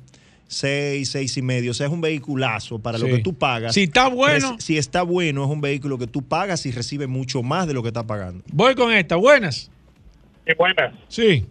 [0.47, 1.71] 6, 6 y medio.
[1.71, 3.73] O sea, es un vehiculazo para lo que tú pagas.
[3.73, 4.57] Si está bueno.
[4.59, 7.81] Si está bueno, es un vehículo que tú pagas y recibe mucho más de lo
[7.81, 8.43] que estás pagando.
[8.51, 9.15] Voy con esta.
[9.15, 9.71] Buenas.
[10.45, 10.93] Sí, buenas.
[11.07, 11.45] Sí.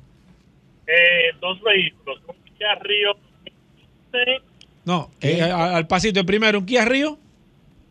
[0.86, 2.20] Eh, dos vehículos.
[2.28, 3.16] Un Kia Río
[4.12, 4.51] 2015,
[4.84, 6.20] No, eh, al al pasito.
[6.20, 7.18] El primero, un Kia Río.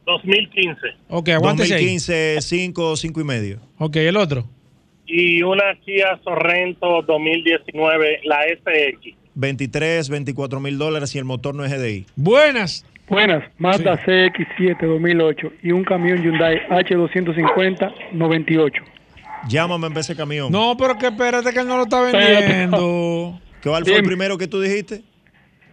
[0.05, 1.85] 2015 Ok, aguántese ahí.
[1.85, 3.59] 2015, 5, 5 y medio.
[3.77, 4.45] Ok, el otro.
[5.05, 9.15] y una Kia Sorrento 2019, la SX.
[9.35, 12.05] 23, 24 mil dólares y el motor no es GDI.
[12.15, 12.85] Buenas.
[13.07, 18.84] Buenas, Mazda CX7 2008 y un camión Hyundai H250 98.
[19.49, 20.51] Llámame en vez de camión.
[20.51, 23.39] No, pero que espérate que él no lo está vendiendo.
[23.63, 25.03] ¿Cuál fue el primero que tú dijiste?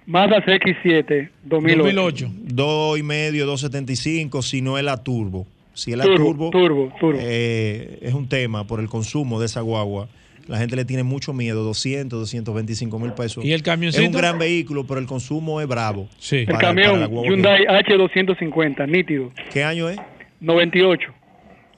[0.09, 2.31] Mazda CX7 2008.
[2.45, 5.47] Dos y medio, 275, si no es la turbo.
[5.75, 7.19] Si es la Turbo, turbo, turbo, turbo.
[7.23, 10.09] eh, es un tema por el consumo de esa guagua.
[10.49, 13.45] La gente le tiene mucho miedo, 200, 225 mil pesos.
[13.45, 14.03] ¿Y el camioncito?
[14.03, 16.09] Es un gran vehículo, pero el consumo es bravo.
[16.19, 16.39] Sí.
[16.39, 19.99] El Para- camión guagua que- Hyundai H250 nítido ¿Qué año es?
[20.41, 21.13] 98.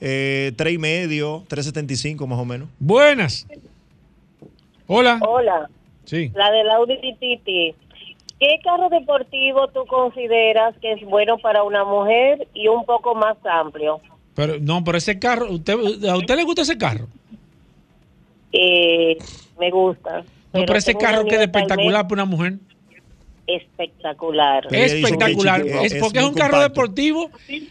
[0.01, 2.69] Eh, tres y medio, 375 más o menos.
[2.79, 3.47] Buenas.
[4.87, 5.19] Hola.
[5.29, 5.69] Hola,
[6.05, 6.31] Sí.
[6.35, 7.75] la del Audi TT.
[8.41, 13.37] ¿Qué carro deportivo tú consideras que es bueno para una mujer y un poco más
[13.45, 14.01] amplio?
[14.35, 15.75] Pero no, pero ese carro, usted,
[16.09, 17.07] ¿a usted le gusta ese carro?
[18.53, 19.19] Eh,
[19.59, 20.21] me gusta.
[20.53, 22.55] No, pero ese carro que es Nissan espectacular para una mujer.
[23.47, 24.67] Espectacular.
[24.73, 25.61] Espectacular.
[25.61, 27.31] es chiqui- Es es porque es un carro deportivo.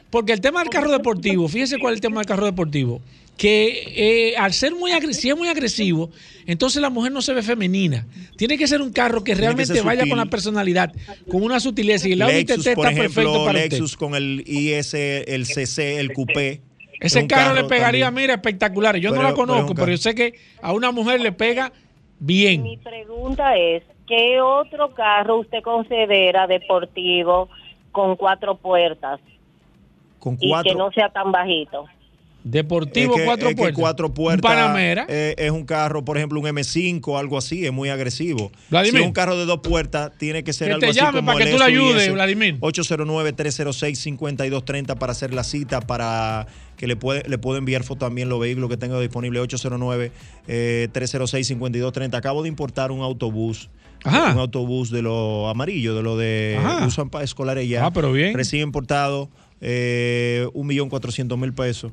[0.09, 3.01] Porque el tema del carro deportivo, fíjese cuál es el tema del carro deportivo.
[3.39, 6.09] Que eh, al ser muy agresivo, si es muy agresivo,
[6.45, 8.05] entonces la mujer no se ve femenina.
[8.35, 10.09] Tiene que ser un carro que realmente vaya sutil.
[10.09, 10.91] con la personalidad,
[11.31, 12.09] con una sutileza.
[12.09, 13.97] Y el Audi Lexus, TT por está perfecto ejemplo, para Lexus usted.
[13.97, 16.61] con el IS, el CC, el Coupé.
[16.99, 18.23] Ese carro, le pegaría, también.
[18.23, 18.97] mira, espectacular.
[18.97, 21.71] Yo no la conozco, pero, yo sé que a una mujer le pega
[22.19, 22.63] bien.
[22.63, 27.47] Mi pregunta es, ¿qué otro carro usted considera deportivo
[27.93, 29.21] con cuatro puertas
[30.19, 31.85] Con y que no sea tan bajito?
[32.43, 33.79] Deportivo, Es que- cuatro es que puertas.
[33.79, 34.49] cuatro Un puertas.
[34.51, 35.05] Panamera.
[35.09, 38.51] eh, es un carro, por ejemplo, un M5 o algo así, es muy agresivo.
[38.69, 38.93] Vladimir.
[38.93, 41.19] Si es un carro de dos puertas, tiene que ser Que algo te así llame
[41.19, 42.13] como para que tú le ayudes.
[42.13, 42.57] Vladimir.
[42.61, 46.47] 809-306-5230 para hacer la cita, para
[46.77, 49.41] que le puede, le puedo enviar foto también los vehículos que tengo disponibles.
[49.43, 52.17] 809-306-5230.
[52.17, 53.69] Acabo de importar un autobús.
[54.03, 54.31] Ajá.
[54.33, 56.85] Un autobús de lo amarillo, de lo de Ajá.
[56.87, 57.85] usan para escolares ya.
[57.85, 58.33] Ah, pero bien.
[58.33, 59.29] Recién importado,
[59.59, 61.91] eh, un millón cuatrocientos mil pesos.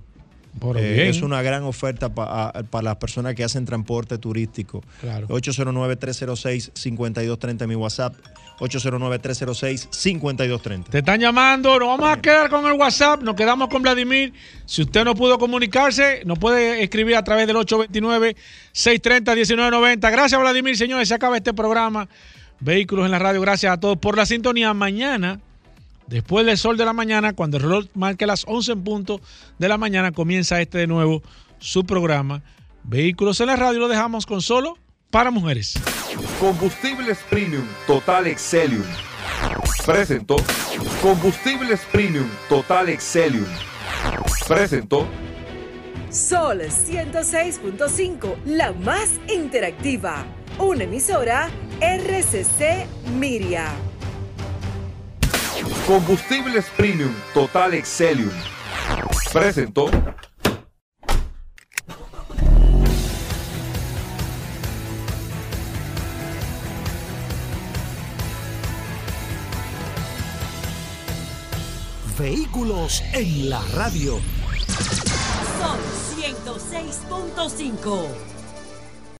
[0.76, 4.82] Eh, es una gran oferta pa- para las personas que hacen transporte turístico.
[5.00, 5.26] Claro.
[5.28, 8.14] 809-306-5230 mi WhatsApp.
[8.58, 10.84] 809-306-5230.
[10.90, 14.32] Te están llamando, nos vamos a quedar con el WhatsApp, nos quedamos con Vladimir.
[14.64, 20.10] Si usted no pudo comunicarse, nos puede escribir a través del 829-630-1990.
[20.10, 22.08] Gracias, Vladimir, señores, se acaba este programa.
[22.58, 24.72] Vehículos en la radio, gracias a todos por la sintonía.
[24.72, 25.40] Mañana,
[26.06, 29.20] después del sol de la mañana, cuando el reloj marque las 11 en punto
[29.58, 31.22] de la mañana, comienza este de nuevo
[31.58, 32.42] su programa.
[32.84, 34.78] Vehículos en la radio lo dejamos con solo
[35.10, 35.74] para mujeres.
[36.38, 38.84] Combustibles Premium Total Excelium.
[39.84, 40.36] Presentó
[41.02, 43.46] Combustibles Premium Total Excelium.
[44.46, 45.06] Presentó
[46.10, 50.24] Sol 106.5, la más interactiva.
[50.58, 51.50] Una emisora
[51.80, 52.86] RCC
[53.18, 53.95] Miria.
[55.86, 58.32] Combustibles Premium Total Excelium.
[59.32, 59.88] Presentó
[72.18, 74.18] Vehículos en la radio.
[75.60, 75.78] Sol
[76.16, 78.35] 106.5.